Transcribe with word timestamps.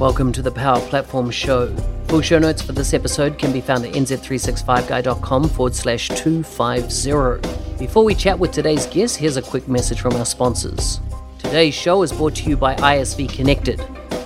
Welcome 0.00 0.32
to 0.32 0.40
the 0.40 0.50
Power 0.50 0.80
Platform 0.80 1.30
Show. 1.30 1.76
Full 2.08 2.22
show 2.22 2.38
notes 2.38 2.62
for 2.62 2.72
this 2.72 2.94
episode 2.94 3.36
can 3.36 3.52
be 3.52 3.60
found 3.60 3.84
at 3.84 3.92
nz365guy.com 3.92 5.50
forward 5.50 5.74
slash 5.74 6.08
250. 6.08 7.76
Before 7.76 8.02
we 8.02 8.14
chat 8.14 8.38
with 8.38 8.50
today's 8.50 8.86
guest, 8.86 9.18
here's 9.18 9.36
a 9.36 9.42
quick 9.42 9.68
message 9.68 10.00
from 10.00 10.14
our 10.14 10.24
sponsors. 10.24 11.00
Today's 11.38 11.74
show 11.74 12.02
is 12.02 12.12
brought 12.12 12.34
to 12.36 12.48
you 12.48 12.56
by 12.56 12.76
ISV 12.76 13.28
Connected. 13.28 13.78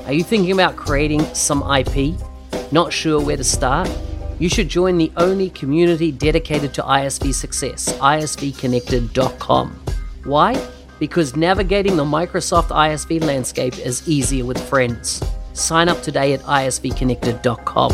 Are 0.06 0.12
you 0.12 0.22
thinking 0.22 0.52
about 0.52 0.76
creating 0.76 1.24
some 1.34 1.64
IP? 1.68 2.14
Not 2.70 2.92
sure 2.92 3.20
where 3.20 3.36
to 3.36 3.42
start? 3.42 3.90
You 4.38 4.48
should 4.48 4.68
join 4.68 4.96
the 4.96 5.10
only 5.16 5.50
community 5.50 6.12
dedicated 6.12 6.72
to 6.74 6.82
ISV 6.82 7.34
success, 7.34 7.92
isvconnected.com. 7.94 9.70
Why? 10.22 10.68
Because 11.00 11.34
navigating 11.34 11.96
the 11.96 12.04
Microsoft 12.04 12.68
ISV 12.68 13.24
landscape 13.24 13.76
is 13.80 14.08
easier 14.08 14.44
with 14.44 14.68
friends. 14.68 15.20
Sign 15.54 15.88
up 15.88 16.02
today 16.02 16.34
at 16.34 16.40
isvconnected.com. 16.40 17.92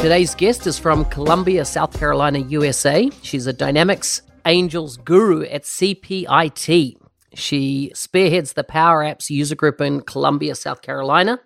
Today's 0.00 0.34
guest 0.34 0.66
is 0.66 0.78
from 0.78 1.04
Columbia, 1.06 1.64
South 1.64 1.98
Carolina, 1.98 2.40
USA. 2.40 3.10
She's 3.22 3.46
a 3.46 3.52
Dynamics 3.52 4.22
Angels 4.44 4.96
guru 4.98 5.44
at 5.44 5.62
CPIT. 5.62 6.96
She 7.34 7.92
spearheads 7.94 8.52
the 8.52 8.64
Power 8.64 9.02
Apps 9.02 9.30
user 9.30 9.54
group 9.54 9.80
in 9.80 10.02
Columbia, 10.02 10.54
South 10.54 10.82
Carolina. 10.82 11.40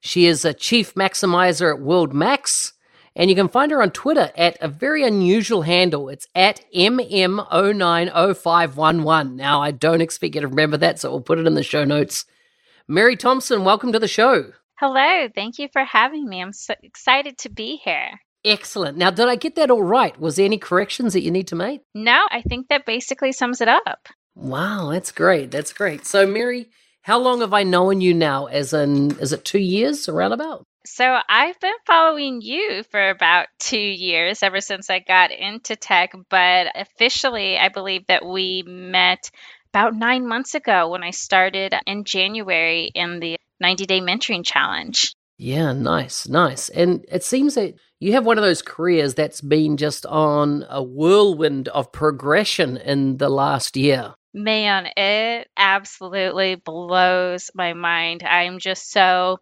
She 0.00 0.26
is 0.26 0.44
a 0.44 0.52
chief 0.52 0.94
maximizer 0.94 1.72
at 1.74 1.80
World 1.80 2.12
Max 2.12 2.72
and 3.14 3.28
you 3.30 3.36
can 3.36 3.48
find 3.48 3.70
her 3.70 3.82
on 3.82 3.90
Twitter 3.90 4.30
at 4.36 4.56
a 4.60 4.68
very 4.68 5.04
unusual 5.04 5.62
handle. 5.62 6.08
It's 6.08 6.26
at 6.34 6.62
MM090511. 6.74 9.34
Now, 9.34 9.62
I 9.62 9.70
don't 9.70 10.00
expect 10.00 10.34
you 10.34 10.40
to 10.40 10.48
remember 10.48 10.78
that, 10.78 10.98
so 10.98 11.10
we'll 11.10 11.20
put 11.20 11.38
it 11.38 11.46
in 11.46 11.54
the 11.54 11.62
show 11.62 11.84
notes. 11.84 12.24
Mary 12.88 13.16
Thompson, 13.16 13.64
welcome 13.64 13.92
to 13.92 13.98
the 13.98 14.08
show. 14.08 14.52
Hello. 14.78 15.28
Thank 15.34 15.58
you 15.58 15.68
for 15.72 15.84
having 15.84 16.28
me. 16.28 16.42
I'm 16.42 16.52
so 16.52 16.74
excited 16.82 17.38
to 17.38 17.48
be 17.48 17.80
here. 17.84 18.20
Excellent. 18.44 18.98
Now, 18.98 19.10
did 19.10 19.28
I 19.28 19.36
get 19.36 19.54
that 19.54 19.70
all 19.70 19.82
right? 19.82 20.18
Was 20.18 20.36
there 20.36 20.44
any 20.44 20.58
corrections 20.58 21.12
that 21.12 21.22
you 21.22 21.30
need 21.30 21.46
to 21.48 21.54
make? 21.54 21.82
No, 21.94 22.26
I 22.30 22.42
think 22.42 22.68
that 22.68 22.84
basically 22.84 23.30
sums 23.30 23.60
it 23.60 23.68
up. 23.68 24.08
Wow, 24.34 24.90
that's 24.90 25.12
great. 25.12 25.52
That's 25.52 25.72
great. 25.72 26.06
So, 26.06 26.26
Mary, 26.26 26.68
how 27.02 27.20
long 27.20 27.40
have 27.40 27.52
I 27.52 27.62
known 27.62 28.00
you 28.00 28.14
now? 28.14 28.46
As 28.46 28.72
in, 28.72 29.16
is 29.18 29.32
it 29.32 29.44
two 29.44 29.60
years 29.60 30.08
around 30.08 30.32
about? 30.32 30.66
So 30.84 31.16
I've 31.28 31.58
been 31.60 31.72
following 31.86 32.40
you 32.42 32.82
for 32.90 33.10
about 33.10 33.46
two 33.58 33.78
years, 33.78 34.42
ever 34.42 34.60
since 34.60 34.90
I 34.90 34.98
got 34.98 35.30
into 35.30 35.76
tech. 35.76 36.12
But 36.28 36.72
officially, 36.74 37.56
I 37.56 37.68
believe 37.68 38.06
that 38.08 38.26
we 38.26 38.64
met 38.66 39.30
about 39.72 39.94
nine 39.94 40.26
months 40.26 40.54
ago 40.54 40.90
when 40.90 41.02
I 41.02 41.10
started 41.10 41.74
in 41.86 42.04
January 42.04 42.90
in 42.94 43.20
the 43.20 43.36
90 43.60 43.86
day 43.86 44.00
mentoring 44.00 44.44
challenge. 44.44 45.14
Yeah, 45.38 45.72
nice, 45.72 46.28
nice. 46.28 46.68
And 46.68 47.04
it 47.08 47.24
seems 47.24 47.54
that 47.54 47.74
you 48.00 48.12
have 48.12 48.26
one 48.26 48.38
of 48.38 48.44
those 48.44 48.62
careers 48.62 49.14
that's 49.14 49.40
been 49.40 49.76
just 49.76 50.04
on 50.06 50.66
a 50.68 50.82
whirlwind 50.82 51.68
of 51.68 51.92
progression 51.92 52.76
in 52.76 53.16
the 53.16 53.28
last 53.28 53.76
year. 53.76 54.14
Man, 54.34 54.88
it 54.96 55.48
absolutely 55.56 56.56
blows 56.56 57.50
my 57.54 57.72
mind. 57.72 58.22
I'm 58.22 58.58
just 58.58 58.90
so 58.90 59.38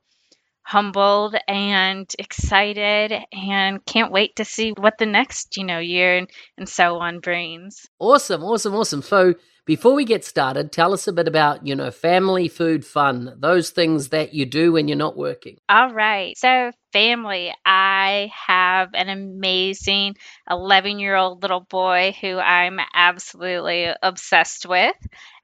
humbled 0.70 1.34
and 1.48 2.14
excited 2.16 3.12
and 3.32 3.84
can't 3.86 4.12
wait 4.12 4.36
to 4.36 4.44
see 4.44 4.70
what 4.70 4.98
the 4.98 5.06
next 5.06 5.56
you 5.56 5.64
know 5.64 5.80
year 5.80 6.16
and, 6.16 6.30
and 6.56 6.68
so 6.68 6.98
on 6.98 7.18
brings. 7.18 7.88
Awesome 7.98 8.44
awesome 8.44 8.76
awesome. 8.76 9.02
So 9.02 9.34
before 9.64 9.94
we 9.94 10.04
get 10.04 10.24
started 10.24 10.70
tell 10.70 10.92
us 10.92 11.08
a 11.08 11.12
bit 11.12 11.26
about 11.26 11.66
you 11.66 11.74
know 11.74 11.90
family 11.90 12.46
food 12.46 12.84
fun 12.84 13.34
those 13.40 13.70
things 13.70 14.10
that 14.10 14.32
you 14.32 14.46
do 14.46 14.70
when 14.70 14.86
you're 14.86 14.96
not 14.96 15.16
working. 15.16 15.56
All 15.68 15.92
right. 15.92 16.38
So 16.38 16.70
family 16.92 17.52
i 17.64 18.30
have 18.46 18.90
an 18.94 19.08
amazing 19.08 20.14
11 20.48 20.98
year 21.00 21.16
old 21.16 21.40
little 21.42 21.60
boy 21.60 22.14
who 22.20 22.36
i'm 22.36 22.78
absolutely 22.94 23.88
obsessed 24.02 24.66
with. 24.66 24.96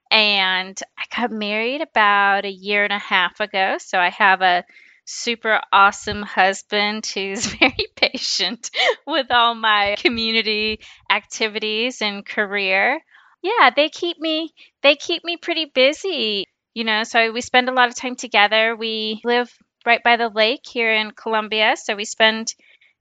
And 0.09 0.79
i 0.97 1.03
got 1.13 1.31
married 1.31 1.81
about 1.81 2.45
a 2.45 2.49
year 2.49 2.85
and 2.85 2.93
a 2.93 2.97
half 2.97 3.41
ago 3.41 3.75
so 3.77 3.97
i 3.97 4.09
have 4.09 4.41
a 4.41 4.63
super 5.07 5.61
awesome 5.73 6.21
husband 6.21 7.05
who's 7.05 7.45
very 7.59 7.87
patient 7.95 8.69
with 9.07 9.31
all 9.31 9.55
my 9.55 9.95
community 9.99 10.79
activities 11.09 12.01
and 12.01 12.25
career. 12.25 13.01
Yeah, 13.41 13.69
they 13.75 13.89
keep 13.89 14.19
me 14.19 14.53
they 14.81 14.95
keep 14.95 15.23
me 15.23 15.37
pretty 15.37 15.65
busy. 15.65 16.45
You 16.73 16.83
know, 16.83 17.03
so 17.03 17.31
we 17.31 17.41
spend 17.41 17.69
a 17.69 17.73
lot 17.73 17.89
of 17.89 17.95
time 17.95 18.15
together. 18.15 18.75
We 18.75 19.21
live 19.23 19.51
right 19.85 20.03
by 20.03 20.17
the 20.17 20.29
lake 20.29 20.65
here 20.67 20.93
in 20.93 21.11
Columbia, 21.11 21.75
so 21.77 21.95
we 21.95 22.05
spend 22.05 22.53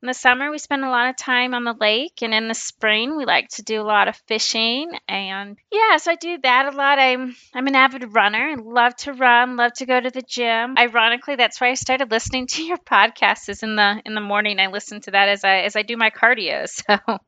in 0.07 0.09
the 0.09 0.15
summer, 0.15 0.53
we 0.53 0.59
spend 0.59 0.85
a 0.85 0.89
lot 0.89 1.09
of 1.09 1.17
time 1.17 1.53
on 1.53 1.65
the 1.65 1.75
lake, 1.81 2.23
and 2.23 2.33
in 2.33 2.47
the 2.47 2.55
spring, 2.55 3.17
we 3.17 3.25
like 3.25 3.49
to 3.49 3.65
do 3.65 3.83
a 3.83 3.83
lot 3.83 4.07
of 4.07 4.15
fishing. 4.29 4.93
And 5.09 5.59
yeah, 5.73 5.97
so 5.97 6.13
I 6.13 6.15
do 6.15 6.39
that 6.45 6.73
a 6.73 6.77
lot. 6.77 7.01
I'm 7.01 7.35
I'm 7.53 7.67
an 7.67 7.75
avid 7.75 8.15
runner 8.15 8.49
and 8.49 8.65
love 8.65 8.95
to 8.99 9.13
run, 9.13 9.57
love 9.57 9.73
to 9.79 9.87
go 9.87 9.99
to 9.99 10.09
the 10.09 10.23
gym. 10.23 10.77
Ironically, 10.79 11.35
that's 11.35 11.61
why 11.61 11.71
I 11.71 11.75
started 11.75 12.13
listening 12.13 12.47
to 12.47 12.63
your 12.71 12.77
podcast. 12.77 13.49
Is 13.49 13.65
in 13.65 13.75
the 13.75 14.01
in 14.05 14.15
the 14.15 14.21
morning, 14.21 14.61
I 14.61 14.69
listen 14.69 15.01
to 15.01 15.11
that 15.11 15.29
as 15.29 15.43
I 15.43 15.63
as 15.63 15.75
I 15.75 15.83
do 15.83 15.97
my 15.97 16.11
cardio. 16.11 16.67
So 16.87 17.19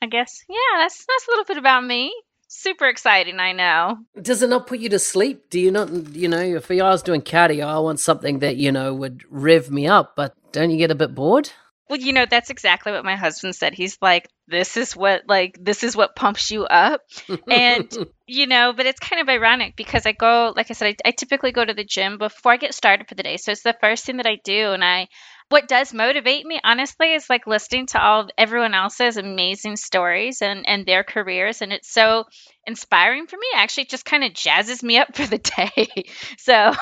I 0.00 0.06
guess 0.06 0.42
yeah, 0.48 0.78
that's 0.78 1.04
that's 1.04 1.28
a 1.28 1.30
little 1.30 1.44
bit 1.44 1.58
about 1.58 1.84
me 1.84 2.14
super 2.54 2.86
exciting 2.86 3.40
i 3.40 3.50
know 3.52 3.96
does 4.20 4.42
it 4.42 4.50
not 4.50 4.66
put 4.66 4.78
you 4.78 4.90
to 4.90 4.98
sleep 4.98 5.48
do 5.48 5.58
you 5.58 5.70
not 5.70 5.90
you 6.14 6.28
know 6.28 6.38
if 6.38 6.70
i 6.70 6.74
was 6.74 7.02
doing 7.02 7.22
cardio 7.22 7.64
i 7.64 7.78
want 7.78 7.98
something 7.98 8.40
that 8.40 8.56
you 8.56 8.70
know 8.70 8.92
would 8.92 9.24
rev 9.30 9.70
me 9.70 9.86
up 9.86 10.14
but 10.14 10.34
don't 10.52 10.70
you 10.70 10.76
get 10.76 10.90
a 10.90 10.94
bit 10.94 11.14
bored 11.14 11.50
well, 11.92 12.00
you 12.00 12.14
know, 12.14 12.24
that's 12.24 12.48
exactly 12.48 12.90
what 12.90 13.04
my 13.04 13.16
husband 13.16 13.54
said. 13.54 13.74
He's 13.74 13.98
like, 14.00 14.26
this 14.48 14.78
is 14.78 14.96
what 14.96 15.24
like 15.28 15.58
this 15.60 15.84
is 15.84 15.94
what 15.94 16.16
pumps 16.16 16.50
you 16.50 16.64
up. 16.64 17.02
and 17.50 17.86
you 18.26 18.46
know, 18.46 18.72
but 18.74 18.86
it's 18.86 18.98
kind 18.98 19.20
of 19.20 19.28
ironic 19.28 19.76
because 19.76 20.06
I 20.06 20.12
go, 20.12 20.54
like 20.56 20.70
I 20.70 20.72
said, 20.72 20.96
I, 21.04 21.08
I 21.08 21.10
typically 21.10 21.52
go 21.52 21.62
to 21.62 21.74
the 21.74 21.84
gym 21.84 22.16
before 22.16 22.50
I 22.52 22.56
get 22.56 22.72
started 22.72 23.08
for 23.10 23.14
the 23.14 23.22
day. 23.22 23.36
So 23.36 23.52
it's 23.52 23.62
the 23.62 23.76
first 23.78 24.06
thing 24.06 24.16
that 24.16 24.26
I 24.26 24.38
do. 24.42 24.72
And 24.72 24.82
I 24.82 25.08
what 25.50 25.68
does 25.68 25.92
motivate 25.92 26.46
me 26.46 26.58
honestly 26.64 27.12
is 27.12 27.28
like 27.28 27.46
listening 27.46 27.84
to 27.88 28.02
all 28.02 28.26
everyone 28.38 28.72
else's 28.72 29.18
amazing 29.18 29.76
stories 29.76 30.40
and 30.40 30.66
and 30.66 30.86
their 30.86 31.04
careers 31.04 31.60
and 31.60 31.74
it's 31.74 31.92
so 31.92 32.24
inspiring 32.66 33.26
for 33.26 33.36
me 33.36 33.46
actually 33.54 33.82
it 33.82 33.90
just 33.90 34.06
kind 34.06 34.24
of 34.24 34.32
jazzes 34.32 34.82
me 34.82 34.96
up 34.96 35.08
for 35.14 35.26
the 35.26 35.36
day 35.36 36.06
so 36.38 36.72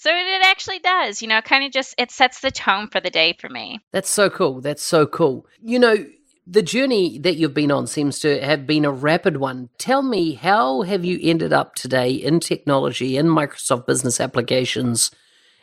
so 0.00 0.10
it 0.10 0.42
actually 0.44 0.78
does, 0.78 1.20
you 1.20 1.28
know, 1.28 1.42
kind 1.42 1.62
of 1.62 1.72
just 1.72 1.94
it 1.98 2.10
sets 2.10 2.40
the 2.40 2.50
tone 2.50 2.88
for 2.88 3.00
the 3.00 3.10
day 3.10 3.36
for 3.38 3.50
me. 3.50 3.80
That's 3.92 4.08
so 4.08 4.30
cool. 4.30 4.62
That's 4.62 4.82
so 4.82 5.06
cool. 5.06 5.46
You 5.60 5.78
know, 5.78 6.06
the 6.46 6.62
journey 6.62 7.18
that 7.18 7.36
you've 7.36 7.52
been 7.52 7.70
on 7.70 7.86
seems 7.86 8.18
to 8.20 8.42
have 8.42 8.66
been 8.66 8.86
a 8.86 8.90
rapid 8.90 9.36
one. 9.36 9.68
Tell 9.76 10.00
me, 10.00 10.32
how 10.32 10.80
have 10.82 11.04
you 11.04 11.18
ended 11.22 11.52
up 11.52 11.74
today 11.74 12.12
in 12.12 12.40
technology, 12.40 13.18
in 13.18 13.26
Microsoft 13.26 13.86
business 13.86 14.20
applications? 14.20 15.10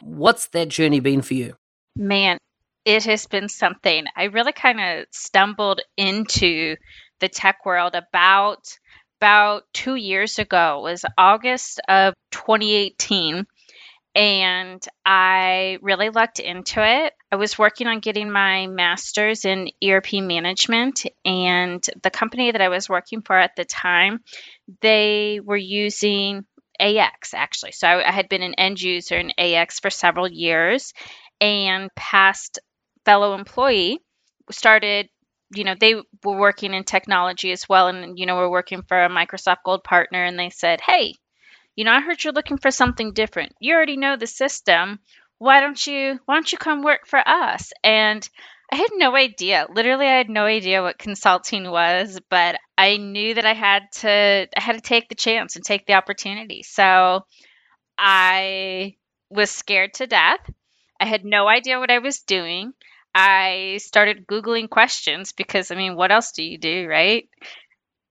What's 0.02 0.46
that 0.50 0.70
journey 0.70 1.00
been 1.00 1.24
for 1.24 1.34
you? 1.34 1.56
Man, 1.96 2.38
it 2.86 3.06
has 3.06 3.26
been 3.26 3.50
something. 3.50 4.06
I 4.16 4.26
really 4.26 4.54
kind 4.54 4.80
of 4.80 5.08
stumbled 5.10 5.82
into 5.98 6.76
the 7.20 7.28
tech 7.28 7.66
world 7.66 7.96
about 7.96 8.78
about 9.20 9.64
2 9.74 9.96
years 9.96 10.38
ago. 10.38 10.78
It 10.78 10.92
was 10.92 11.06
August 11.18 11.82
of 11.88 12.14
2018 12.30 13.48
and 14.18 14.84
I 15.06 15.78
really 15.84 16.10
looked 16.10 16.40
into 16.40 16.84
it. 16.84 17.14
I 17.32 17.36
was 17.36 17.60
working 17.60 17.86
on 17.86 18.00
getting 18.00 18.32
my 18.32 18.66
master's 18.66 19.46
in 19.46 19.70
ERP 19.84 20.14
management, 20.14 21.06
and 21.24 21.86
the 22.02 22.10
company 22.10 22.52
that 22.52 22.62
I 22.62 22.70
was 22.70 22.90
working 22.90 23.22
for 23.22 23.38
at 23.38 23.56
the 23.56 23.64
time, 23.64 24.22
they 24.82 25.40
were 25.44 25.56
using 25.56 26.46
AX 26.80 27.36
actually. 27.36 27.74
So 27.74 27.88
I, 27.88 28.10
I 28.10 28.12
had 28.12 28.28
been 28.28 28.42
an 28.42 28.56
end 28.56 28.82
user 28.82 29.18
in 29.18 29.32
AX 29.38 29.80
for 29.80 29.92
several 29.92 30.28
years 30.28 30.94
and 31.40 31.94
past 31.96 32.60
fellow 33.06 33.36
employee 33.36 34.00
started 34.50 35.10
you 35.56 35.64
know 35.64 35.76
they 35.80 35.96
were 35.96 36.04
working 36.38 36.74
in 36.74 36.84
technology 36.84 37.52
as 37.52 37.70
well 37.70 37.88
and 37.88 38.18
you 38.18 38.26
know 38.26 38.36
we're 38.36 38.50
working 38.50 38.82
for 38.88 39.04
a 39.04 39.10
microsoft 39.10 39.58
gold 39.64 39.84
partner 39.84 40.24
and 40.24 40.38
they 40.38 40.50
said 40.50 40.82
hey 40.82 41.14
you 41.78 41.86
know 41.86 41.94
i 41.94 42.02
heard 42.02 42.24
you're 42.24 42.34
looking 42.34 42.58
for 42.58 42.72
something 42.72 43.14
different. 43.14 43.54
You 43.62 43.76
already 43.76 43.98
know 43.98 44.18
the 44.18 44.28
system. 44.28 45.00
Why 45.40 45.62
don't 45.62 45.88
you 45.88 46.20
why 46.26 46.36
don't 46.36 46.52
you 46.52 46.58
come 46.58 46.84
work 46.84 47.08
for 47.08 47.20
us? 47.26 47.72
And 47.86 48.28
i 48.74 48.76
had 48.76 48.90
no 48.96 49.16
idea. 49.16 49.68
Literally 49.74 50.08
i 50.08 50.18
had 50.18 50.30
no 50.30 50.46
idea 50.46 50.82
what 50.84 51.00
consulting 51.00 51.72
was 51.72 52.20
but 52.30 52.58
i 52.78 52.98
knew 52.98 53.36
that 53.36 53.46
i 53.46 53.54
had 53.54 53.84
to 54.02 54.48
i 54.58 54.62
had 54.62 54.76
to 54.76 54.82
take 54.82 55.10
the 55.10 55.16
chance 55.16 55.56
and 55.56 55.64
take 55.66 55.86
the 55.86 55.94
opportunity. 55.94 56.64
So 56.64 57.26
i 57.98 58.96
was 59.30 59.52
scared 59.52 59.94
to 59.96 60.08
death. 60.08 60.40
I 61.00 61.06
had 61.06 61.26
no 61.26 61.48
idea 61.48 61.80
what 61.80 61.92
i 61.92 62.00
was 62.00 62.20
doing. 62.22 62.74
I 63.16 63.80
started 63.82 64.28
Googling 64.28 64.70
questions 64.70 65.32
because, 65.32 65.72
I 65.72 65.76
mean, 65.76 65.96
what 65.96 66.12
else 66.12 66.34
do 66.34 66.44
you 66.44 66.60
do, 66.60 66.88
right? 66.88 67.28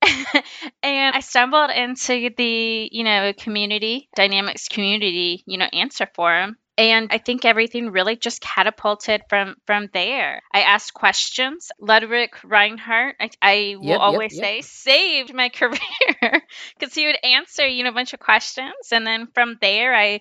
and 0.82 1.14
I 1.14 1.20
stumbled 1.20 1.70
into 1.70 2.30
the, 2.36 2.88
you 2.90 3.04
know, 3.04 3.32
community, 3.32 4.08
Dynamics 4.14 4.68
community, 4.68 5.42
you 5.46 5.58
know, 5.58 5.68
answer 5.72 6.08
forum. 6.14 6.56
And 6.78 7.08
I 7.10 7.18
think 7.18 7.46
everything 7.46 7.90
really 7.90 8.16
just 8.16 8.42
catapulted 8.42 9.22
from 9.30 9.56
from 9.66 9.88
there. 9.94 10.42
I 10.52 10.60
asked 10.60 10.92
questions. 10.92 11.70
Ludwig 11.80 12.36
Reinhard, 12.44 13.14
I, 13.18 13.30
I 13.40 13.76
will 13.78 13.86
yep, 13.86 14.00
always 14.00 14.34
yep, 14.34 14.42
yep. 14.42 14.64
say, 14.64 14.90
saved 14.90 15.34
my 15.34 15.48
career 15.60 16.42
because 16.78 16.94
he 16.94 17.06
would 17.06 17.18
answer, 17.24 17.66
you 17.66 17.82
know, 17.84 17.90
a 17.90 17.94
bunch 17.94 18.12
of 18.12 18.20
questions. 18.20 18.92
And 18.92 19.06
then 19.06 19.28
from 19.32 19.56
there, 19.62 19.94
I 19.94 20.20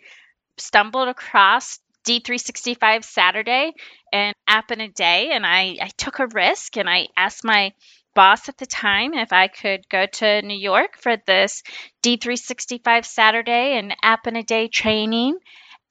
stumbled 0.58 1.10
across 1.10 1.80
D365 2.08 3.04
Saturday 3.04 3.74
and 4.14 4.34
app 4.48 4.72
in 4.72 4.80
a 4.80 4.88
day. 4.88 5.32
And 5.32 5.46
I, 5.46 5.78
I 5.82 5.90
took 5.98 6.20
a 6.20 6.28
risk 6.28 6.78
and 6.78 6.90
I 6.90 7.08
asked 7.18 7.44
my 7.44 7.74
boss 8.15 8.50
at 8.50 8.57
the 8.57 8.65
time 8.65 9.13
if 9.13 9.31
I 9.31 9.47
could 9.47 9.88
go 9.89 10.06
to 10.06 10.41
New 10.41 10.57
York 10.57 10.97
for 10.97 11.17
this 11.27 11.62
D365 12.01 13.06
Saturday 13.06 13.77
and 13.77 13.95
app 14.01 14.25
in 14.27 14.35
a 14.35 14.44
day 14.44 14.67
training. 14.67 15.38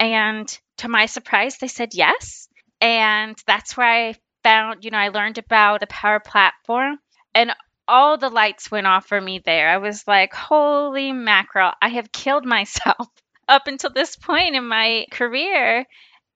And 0.00 0.48
to 0.78 0.88
my 0.88 1.06
surprise, 1.06 1.58
they 1.58 1.68
said 1.68 1.94
yes. 1.94 2.48
And 2.80 3.36
that's 3.46 3.76
where 3.76 4.08
I 4.08 4.14
found, 4.42 4.84
you 4.84 4.90
know, 4.90 4.98
I 4.98 5.08
learned 5.08 5.38
about 5.38 5.80
the 5.80 5.86
Power 5.86 6.20
Platform 6.20 6.98
and 7.34 7.52
all 7.86 8.16
the 8.16 8.30
lights 8.30 8.70
went 8.70 8.86
off 8.86 9.06
for 9.06 9.20
me 9.20 9.40
there. 9.44 9.68
I 9.68 9.78
was 9.78 10.06
like, 10.06 10.32
holy 10.32 11.12
mackerel, 11.12 11.72
I 11.80 11.88
have 11.88 12.12
killed 12.12 12.44
myself 12.56 13.08
up 13.46 13.66
until 13.66 13.90
this 13.90 14.16
point 14.16 14.56
in 14.56 14.66
my 14.66 15.06
career 15.10 15.84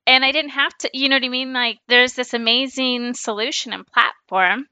and 0.07 0.25
I 0.25 0.33
didn't 0.33 0.53
have 0.53 0.77
to, 0.79 0.91
you 0.95 1.09
know 1.09 1.17
what 1.17 1.25
I 1.25 1.29
mean? 1.29 1.53
Like 1.53 1.79
there's 1.89 2.15
this 2.15 2.35
amazing 2.35 3.15
solution 3.15 3.73
and 3.73 3.87
platform. 3.87 4.67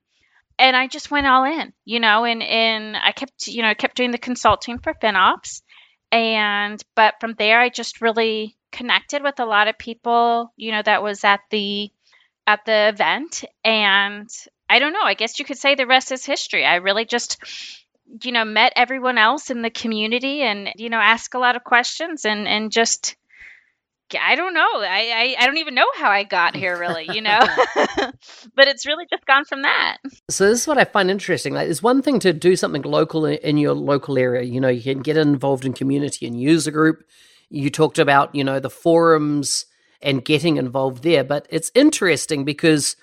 And 0.58 0.74
I 0.74 0.86
just 0.86 1.10
went 1.10 1.26
all 1.26 1.44
in, 1.44 1.72
you 1.84 2.00
know, 2.00 2.24
and, 2.24 2.42
and 2.42 2.96
I 2.96 3.12
kept, 3.12 3.46
you 3.46 3.62
know, 3.62 3.74
kept 3.74 3.96
doing 3.96 4.10
the 4.10 4.18
consulting 4.18 4.78
for 4.78 4.94
FinOps. 4.94 5.62
And, 6.10 6.82
but 6.94 7.14
from 7.20 7.34
there, 7.34 7.60
I 7.60 7.68
just 7.68 8.00
really 8.00 8.56
connected 8.72 9.22
with 9.22 9.38
a 9.38 9.44
lot 9.44 9.68
of 9.68 9.76
people, 9.76 10.52
you 10.56 10.72
know, 10.72 10.82
that 10.82 11.02
was 11.02 11.24
at 11.24 11.40
the, 11.50 11.90
at 12.46 12.64
the 12.64 12.88
event. 12.88 13.44
And 13.64 14.28
I 14.68 14.78
don't 14.78 14.92
know, 14.92 15.02
I 15.02 15.14
guess 15.14 15.38
you 15.38 15.44
could 15.44 15.58
say 15.58 15.74
the 15.74 15.86
rest 15.86 16.10
is 16.10 16.24
history. 16.24 16.64
I 16.64 16.76
really 16.76 17.04
just, 17.04 17.38
you 18.22 18.32
know, 18.32 18.44
met 18.44 18.72
everyone 18.76 19.18
else 19.18 19.50
in 19.50 19.62
the 19.62 19.70
community 19.70 20.42
and, 20.42 20.70
you 20.76 20.88
know, 20.88 21.00
ask 21.00 21.34
a 21.34 21.38
lot 21.38 21.56
of 21.56 21.64
questions 21.64 22.24
and, 22.24 22.48
and 22.48 22.72
just, 22.72 23.16
I 24.14 24.36
don't 24.36 24.54
know. 24.54 24.60
I, 24.60 25.34
I, 25.38 25.42
I 25.42 25.46
don't 25.46 25.56
even 25.56 25.74
know 25.74 25.86
how 25.96 26.10
I 26.10 26.22
got 26.22 26.54
here, 26.54 26.78
really, 26.78 27.08
you 27.12 27.20
know? 27.20 27.40
but 28.54 28.68
it's 28.68 28.86
really 28.86 29.06
just 29.10 29.26
gone 29.26 29.44
from 29.44 29.62
that. 29.62 29.98
So, 30.30 30.48
this 30.48 30.60
is 30.60 30.68
what 30.68 30.78
I 30.78 30.84
find 30.84 31.10
interesting. 31.10 31.54
Like, 31.54 31.68
it's 31.68 31.82
one 31.82 32.02
thing 32.02 32.20
to 32.20 32.32
do 32.32 32.54
something 32.54 32.82
local 32.82 33.26
in, 33.26 33.38
in 33.38 33.58
your 33.58 33.74
local 33.74 34.16
area. 34.16 34.42
You 34.42 34.60
know, 34.60 34.68
you 34.68 34.82
can 34.82 35.02
get 35.02 35.16
involved 35.16 35.64
in 35.64 35.72
community 35.72 36.26
and 36.26 36.40
user 36.40 36.70
group. 36.70 37.02
You 37.50 37.70
talked 37.70 37.98
about, 37.98 38.34
you 38.34 38.44
know, 38.44 38.60
the 38.60 38.70
forums 38.70 39.66
and 40.00 40.24
getting 40.24 40.56
involved 40.56 41.02
there. 41.02 41.24
But 41.24 41.46
it's 41.50 41.72
interesting 41.74 42.44
because, 42.44 42.96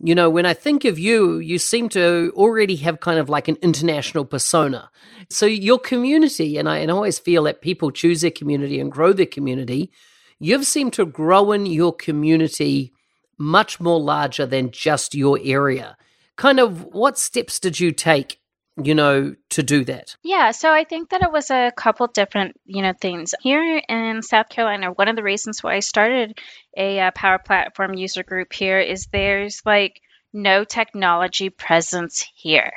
you 0.00 0.14
know, 0.14 0.30
when 0.30 0.46
I 0.46 0.54
think 0.54 0.84
of 0.84 0.98
you, 0.98 1.38
you 1.38 1.58
seem 1.58 1.88
to 1.90 2.32
already 2.34 2.76
have 2.76 3.00
kind 3.00 3.20
of 3.20 3.28
like 3.28 3.46
an 3.46 3.56
international 3.62 4.24
persona. 4.24 4.90
So, 5.30 5.46
your 5.46 5.78
community, 5.78 6.58
and 6.58 6.68
I, 6.68 6.78
and 6.78 6.90
I 6.90 6.94
always 6.94 7.20
feel 7.20 7.44
that 7.44 7.62
people 7.62 7.92
choose 7.92 8.22
their 8.22 8.32
community 8.32 8.80
and 8.80 8.90
grow 8.90 9.12
their 9.12 9.26
community 9.26 9.92
you've 10.38 10.66
seemed 10.66 10.92
to 10.94 11.06
grow 11.06 11.52
in 11.52 11.66
your 11.66 11.92
community 11.92 12.92
much 13.38 13.80
more 13.80 14.00
larger 14.00 14.46
than 14.46 14.70
just 14.70 15.14
your 15.14 15.38
area. 15.42 15.96
Kind 16.36 16.60
of 16.60 16.84
what 16.84 17.18
steps 17.18 17.58
did 17.58 17.78
you 17.80 17.92
take 17.92 18.40
you 18.82 18.94
know, 18.94 19.34
to 19.50 19.62
do 19.62 19.84
that? 19.84 20.16
Yeah, 20.22 20.50
so 20.50 20.72
I 20.72 20.84
think 20.84 21.10
that 21.10 21.22
it 21.22 21.30
was 21.30 21.50
a 21.50 21.72
couple 21.76 22.06
different, 22.08 22.56
you 22.64 22.82
know, 22.82 22.92
things. 23.00 23.34
Here 23.40 23.80
in 23.88 24.22
South 24.22 24.48
Carolina, 24.48 24.90
one 24.90 25.08
of 25.08 25.16
the 25.16 25.22
reasons 25.22 25.62
why 25.62 25.76
I 25.76 25.80
started 25.80 26.38
a 26.76 26.98
uh, 26.98 27.10
Power 27.12 27.38
Platform 27.38 27.94
user 27.94 28.24
group 28.24 28.52
here 28.52 28.80
is 28.80 29.06
there's 29.06 29.62
like 29.64 30.00
no 30.32 30.64
technology 30.64 31.50
presence 31.50 32.26
here. 32.34 32.72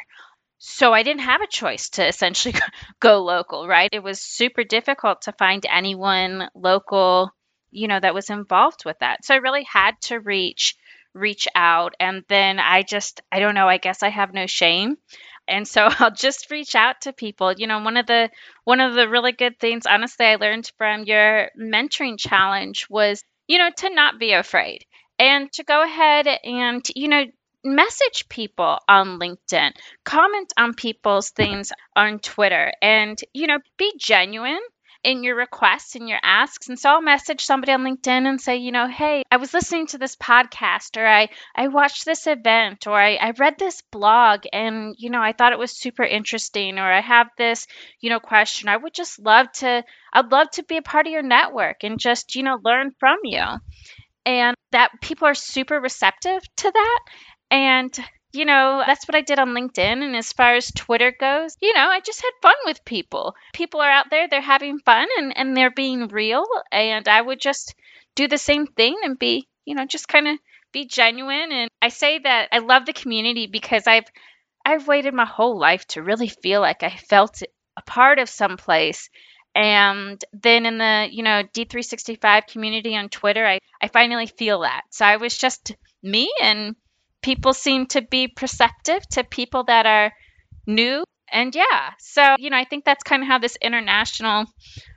So 0.59 0.93
I 0.93 1.03
didn't 1.03 1.21
have 1.21 1.41
a 1.41 1.47
choice 1.47 1.89
to 1.91 2.07
essentially 2.07 2.55
go 2.99 3.23
local, 3.23 3.67
right? 3.67 3.89
It 3.91 4.03
was 4.03 4.21
super 4.21 4.63
difficult 4.63 5.23
to 5.23 5.31
find 5.33 5.65
anyone 5.67 6.49
local 6.53 7.31
you 7.71 7.87
know 7.87 7.99
that 7.99 8.13
was 8.13 8.29
involved 8.29 8.85
with 8.85 8.99
that. 8.99 9.25
So 9.25 9.33
i 9.33 9.37
really 9.37 9.63
had 9.63 9.99
to 10.03 10.19
reach 10.19 10.75
reach 11.13 11.47
out 11.55 11.95
and 11.99 12.23
then 12.27 12.59
i 12.59 12.83
just 12.83 13.21
i 13.31 13.39
don't 13.39 13.55
know 13.55 13.67
i 13.67 13.77
guess 13.77 14.03
i 14.03 14.09
have 14.09 14.33
no 14.33 14.45
shame. 14.45 14.97
And 15.47 15.67
so 15.67 15.87
i'll 15.99 16.11
just 16.11 16.51
reach 16.51 16.75
out 16.75 17.01
to 17.01 17.13
people. 17.13 17.53
You 17.53 17.67
know 17.67 17.79
one 17.79 17.97
of 17.97 18.07
the 18.07 18.29
one 18.63 18.79
of 18.79 18.93
the 18.95 19.09
really 19.09 19.31
good 19.31 19.59
things 19.59 19.85
honestly 19.85 20.25
i 20.25 20.35
learned 20.35 20.71
from 20.77 21.03
your 21.03 21.49
mentoring 21.59 22.17
challenge 22.19 22.87
was 22.89 23.23
you 23.47 23.57
know 23.57 23.69
to 23.77 23.89
not 23.89 24.19
be 24.19 24.33
afraid 24.33 24.85
and 25.19 25.51
to 25.53 25.63
go 25.63 25.83
ahead 25.83 26.27
and 26.27 26.85
you 26.95 27.07
know 27.07 27.25
message 27.63 28.29
people 28.29 28.79
on 28.87 29.19
LinkedIn, 29.19 29.73
comment 30.03 30.53
on 30.57 30.73
people's 30.73 31.31
things 31.31 31.71
on 31.95 32.19
Twitter, 32.19 32.71
and 32.81 33.19
you 33.33 33.47
know, 33.47 33.59
be 33.77 33.93
genuine 33.99 34.61
in 35.03 35.23
your 35.23 35.35
requests 35.35 35.95
and 35.95 36.07
your 36.07 36.19
asks. 36.23 36.69
And 36.69 36.79
so 36.79 36.89
I'll 36.89 37.01
message 37.01 37.43
somebody 37.43 37.71
on 37.71 37.83
LinkedIn 37.83 38.27
and 38.27 38.39
say, 38.39 38.57
you 38.57 38.71
know, 38.71 38.87
hey, 38.87 39.23
I 39.31 39.37
was 39.37 39.53
listening 39.53 39.87
to 39.87 39.97
this 39.97 40.15
podcast 40.15 40.97
or 40.97 41.05
I, 41.05 41.29
I 41.55 41.67
watched 41.67 42.05
this 42.05 42.27
event 42.27 42.87
or 42.87 42.93
I, 42.93 43.15
I 43.15 43.31
read 43.31 43.55
this 43.57 43.81
blog 43.91 44.41
and, 44.51 44.95
you 44.97 45.09
know, 45.09 45.21
I 45.21 45.33
thought 45.33 45.53
it 45.53 45.59
was 45.59 45.77
super 45.77 46.03
interesting 46.03 46.77
or 46.77 46.91
I 46.91 47.01
have 47.01 47.27
this, 47.37 47.67
you 48.01 48.09
know, 48.09 48.19
question. 48.19 48.69
I 48.69 48.77
would 48.77 48.93
just 48.93 49.19
love 49.19 49.51
to, 49.53 49.83
I'd 50.13 50.31
love 50.31 50.49
to 50.51 50.63
be 50.63 50.77
a 50.77 50.81
part 50.81 51.07
of 51.07 51.13
your 51.13 51.23
network 51.23 51.83
and 51.83 51.99
just, 51.99 52.35
you 52.35 52.43
know, 52.43 52.59
learn 52.63 52.91
from 52.99 53.17
you. 53.23 53.43
And 54.25 54.57
that 54.71 54.91
people 55.01 55.27
are 55.27 55.35
super 55.35 55.79
receptive 55.79 56.41
to 56.57 56.71
that. 56.71 56.99
And 57.49 57.97
you 58.33 58.45
know, 58.45 58.83
that's 58.85 59.07
what 59.07 59.15
I 59.15 59.21
did 59.21 59.39
on 59.39 59.49
LinkedIn. 59.49 60.03
And 60.03 60.15
as 60.15 60.33
far 60.33 60.55
as 60.55 60.71
Twitter 60.71 61.13
goes, 61.17 61.55
you 61.61 61.73
know, 61.73 61.87
I 61.89 61.99
just 62.01 62.21
had 62.21 62.31
fun 62.41 62.55
with 62.65 62.85
people. 62.85 63.35
People 63.53 63.81
are 63.81 63.89
out 63.89 64.07
there, 64.09 64.27
they're 64.27 64.41
having 64.41 64.79
fun 64.79 65.07
and, 65.17 65.35
and 65.35 65.55
they're 65.55 65.71
being 65.71 66.07
real. 66.07 66.45
And 66.71 67.07
I 67.07 67.21
would 67.21 67.39
just 67.39 67.75
do 68.15 68.27
the 68.27 68.37
same 68.37 68.67
thing 68.67 68.97
and 69.03 69.17
be, 69.17 69.47
you 69.65 69.75
know, 69.75 69.85
just 69.85 70.07
kind 70.07 70.27
of 70.27 70.37
be 70.71 70.85
genuine. 70.85 71.51
And 71.51 71.69
I 71.81 71.89
say 71.89 72.19
that 72.19 72.49
I 72.51 72.59
love 72.59 72.85
the 72.85 72.93
community 72.93 73.47
because 73.47 73.87
I've 73.87 74.07
I've 74.65 74.87
waited 74.87 75.13
my 75.13 75.25
whole 75.25 75.57
life 75.57 75.87
to 75.87 76.03
really 76.03 76.27
feel 76.27 76.59
like 76.59 76.83
I 76.83 76.89
felt 76.89 77.41
a 77.77 77.81
part 77.83 78.19
of 78.19 78.27
some 78.27 78.57
place. 78.57 79.09
And 79.55 80.23
then 80.33 80.65
in 80.65 80.77
the, 80.77 81.07
you 81.09 81.23
know, 81.23 81.43
D365 81.53 82.47
community 82.47 82.95
on 82.95 83.09
Twitter, 83.09 83.45
I, 83.45 83.59
I 83.81 83.87
finally 83.87 84.27
feel 84.27 84.61
that. 84.61 84.81
So 84.91 85.05
I 85.05 85.17
was 85.17 85.37
just 85.37 85.73
me 86.03 86.31
and 86.41 86.75
people 87.21 87.53
seem 87.53 87.87
to 87.87 88.01
be 88.01 88.27
perceptive 88.27 89.07
to 89.09 89.23
people 89.23 89.65
that 89.65 89.85
are 89.85 90.13
new. 90.65 91.03
And 91.31 91.53
yeah, 91.53 91.91
so, 91.99 92.35
you 92.39 92.49
know, 92.49 92.57
I 92.57 92.65
think 92.65 92.85
that's 92.85 93.03
kind 93.03 93.21
of 93.21 93.27
how 93.27 93.39
this 93.39 93.57
international 93.61 94.45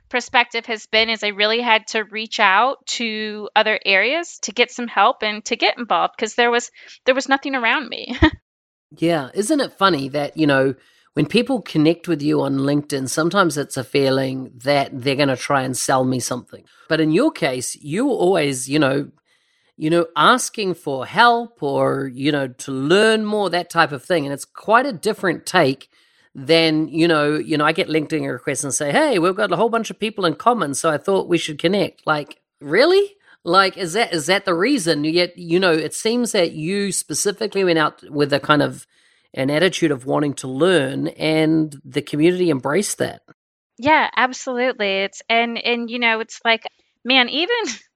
perspective 0.09 0.65
has 0.65 0.85
been 0.87 1.09
is 1.09 1.23
I 1.23 1.29
really 1.29 1.61
had 1.61 1.87
to 1.87 2.03
reach 2.03 2.39
out 2.39 2.85
to 2.85 3.49
other 3.55 3.79
areas 3.85 4.39
to 4.43 4.51
get 4.51 4.69
some 4.71 4.87
help 4.87 5.23
and 5.23 5.43
to 5.45 5.55
get 5.55 5.77
involved 5.77 6.13
because 6.17 6.35
there 6.35 6.51
was 6.51 6.69
there 7.05 7.15
was 7.15 7.29
nothing 7.29 7.55
around 7.55 7.89
me. 7.89 8.17
yeah, 8.97 9.29
isn't 9.33 9.61
it 9.61 9.73
funny 9.73 10.09
that, 10.09 10.37
you 10.37 10.45
know, 10.45 10.75
when 11.13 11.25
people 11.25 11.61
connect 11.61 12.07
with 12.07 12.21
you 12.21 12.41
on 12.41 12.59
LinkedIn, 12.59 13.09
sometimes 13.09 13.57
it's 13.57 13.77
a 13.77 13.83
feeling 13.83 14.51
that 14.63 14.89
they're 14.93 15.15
going 15.15 15.27
to 15.27 15.35
try 15.35 15.63
and 15.63 15.75
sell 15.75 16.05
me 16.05 16.19
something. 16.19 16.63
But 16.87 17.01
in 17.01 17.11
your 17.11 17.31
case, 17.31 17.75
you 17.75 18.09
always, 18.09 18.69
you 18.69 18.79
know, 18.79 19.11
you 19.81 19.89
know, 19.89 20.05
asking 20.15 20.75
for 20.75 21.07
help 21.07 21.63
or, 21.63 22.11
you 22.13 22.31
know, 22.31 22.47
to 22.47 22.71
learn 22.71 23.25
more, 23.25 23.49
that 23.49 23.71
type 23.71 23.91
of 23.91 24.05
thing. 24.05 24.27
And 24.27 24.31
it's 24.31 24.45
quite 24.45 24.85
a 24.85 24.93
different 24.93 25.47
take 25.47 25.89
than, 26.35 26.87
you 26.87 27.07
know, 27.07 27.35
you 27.35 27.57
know, 27.57 27.65
I 27.65 27.71
get 27.71 27.87
LinkedIn 27.87 28.31
requests 28.31 28.63
and 28.63 28.71
say, 28.71 28.91
"Hey, 28.91 29.17
we've 29.17 29.35
got 29.35 29.51
a 29.51 29.55
whole 29.55 29.69
bunch 29.69 29.89
of 29.89 29.97
people 29.97 30.23
in 30.23 30.35
common, 30.35 30.75
so 30.75 30.91
I 30.91 30.99
thought 30.99 31.27
we 31.27 31.39
should 31.39 31.57
connect." 31.57 32.05
Like, 32.05 32.41
really? 32.61 33.15
Like, 33.43 33.75
is 33.75 33.93
that 33.93 34.13
is 34.13 34.27
that 34.27 34.45
the 34.45 34.53
reason? 34.53 35.03
Yet, 35.03 35.35
you 35.35 35.59
know, 35.59 35.73
it 35.73 35.95
seems 35.95 36.31
that 36.33 36.51
you 36.51 36.91
specifically 36.91 37.63
went 37.63 37.79
out 37.79 38.07
with 38.07 38.31
a 38.33 38.39
kind 38.39 38.61
of 38.61 38.85
an 39.33 39.49
attitude 39.49 39.89
of 39.89 40.05
wanting 40.05 40.35
to 40.35 40.47
learn, 40.47 41.07
and 41.07 41.81
the 41.83 42.03
community 42.03 42.51
embraced 42.51 42.99
that. 42.99 43.23
Yeah, 43.79 44.11
absolutely. 44.15 45.05
It's 45.05 45.23
and 45.27 45.57
and 45.57 45.89
you 45.89 45.97
know, 45.97 46.19
it's 46.19 46.39
like, 46.45 46.67
man, 47.03 47.29
even 47.29 47.57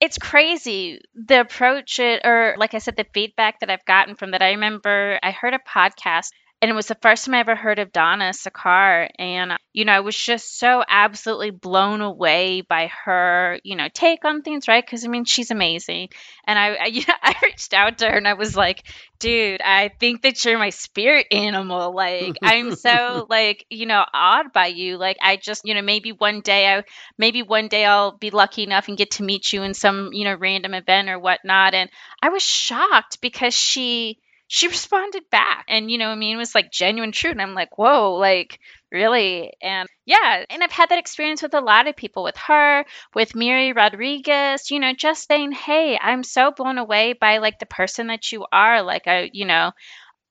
it's 0.00 0.18
crazy 0.18 1.00
the 1.14 1.40
approach 1.40 1.98
it 1.98 2.22
or 2.24 2.54
like 2.58 2.74
I 2.74 2.78
said, 2.78 2.96
the 2.96 3.06
feedback 3.14 3.60
that 3.60 3.70
I've 3.70 3.84
gotten 3.84 4.14
from 4.14 4.32
that. 4.32 4.42
I 4.42 4.50
remember 4.50 5.18
I 5.22 5.30
heard 5.30 5.54
a 5.54 5.58
podcast 5.58 6.30
and 6.62 6.70
it 6.70 6.74
was 6.74 6.86
the 6.86 6.96
first 7.02 7.26
time 7.26 7.34
I 7.34 7.40
ever 7.40 7.54
heard 7.54 7.78
of 7.78 7.92
Dona 7.92 8.30
Sarkar. 8.30 9.10
And, 9.18 9.52
you 9.74 9.84
know, 9.84 9.92
I 9.92 10.00
was 10.00 10.16
just 10.16 10.58
so 10.58 10.82
absolutely 10.88 11.50
blown 11.50 12.00
away 12.00 12.62
by 12.62 12.90
her, 13.04 13.60
you 13.62 13.76
know, 13.76 13.88
take 13.92 14.24
on 14.24 14.40
things, 14.40 14.66
right? 14.66 14.84
Because, 14.84 15.04
I 15.04 15.08
mean, 15.08 15.26
she's 15.26 15.50
amazing. 15.50 16.08
And 16.46 16.58
I, 16.58 16.76
I, 16.80 17.04
I 17.22 17.34
reached 17.42 17.74
out 17.74 17.98
to 17.98 18.06
her 18.06 18.16
and 18.16 18.26
I 18.26 18.32
was 18.34 18.56
like, 18.56 18.84
dude, 19.18 19.60
I 19.60 19.90
think 20.00 20.22
that 20.22 20.42
you're 20.46 20.58
my 20.58 20.70
spirit 20.70 21.26
animal. 21.30 21.94
Like, 21.94 22.38
I'm 22.42 22.72
so, 22.72 23.26
like, 23.30 23.66
you 23.68 23.84
know, 23.84 24.04
awed 24.14 24.54
by 24.54 24.68
you. 24.68 24.96
Like, 24.96 25.18
I 25.20 25.36
just, 25.36 25.66
you 25.66 25.74
know, 25.74 25.82
maybe 25.82 26.12
one 26.12 26.40
day 26.40 26.74
I, 26.74 26.84
maybe 27.18 27.42
one 27.42 27.68
day 27.68 27.84
I'll 27.84 28.16
be 28.16 28.30
lucky 28.30 28.62
enough 28.62 28.88
and 28.88 28.96
get 28.96 29.10
to 29.12 29.22
meet 29.22 29.52
you 29.52 29.62
in 29.62 29.74
some, 29.74 30.14
you 30.14 30.24
know, 30.24 30.34
random 30.34 30.72
event 30.72 31.10
or 31.10 31.18
whatnot. 31.18 31.74
And 31.74 31.90
I 32.22 32.30
was 32.30 32.42
shocked 32.42 33.20
because 33.20 33.52
she, 33.52 34.20
she 34.48 34.68
responded 34.68 35.24
back 35.30 35.64
and 35.68 35.90
you 35.90 35.98
know 35.98 36.08
i 36.08 36.14
mean 36.14 36.34
it 36.34 36.38
was 36.38 36.54
like 36.54 36.70
genuine 36.70 37.12
truth 37.12 37.32
and 37.32 37.42
i'm 37.42 37.54
like 37.54 37.76
whoa 37.78 38.14
like 38.14 38.58
really? 38.92 39.52
And 39.60 39.88
yeah 40.06 40.44
and 40.48 40.62
i've 40.62 40.70
had 40.70 40.90
that 40.90 40.98
experience 40.98 41.42
with 41.42 41.54
a 41.54 41.60
lot 41.60 41.88
of 41.88 41.96
people 41.96 42.22
with 42.22 42.36
her 42.36 42.84
with 43.14 43.34
miri 43.34 43.72
rodriguez 43.72 44.70
you 44.70 44.78
know 44.78 44.92
just 44.94 45.26
saying 45.26 45.52
hey 45.52 45.98
i'm 46.00 46.22
so 46.22 46.52
blown 46.52 46.78
away 46.78 47.12
by 47.12 47.38
like 47.38 47.58
the 47.58 47.66
person 47.66 48.06
that 48.06 48.30
you 48.32 48.46
are 48.52 48.82
like 48.82 49.06
i 49.06 49.28
you 49.32 49.44
know 49.44 49.72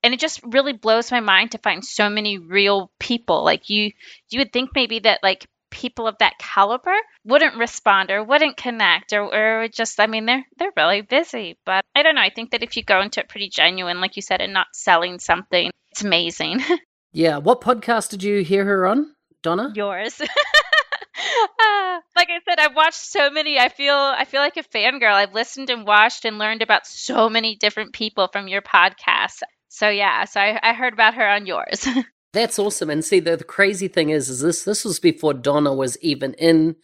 and 0.03 0.13
it 0.13 0.19
just 0.19 0.39
really 0.43 0.74
blows 0.74 1.12
my 1.12 1.19
mind 1.19 1.51
to 1.51 1.57
find 1.57 1.84
so 1.84 2.10
many 2.10 2.38
real 2.38 2.91
people 3.00 3.43
like 3.43 3.69
you 3.69 3.91
you 4.29 4.39
would 4.39 4.53
think 4.53 4.69
maybe 4.75 5.00
that 5.00 5.19
like 5.24 5.48
people 5.75 6.08
of 6.08 6.17
that 6.20 6.39
caliber 6.39 6.96
wouldn't 7.25 7.58
respond 7.58 8.10
or 8.10 8.24
wouldn't 8.24 8.55
connect 8.55 9.12
or, 9.12 9.24
or 9.24 9.67
just 9.67 10.00
I 10.00 10.08
mean 10.08 10.25
they're 10.25 10.46
they're 10.58 10.72
really 10.77 11.01
busy. 11.01 11.60
But 11.65 11.84
I 11.94 12.01
don't 12.01 12.15
know. 12.15 12.22
I 12.22 12.29
think 12.29 12.51
that 12.51 12.63
if 12.63 12.77
you 12.77 12.84
go 12.84 13.01
into 13.01 13.20
it 13.20 13.27
pretty 13.27 13.50
genuine, 13.50 14.00
like 14.00 14.15
you 14.15 14.22
said, 14.22 14.41
and 14.41 14.53
not 14.53 14.67
selling 14.72 15.20
something, 15.20 15.72
it's 15.91 16.01
amazing. 16.01 16.62
yeah. 17.12 17.38
What 17.38 17.60
podcast 17.60 18.10
did 18.10 18.24
you 18.24 18.41
hear 18.44 18.63
her 18.63 18.88
on, 18.88 19.13
Dona? 19.44 19.74
Yours. 19.75 20.22
Uh, 20.22 20.25
like 22.15 22.29
I 22.29 22.39
said, 22.48 22.60
I've 22.60 22.75
watched 22.75 22.96
so 22.96 23.29
many. 23.29 23.60
I 23.60 23.67
feel 23.67 23.96
I 23.96 24.24
feel 24.24 24.41
like 24.41 24.58
a 24.58 24.63
fangirl. 24.63 25.13
I've 25.13 25.34
listened 25.34 25.70
and 25.70 25.86
watched 25.86 26.24
and 26.24 26.39
learned 26.39 26.62
about 26.62 26.88
so 26.88 27.27
many 27.27 27.58
different 27.58 27.91
people 27.91 28.29
from 28.32 28.48
your 28.48 28.62
podcast. 28.62 29.41
So 29.67 29.89
yeah, 29.89 30.24
so 30.24 30.39
I, 30.39 30.58
I 30.63 30.74
heard 30.74 30.94
about 30.94 31.15
her 31.15 31.27
on 31.27 31.46
yours. 31.46 31.86
That's 32.35 32.59
awesome. 32.59 32.89
And 32.89 33.03
see, 33.03 33.21
the, 33.21 33.37
the 33.37 33.45
crazy 33.45 33.87
thing 33.87 34.09
is, 34.09 34.29
is 34.29 34.41
this 34.41 34.65
this 34.65 34.83
was 34.83 34.99
before 34.99 35.33
Dona 35.33 35.73
was 35.73 35.97
even 36.01 36.33
in 36.33 36.75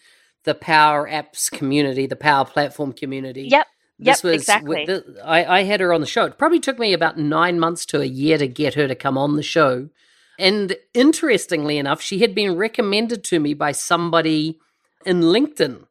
the 0.45 0.55
Power 0.55 1.09
Apps 1.09 1.51
community, 1.51 2.07
the 2.07 2.15
Power 2.15 2.45
Platform 2.45 2.93
community. 2.93 3.49
Yep. 3.51 3.67
This 3.99 4.23
yep, 4.23 4.23
was 4.23 4.33
exactly. 4.41 4.85
The, 4.85 5.21
I, 5.25 5.59
I 5.59 5.63
had 5.63 5.81
her 5.81 5.91
on 5.91 5.99
the 5.99 6.07
show. 6.07 6.23
It 6.23 6.37
probably 6.37 6.61
took 6.61 6.79
me 6.79 6.93
about 6.93 7.17
nine 7.17 7.59
months 7.59 7.85
to 7.87 7.99
a 7.99 8.05
year 8.05 8.37
to 8.37 8.47
get 8.47 8.75
her 8.75 8.87
to 8.87 8.95
come 8.95 9.17
on 9.17 9.35
the 9.35 9.43
show. 9.43 9.89
And 10.39 10.77
interestingly 10.93 11.77
enough, 11.77 12.01
she 12.01 12.19
had 12.19 12.33
been 12.33 12.55
recommended 12.55 13.25
to 13.25 13.39
me 13.39 13.53
by 13.53 13.73
somebody 13.73 14.57
in 15.05 15.19
LinkedIn 15.19 15.83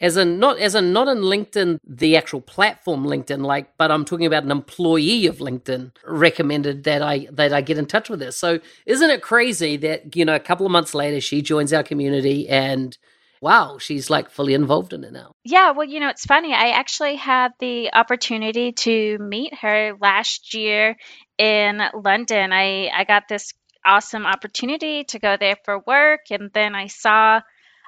as 0.00 0.16
in 0.16 0.38
not 0.38 0.58
as 0.58 0.74
in 0.74 0.92
not 0.92 1.08
in 1.08 1.18
LinkedIn, 1.18 1.78
the 1.86 2.16
actual 2.16 2.40
platform 2.40 3.04
LinkedIn, 3.04 3.44
like, 3.44 3.76
but 3.78 3.90
I'm 3.90 4.04
talking 4.04 4.26
about 4.26 4.44
an 4.44 4.50
employee 4.50 5.26
of 5.26 5.38
LinkedIn 5.38 5.92
recommended 6.04 6.84
that 6.84 7.02
I 7.02 7.28
that 7.32 7.52
I 7.52 7.60
get 7.60 7.78
in 7.78 7.86
touch 7.86 8.10
with 8.10 8.20
her. 8.20 8.32
So 8.32 8.60
isn't 8.86 9.10
it 9.10 9.22
crazy 9.22 9.76
that 9.78 10.16
you 10.16 10.24
know 10.24 10.34
a 10.34 10.40
couple 10.40 10.66
of 10.66 10.72
months 10.72 10.94
later 10.94 11.20
she 11.20 11.42
joins 11.42 11.72
our 11.72 11.82
community 11.82 12.48
and 12.48 12.96
wow, 13.40 13.76
she's 13.78 14.08
like 14.08 14.30
fully 14.30 14.54
involved 14.54 14.94
in 14.94 15.04
it 15.04 15.12
now. 15.12 15.32
Yeah, 15.44 15.72
well, 15.72 15.86
you 15.86 16.00
know, 16.00 16.08
it's 16.08 16.24
funny. 16.24 16.54
I 16.54 16.70
actually 16.70 17.16
had 17.16 17.52
the 17.60 17.92
opportunity 17.92 18.72
to 18.72 19.18
meet 19.18 19.54
her 19.56 19.92
last 20.00 20.54
year 20.54 20.96
in 21.38 21.82
London. 21.94 22.52
I 22.52 22.90
I 22.92 23.04
got 23.04 23.28
this 23.28 23.52
awesome 23.86 24.24
opportunity 24.24 25.04
to 25.04 25.18
go 25.18 25.36
there 25.38 25.56
for 25.64 25.78
work 25.86 26.30
and 26.30 26.50
then 26.54 26.74
I 26.74 26.86
saw 26.86 27.42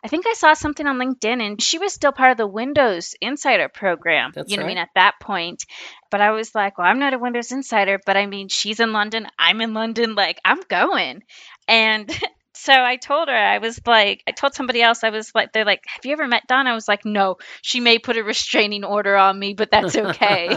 I 0.07 0.09
think 0.09 0.25
I 0.29 0.35
saw 0.35 0.55
something 0.55 0.87
on 0.87 0.99
LinkedIn 0.99 1.45
and 1.45 1.61
she 1.61 1.81
was 1.81 1.93
still 1.93 2.13
part 2.13 2.31
of 2.31 2.37
the 2.37 2.47
Windows 2.47 3.17
Insider 3.21 3.69
program. 3.69 4.31
That's 4.33 4.49
you 4.49 4.57
know 4.57 4.63
right. 4.63 4.67
I 4.67 4.75
mean 4.75 4.79
at 4.79 4.91
that 4.95 5.15
point. 5.21 5.65
But 6.13 6.21
I 6.21 6.31
was 6.31 6.55
like, 6.55 6.79
well, 6.79 6.87
I'm 6.87 7.01
not 7.01 7.13
a 7.13 7.19
Windows 7.19 7.51
Insider, 7.51 7.99
but 8.07 8.17
I 8.17 8.27
mean 8.27 8.47
she's 8.47 8.79
in 8.79 8.93
London, 8.93 9.27
I'm 9.37 9.61
in 9.61 9.75
London, 9.75 10.15
like 10.15 10.39
I'm 10.45 10.61
going. 10.69 11.25
And 11.67 12.09
so 12.55 12.73
I 12.73 12.99
told 12.99 13.27
her, 13.27 13.35
I 13.35 13.59
was 13.59 13.81
like, 13.85 14.23
I 14.29 14.31
told 14.31 14.55
somebody 14.55 14.81
else, 14.81 15.03
I 15.03 15.11
was 15.11 15.33
like, 15.35 15.53
they're 15.53 15.65
like, 15.65 15.83
have 15.89 16.07
you 16.07 16.13
ever 16.13 16.29
met 16.29 16.47
Dona? 16.47 16.71
I 16.71 16.75
was 16.75 16.87
like, 16.87 17.05
no, 17.05 17.39
she 17.63 17.81
may 17.81 17.99
put 17.99 18.17
a 18.17 18.23
restraining 18.23 18.85
order 18.85 19.17
on 19.17 19.37
me, 19.37 19.55
but 19.55 19.73
that's 19.73 19.97
okay. 19.97 20.57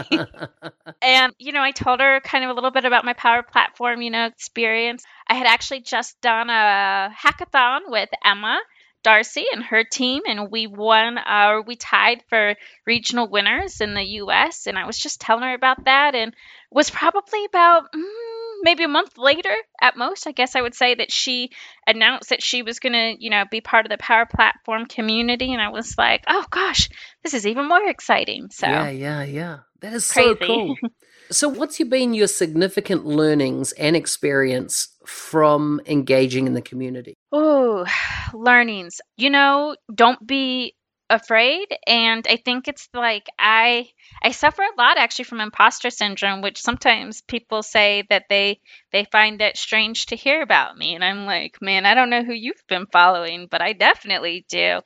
and, 1.02 1.34
you 1.40 1.50
know, 1.50 1.60
I 1.60 1.72
told 1.72 1.98
her 1.98 2.20
kind 2.20 2.44
of 2.44 2.50
a 2.50 2.54
little 2.54 2.70
bit 2.70 2.84
about 2.84 3.04
my 3.04 3.14
Power 3.14 3.42
Platform, 3.42 4.00
you 4.00 4.10
know, 4.10 4.26
experience. 4.26 5.02
I 5.26 5.34
had 5.34 5.48
actually 5.48 5.80
just 5.80 6.20
done 6.20 6.50
a 6.50 7.12
hackathon 7.12 7.80
with 7.88 8.10
Emma 8.24 8.60
Darcy 9.02 9.44
and 9.52 9.62
her 9.64 9.84
team, 9.84 10.22
and 10.26 10.50
we 10.50 10.66
won, 10.66 11.18
uh, 11.18 11.60
we 11.66 11.76
tied 11.76 12.22
for 12.28 12.54
regional 12.86 13.28
winners 13.28 13.80
in 13.80 13.94
the 13.94 14.02
U.S. 14.02 14.66
And 14.66 14.78
I 14.78 14.86
was 14.86 14.98
just 14.98 15.20
telling 15.20 15.44
her 15.44 15.54
about 15.54 15.84
that, 15.84 16.14
and 16.14 16.34
was 16.70 16.90
probably 16.90 17.44
about 17.46 17.92
mm, 17.92 18.02
maybe 18.62 18.84
a 18.84 18.88
month 18.88 19.16
later 19.16 19.54
at 19.80 19.96
most. 19.96 20.26
I 20.26 20.32
guess 20.32 20.54
I 20.54 20.62
would 20.62 20.74
say 20.74 20.94
that 20.94 21.10
she 21.10 21.50
announced 21.86 22.30
that 22.30 22.42
she 22.42 22.62
was 22.62 22.78
going 22.78 22.92
to, 22.92 23.16
you 23.18 23.30
know, 23.30 23.44
be 23.50 23.60
part 23.60 23.86
of 23.86 23.90
the 23.90 23.98
Power 23.98 24.26
Platform 24.26 24.86
community, 24.86 25.52
and 25.52 25.62
I 25.62 25.70
was 25.70 25.96
like, 25.96 26.24
oh 26.28 26.44
gosh, 26.50 26.88
this 27.22 27.34
is 27.34 27.46
even 27.46 27.68
more 27.68 27.88
exciting. 27.88 28.48
So 28.50 28.66
yeah, 28.66 28.90
yeah, 28.90 29.22
yeah. 29.24 29.58
That 29.80 29.94
is 29.94 30.04
so 30.04 30.34
cool. 30.36 30.76
so, 31.30 31.48
what's 31.48 31.82
been 31.82 32.12
your 32.12 32.26
significant 32.26 33.06
learnings 33.06 33.72
and 33.72 33.96
experience 33.96 34.88
from 35.06 35.80
engaging 35.86 36.46
in 36.46 36.54
the 36.54 36.62
community? 36.62 37.14
Oh, 37.32 37.86
learnings. 38.34 39.00
You 39.16 39.30
know, 39.30 39.76
don't 39.92 40.24
be 40.26 40.74
afraid 41.12 41.66
and 41.88 42.24
I 42.30 42.36
think 42.36 42.68
it's 42.68 42.88
like 42.94 43.26
I 43.36 43.88
I 44.22 44.30
suffer 44.30 44.62
a 44.62 44.80
lot 44.80 44.96
actually 44.96 45.24
from 45.24 45.40
imposter 45.40 45.90
syndrome 45.90 46.40
which 46.40 46.62
sometimes 46.62 47.20
people 47.22 47.64
say 47.64 48.04
that 48.10 48.26
they 48.28 48.60
they 48.92 49.06
find 49.10 49.42
it 49.42 49.56
strange 49.56 50.06
to 50.06 50.14
hear 50.16 50.40
about 50.40 50.78
me 50.78 50.94
and 50.94 51.04
I'm 51.04 51.26
like, 51.26 51.60
man, 51.60 51.84
I 51.84 51.94
don't 51.94 52.10
know 52.10 52.22
who 52.22 52.32
you've 52.32 52.62
been 52.68 52.86
following, 52.92 53.48
but 53.50 53.60
I 53.60 53.72
definitely 53.72 54.44
do. 54.48 54.82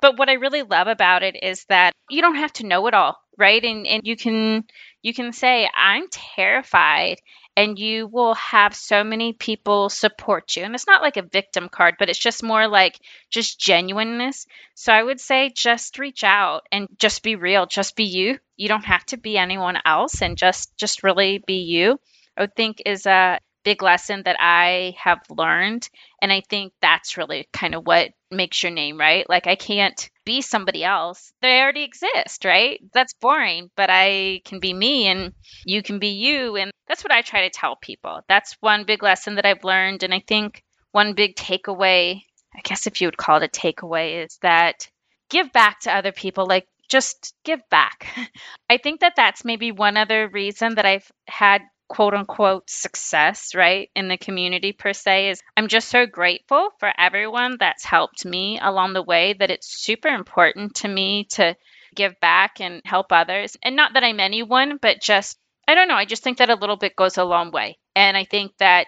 But 0.00 0.18
what 0.18 0.28
I 0.30 0.34
really 0.34 0.62
love 0.62 0.86
about 0.88 1.22
it 1.22 1.36
is 1.42 1.64
that 1.68 1.92
you 2.08 2.22
don't 2.22 2.36
have 2.36 2.52
to 2.54 2.66
know 2.66 2.86
it 2.86 2.94
all, 2.94 3.18
right? 3.36 3.62
And 3.62 3.86
and 3.86 4.02
you 4.04 4.16
can 4.16 4.64
you 5.02 5.12
can 5.12 5.32
say 5.32 5.68
I'm 5.74 6.08
terrified 6.10 7.18
and 7.56 7.78
you 7.78 8.06
will 8.06 8.34
have 8.34 8.76
so 8.76 9.02
many 9.02 9.32
people 9.32 9.88
support 9.88 10.56
you. 10.56 10.62
And 10.62 10.74
it's 10.74 10.86
not 10.86 11.00
like 11.00 11.16
a 11.16 11.22
victim 11.22 11.68
card, 11.70 11.96
but 11.98 12.10
it's 12.10 12.18
just 12.18 12.42
more 12.42 12.68
like 12.68 13.00
just 13.30 13.58
genuineness. 13.58 14.46
So 14.74 14.92
I 14.92 15.02
would 15.02 15.20
say 15.20 15.50
just 15.54 15.98
reach 15.98 16.22
out 16.22 16.66
and 16.70 16.88
just 16.98 17.22
be 17.22 17.34
real, 17.34 17.64
just 17.66 17.96
be 17.96 18.04
you. 18.04 18.38
You 18.56 18.68
don't 18.68 18.84
have 18.84 19.06
to 19.06 19.16
be 19.16 19.38
anyone 19.38 19.78
else 19.86 20.20
and 20.20 20.36
just 20.36 20.76
just 20.76 21.02
really 21.02 21.42
be 21.46 21.62
you. 21.62 21.98
I 22.36 22.42
would 22.42 22.54
think 22.54 22.82
is 22.84 23.06
a 23.06 23.40
big 23.64 23.82
lesson 23.82 24.22
that 24.24 24.36
I 24.38 24.94
have 24.98 25.20
learned 25.30 25.88
and 26.20 26.32
I 26.32 26.42
think 26.42 26.72
that's 26.80 27.16
really 27.16 27.48
kind 27.52 27.74
of 27.74 27.86
what 27.86 28.10
makes 28.30 28.62
your 28.62 28.72
name, 28.72 28.98
right? 28.98 29.28
Like 29.28 29.46
I 29.46 29.56
can't 29.56 30.08
be 30.26 30.42
somebody 30.42 30.84
else. 30.84 31.32
They 31.40 31.60
already 31.60 31.84
exist, 31.84 32.44
right? 32.44 32.78
That's 32.92 33.14
boring, 33.14 33.70
but 33.76 33.88
I 33.90 34.42
can 34.44 34.60
be 34.60 34.74
me 34.74 35.06
and 35.06 35.32
you 35.64 35.82
can 35.82 35.98
be 35.98 36.08
you 36.08 36.56
and 36.56 36.70
that's 36.86 37.02
what 37.02 37.12
I 37.12 37.22
try 37.22 37.42
to 37.42 37.50
tell 37.50 37.76
people. 37.76 38.20
That's 38.28 38.56
one 38.60 38.84
big 38.84 39.02
lesson 39.02 39.36
that 39.36 39.46
I've 39.46 39.64
learned 39.64 40.02
and 40.02 40.12
I 40.12 40.22
think 40.26 40.62
one 40.92 41.14
big 41.14 41.36
takeaway, 41.36 42.20
I 42.54 42.60
guess 42.62 42.86
if 42.86 43.00
you 43.00 43.08
would 43.08 43.16
call 43.16 43.42
it 43.42 43.56
a 43.56 43.60
takeaway 43.60 44.24
is 44.24 44.38
that 44.42 44.88
give 45.30 45.52
back 45.52 45.80
to 45.80 45.94
other 45.94 46.12
people 46.12 46.46
like 46.46 46.66
just 46.88 47.34
give 47.44 47.60
back. 47.70 48.06
I 48.70 48.76
think 48.76 49.00
that 49.00 49.14
that's 49.16 49.44
maybe 49.44 49.72
one 49.72 49.96
other 49.96 50.28
reason 50.28 50.74
that 50.74 50.86
I've 50.86 51.10
had 51.26 51.62
quote 51.88 52.14
unquote 52.14 52.68
success, 52.68 53.54
right, 53.54 53.90
in 53.94 54.08
the 54.08 54.16
community 54.16 54.72
per 54.72 54.92
se 54.92 55.30
is 55.30 55.42
I'm 55.56 55.68
just 55.68 55.88
so 55.88 56.06
grateful 56.06 56.70
for 56.78 56.92
everyone 56.98 57.56
that's 57.58 57.84
helped 57.84 58.24
me 58.24 58.58
along 58.60 58.92
the 58.92 59.02
way 59.02 59.34
that 59.38 59.50
it's 59.50 59.82
super 59.82 60.08
important 60.08 60.76
to 60.76 60.88
me 60.88 61.24
to 61.32 61.56
give 61.94 62.18
back 62.20 62.60
and 62.60 62.82
help 62.84 63.06
others. 63.10 63.56
And 63.62 63.76
not 63.76 63.94
that 63.94 64.04
I'm 64.04 64.20
anyone, 64.20 64.78
but 64.80 65.00
just 65.00 65.38
I 65.68 65.74
don't 65.74 65.88
know, 65.88 65.94
I 65.94 66.04
just 66.04 66.22
think 66.22 66.38
that 66.38 66.50
a 66.50 66.54
little 66.54 66.76
bit 66.76 66.94
goes 66.96 67.18
a 67.18 67.24
long 67.24 67.50
way. 67.50 67.78
And 67.94 68.16
I 68.16 68.24
think 68.24 68.52
that 68.58 68.86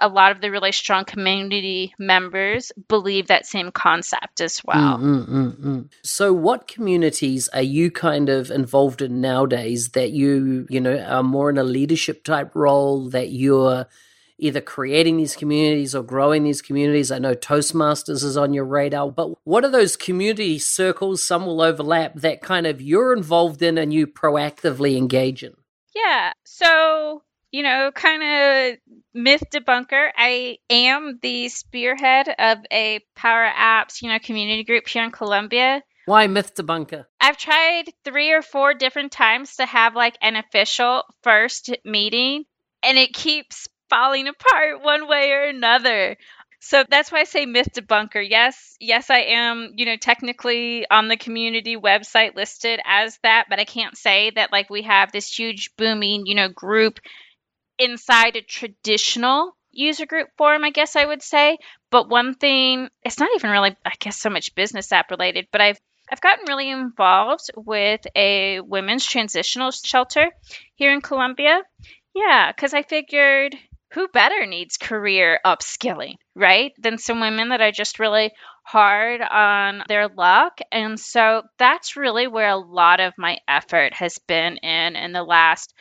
a 0.00 0.08
lot 0.08 0.32
of 0.32 0.40
the 0.40 0.50
really 0.50 0.72
strong 0.72 1.04
community 1.04 1.94
members 1.98 2.72
believe 2.88 3.28
that 3.28 3.46
same 3.46 3.70
concept 3.70 4.40
as 4.40 4.60
well. 4.64 4.98
Mm, 4.98 5.28
mm, 5.28 5.60
mm, 5.60 5.88
so, 6.02 6.32
what 6.32 6.68
communities 6.68 7.48
are 7.48 7.62
you 7.62 7.90
kind 7.90 8.28
of 8.28 8.50
involved 8.50 9.02
in 9.02 9.20
nowadays 9.20 9.90
that 9.90 10.10
you, 10.10 10.66
you 10.70 10.80
know, 10.80 10.98
are 10.98 11.22
more 11.22 11.50
in 11.50 11.58
a 11.58 11.64
leadership 11.64 12.24
type 12.24 12.54
role 12.54 13.08
that 13.10 13.30
you're 13.30 13.86
either 14.40 14.60
creating 14.60 15.16
these 15.16 15.34
communities 15.34 15.94
or 15.94 16.02
growing 16.02 16.44
these 16.44 16.62
communities? 16.62 17.10
I 17.10 17.18
know 17.18 17.34
Toastmasters 17.34 18.22
is 18.22 18.36
on 18.36 18.52
your 18.52 18.64
radar, 18.64 19.10
but 19.10 19.30
what 19.44 19.64
are 19.64 19.70
those 19.70 19.96
community 19.96 20.58
circles? 20.58 21.22
Some 21.22 21.44
will 21.46 21.60
overlap 21.60 22.14
that 22.16 22.40
kind 22.40 22.66
of 22.66 22.80
you're 22.80 23.12
involved 23.12 23.62
in 23.62 23.78
and 23.78 23.92
you 23.92 24.06
proactively 24.06 24.96
engage 24.96 25.42
in. 25.42 25.54
Yeah. 25.94 26.32
So 26.44 27.22
you 27.50 27.62
know, 27.62 27.90
kind 27.94 28.22
of 28.22 28.78
myth 29.14 29.44
debunker. 29.52 30.10
I 30.16 30.58
am 30.68 31.18
the 31.22 31.48
spearhead 31.48 32.28
of 32.38 32.58
a 32.70 33.00
Power 33.14 33.48
Apps, 33.48 34.02
you 34.02 34.10
know, 34.10 34.18
community 34.18 34.64
group 34.64 34.86
here 34.86 35.04
in 35.04 35.10
Columbia. 35.10 35.82
Why 36.06 36.26
myth 36.26 36.54
debunker? 36.54 37.04
I've 37.20 37.36
tried 37.36 37.84
three 38.04 38.32
or 38.32 38.42
four 38.42 38.74
different 38.74 39.12
times 39.12 39.56
to 39.56 39.66
have 39.66 39.94
like 39.94 40.16
an 40.22 40.36
official 40.36 41.02
first 41.22 41.70
meeting, 41.84 42.44
and 42.82 42.96
it 42.96 43.12
keeps 43.12 43.68
falling 43.90 44.28
apart 44.28 44.82
one 44.82 45.08
way 45.08 45.32
or 45.32 45.44
another. 45.44 46.16
So 46.60 46.84
that's 46.88 47.12
why 47.12 47.20
I 47.20 47.24
say 47.24 47.46
myth 47.46 47.68
debunker. 47.72 48.26
Yes, 48.28 48.76
yes, 48.80 49.10
I 49.10 49.18
am, 49.18 49.74
you 49.76 49.86
know, 49.86 49.96
technically 49.96 50.86
on 50.90 51.08
the 51.08 51.16
community 51.16 51.76
website 51.76 52.34
listed 52.34 52.80
as 52.84 53.18
that, 53.22 53.46
but 53.48 53.60
I 53.60 53.64
can't 53.64 53.96
say 53.96 54.30
that 54.30 54.50
like 54.50 54.68
we 54.68 54.82
have 54.82 55.12
this 55.12 55.38
huge 55.38 55.76
booming, 55.76 56.26
you 56.26 56.34
know, 56.34 56.48
group 56.48 56.98
inside 57.78 58.36
a 58.36 58.42
traditional 58.42 59.56
user 59.70 60.06
group 60.06 60.28
forum, 60.36 60.64
I 60.64 60.70
guess 60.70 60.96
I 60.96 61.04
would 61.04 61.22
say. 61.22 61.58
But 61.90 62.08
one 62.08 62.34
thing, 62.34 62.88
it's 63.04 63.18
not 63.18 63.30
even 63.34 63.50
really, 63.50 63.76
I 63.84 63.92
guess, 63.98 64.18
so 64.18 64.30
much 64.30 64.54
business 64.54 64.92
app 64.92 65.10
related, 65.10 65.48
but 65.52 65.60
I've 65.60 65.80
I've 66.10 66.20
gotten 66.22 66.46
really 66.48 66.70
involved 66.70 67.50
with 67.54 68.00
a 68.16 68.60
women's 68.60 69.04
transitional 69.04 69.70
shelter 69.70 70.30
here 70.74 70.92
in 70.92 71.02
Columbia. 71.02 71.60
Yeah, 72.14 72.50
because 72.50 72.72
I 72.72 72.82
figured 72.82 73.54
who 73.92 74.08
better 74.08 74.46
needs 74.46 74.76
career 74.76 75.40
upskilling, 75.44 76.16
right? 76.34 76.72
Than 76.78 76.98
some 76.98 77.20
women 77.20 77.50
that 77.50 77.60
are 77.60 77.72
just 77.72 77.98
really 77.98 78.32
hard 78.62 79.20
on 79.22 79.82
their 79.88 80.08
luck. 80.08 80.60
And 80.70 80.98
so 81.00 81.42
that's 81.58 81.96
really 81.96 82.26
where 82.26 82.48
a 82.48 82.56
lot 82.56 83.00
of 83.00 83.14
my 83.16 83.38
effort 83.46 83.94
has 83.94 84.18
been 84.18 84.58
in 84.58 84.96
in 84.96 85.12
the 85.12 85.22
last 85.22 85.74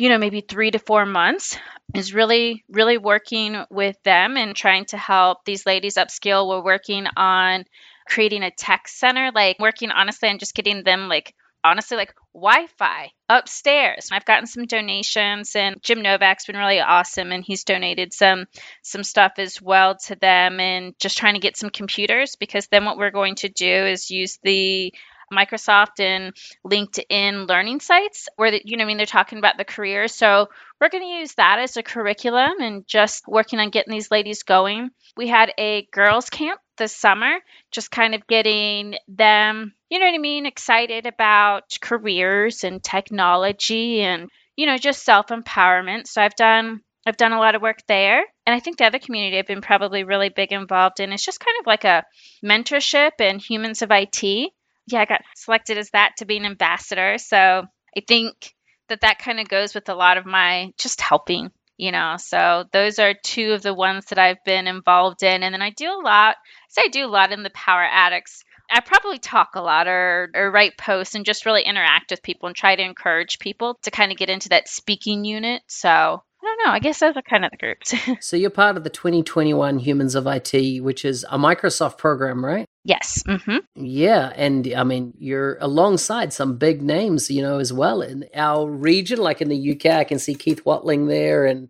you 0.00 0.08
know, 0.08 0.16
maybe 0.16 0.40
three 0.40 0.70
to 0.70 0.78
four 0.78 1.04
months 1.04 1.58
is 1.94 2.14
really, 2.14 2.64
really 2.70 2.96
working 2.96 3.64
with 3.68 4.02
them 4.02 4.38
and 4.38 4.56
trying 4.56 4.86
to 4.86 4.96
help 4.96 5.44
these 5.44 5.66
ladies 5.66 5.96
upskill. 5.96 6.48
We're 6.48 6.64
working 6.64 7.06
on 7.18 7.64
creating 8.08 8.42
a 8.42 8.50
tech 8.50 8.88
center, 8.88 9.30
like 9.34 9.58
working 9.58 9.90
honestly 9.90 10.30
on 10.30 10.38
just 10.38 10.54
getting 10.54 10.84
them 10.84 11.08
like 11.08 11.34
honestly 11.62 11.98
like 11.98 12.14
Wi-Fi 12.32 13.10
upstairs. 13.28 14.08
I've 14.10 14.24
gotten 14.24 14.46
some 14.46 14.64
donations 14.64 15.54
and 15.54 15.82
Jim 15.82 16.00
Novak's 16.00 16.46
been 16.46 16.56
really 16.56 16.80
awesome 16.80 17.30
and 17.30 17.44
he's 17.44 17.64
donated 17.64 18.14
some 18.14 18.46
some 18.80 19.04
stuff 19.04 19.32
as 19.36 19.60
well 19.60 19.98
to 20.06 20.16
them 20.16 20.60
and 20.60 20.98
just 20.98 21.18
trying 21.18 21.34
to 21.34 21.40
get 21.40 21.58
some 21.58 21.68
computers 21.68 22.36
because 22.36 22.68
then 22.68 22.86
what 22.86 22.96
we're 22.96 23.10
going 23.10 23.34
to 23.36 23.50
do 23.50 23.70
is 23.70 24.10
use 24.10 24.38
the 24.42 24.94
Microsoft 25.32 26.00
and 26.00 26.34
LinkedIn 26.66 27.48
learning 27.48 27.80
sites 27.80 28.28
where, 28.36 28.50
the, 28.50 28.62
you 28.64 28.76
know, 28.76 28.84
I 28.84 28.86
mean, 28.86 28.96
they're 28.96 29.06
talking 29.06 29.38
about 29.38 29.58
the 29.58 29.64
career. 29.64 30.08
So 30.08 30.48
we're 30.80 30.88
going 30.88 31.04
to 31.04 31.18
use 31.20 31.34
that 31.34 31.58
as 31.58 31.76
a 31.76 31.82
curriculum 31.82 32.60
and 32.60 32.86
just 32.86 33.24
working 33.28 33.58
on 33.58 33.70
getting 33.70 33.92
these 33.92 34.10
ladies 34.10 34.42
going. 34.42 34.90
We 35.16 35.28
had 35.28 35.52
a 35.58 35.86
girls' 35.92 36.30
camp 36.30 36.60
this 36.78 36.96
summer, 36.96 37.38
just 37.70 37.90
kind 37.90 38.14
of 38.14 38.26
getting 38.26 38.96
them, 39.08 39.72
you 39.88 39.98
know 39.98 40.06
what 40.06 40.14
I 40.14 40.18
mean, 40.18 40.46
excited 40.46 41.06
about 41.06 41.64
careers 41.80 42.64
and 42.64 42.82
technology 42.82 44.00
and, 44.00 44.28
you 44.56 44.66
know, 44.66 44.78
just 44.78 45.04
self 45.04 45.28
empowerment. 45.28 46.06
So 46.06 46.22
I've 46.22 46.36
done 46.36 46.80
I've 47.06 47.16
done 47.16 47.32
a 47.32 47.38
lot 47.38 47.54
of 47.54 47.62
work 47.62 47.78
there. 47.88 48.24
And 48.46 48.54
I 48.54 48.60
think 48.60 48.76
the 48.76 48.84
other 48.84 48.98
community 48.98 49.38
I've 49.38 49.46
been 49.46 49.62
probably 49.62 50.04
really 50.04 50.28
big 50.28 50.52
involved 50.52 51.00
in 51.00 51.12
is 51.12 51.24
just 51.24 51.40
kind 51.40 51.56
of 51.60 51.66
like 51.66 51.84
a 51.84 52.04
mentorship 52.44 53.12
and 53.20 53.40
humans 53.40 53.82
of 53.82 53.90
IT 53.90 54.52
yeah, 54.92 55.00
I 55.00 55.04
got 55.04 55.22
selected 55.34 55.78
as 55.78 55.90
that 55.90 56.12
to 56.18 56.24
be 56.24 56.36
an 56.36 56.44
ambassador. 56.44 57.18
So 57.18 57.36
I 57.36 58.00
think 58.06 58.54
that 58.88 59.02
that 59.02 59.18
kind 59.18 59.40
of 59.40 59.48
goes 59.48 59.74
with 59.74 59.88
a 59.88 59.94
lot 59.94 60.18
of 60.18 60.26
my 60.26 60.72
just 60.78 61.00
helping, 61.00 61.50
you 61.76 61.92
know. 61.92 62.16
So 62.18 62.64
those 62.72 62.98
are 62.98 63.14
two 63.14 63.52
of 63.52 63.62
the 63.62 63.74
ones 63.74 64.06
that 64.06 64.18
I've 64.18 64.42
been 64.44 64.66
involved 64.66 65.22
in. 65.22 65.42
And 65.42 65.54
then 65.54 65.62
I 65.62 65.70
do 65.70 65.86
a 65.86 66.02
lot, 66.04 66.36
I 66.78 66.82
I 66.84 66.88
do 66.88 67.06
a 67.06 67.08
lot 67.08 67.32
in 67.32 67.42
the 67.42 67.50
Power 67.50 67.84
Addicts. 67.84 68.44
I 68.72 68.80
probably 68.80 69.18
talk 69.18 69.50
a 69.54 69.60
lot 69.60 69.88
or, 69.88 70.30
or 70.32 70.50
write 70.50 70.78
posts 70.78 71.16
and 71.16 71.24
just 71.24 71.44
really 71.44 71.62
interact 71.62 72.12
with 72.12 72.22
people 72.22 72.46
and 72.46 72.54
try 72.54 72.76
to 72.76 72.82
encourage 72.82 73.40
people 73.40 73.78
to 73.82 73.90
kind 73.90 74.12
of 74.12 74.18
get 74.18 74.30
into 74.30 74.50
that 74.50 74.68
speaking 74.68 75.24
unit. 75.24 75.62
So 75.66 76.22
I 76.42 76.46
don't 76.46 76.66
know. 76.66 76.72
I 76.72 76.78
guess 76.78 77.00
those 77.00 77.16
are 77.16 77.22
kind 77.22 77.44
of 77.44 77.50
the 77.50 77.56
groups. 77.58 77.94
so 78.26 78.36
you're 78.36 78.50
part 78.50 78.76
of 78.76 78.84
the 78.84 78.90
2021 78.90 79.78
Humans 79.78 80.14
of 80.14 80.26
IT, 80.26 80.82
which 80.82 81.04
is 81.04 81.24
a 81.30 81.38
Microsoft 81.38 81.98
program, 81.98 82.44
right? 82.44 82.66
Yes. 82.84 83.22
Mm-hmm. 83.24 83.58
Yeah, 83.74 84.32
and 84.34 84.72
I 84.74 84.84
mean 84.84 85.12
you're 85.18 85.58
alongside 85.60 86.32
some 86.32 86.56
big 86.56 86.80
names, 86.80 87.30
you 87.30 87.42
know, 87.42 87.58
as 87.58 87.72
well 87.72 88.00
in 88.00 88.24
our 88.34 88.66
region. 88.68 89.18
Like 89.18 89.42
in 89.42 89.48
the 89.48 89.72
UK, 89.72 89.86
I 89.86 90.04
can 90.04 90.18
see 90.18 90.34
Keith 90.34 90.60
Whatling 90.60 91.08
there, 91.08 91.44
and 91.44 91.68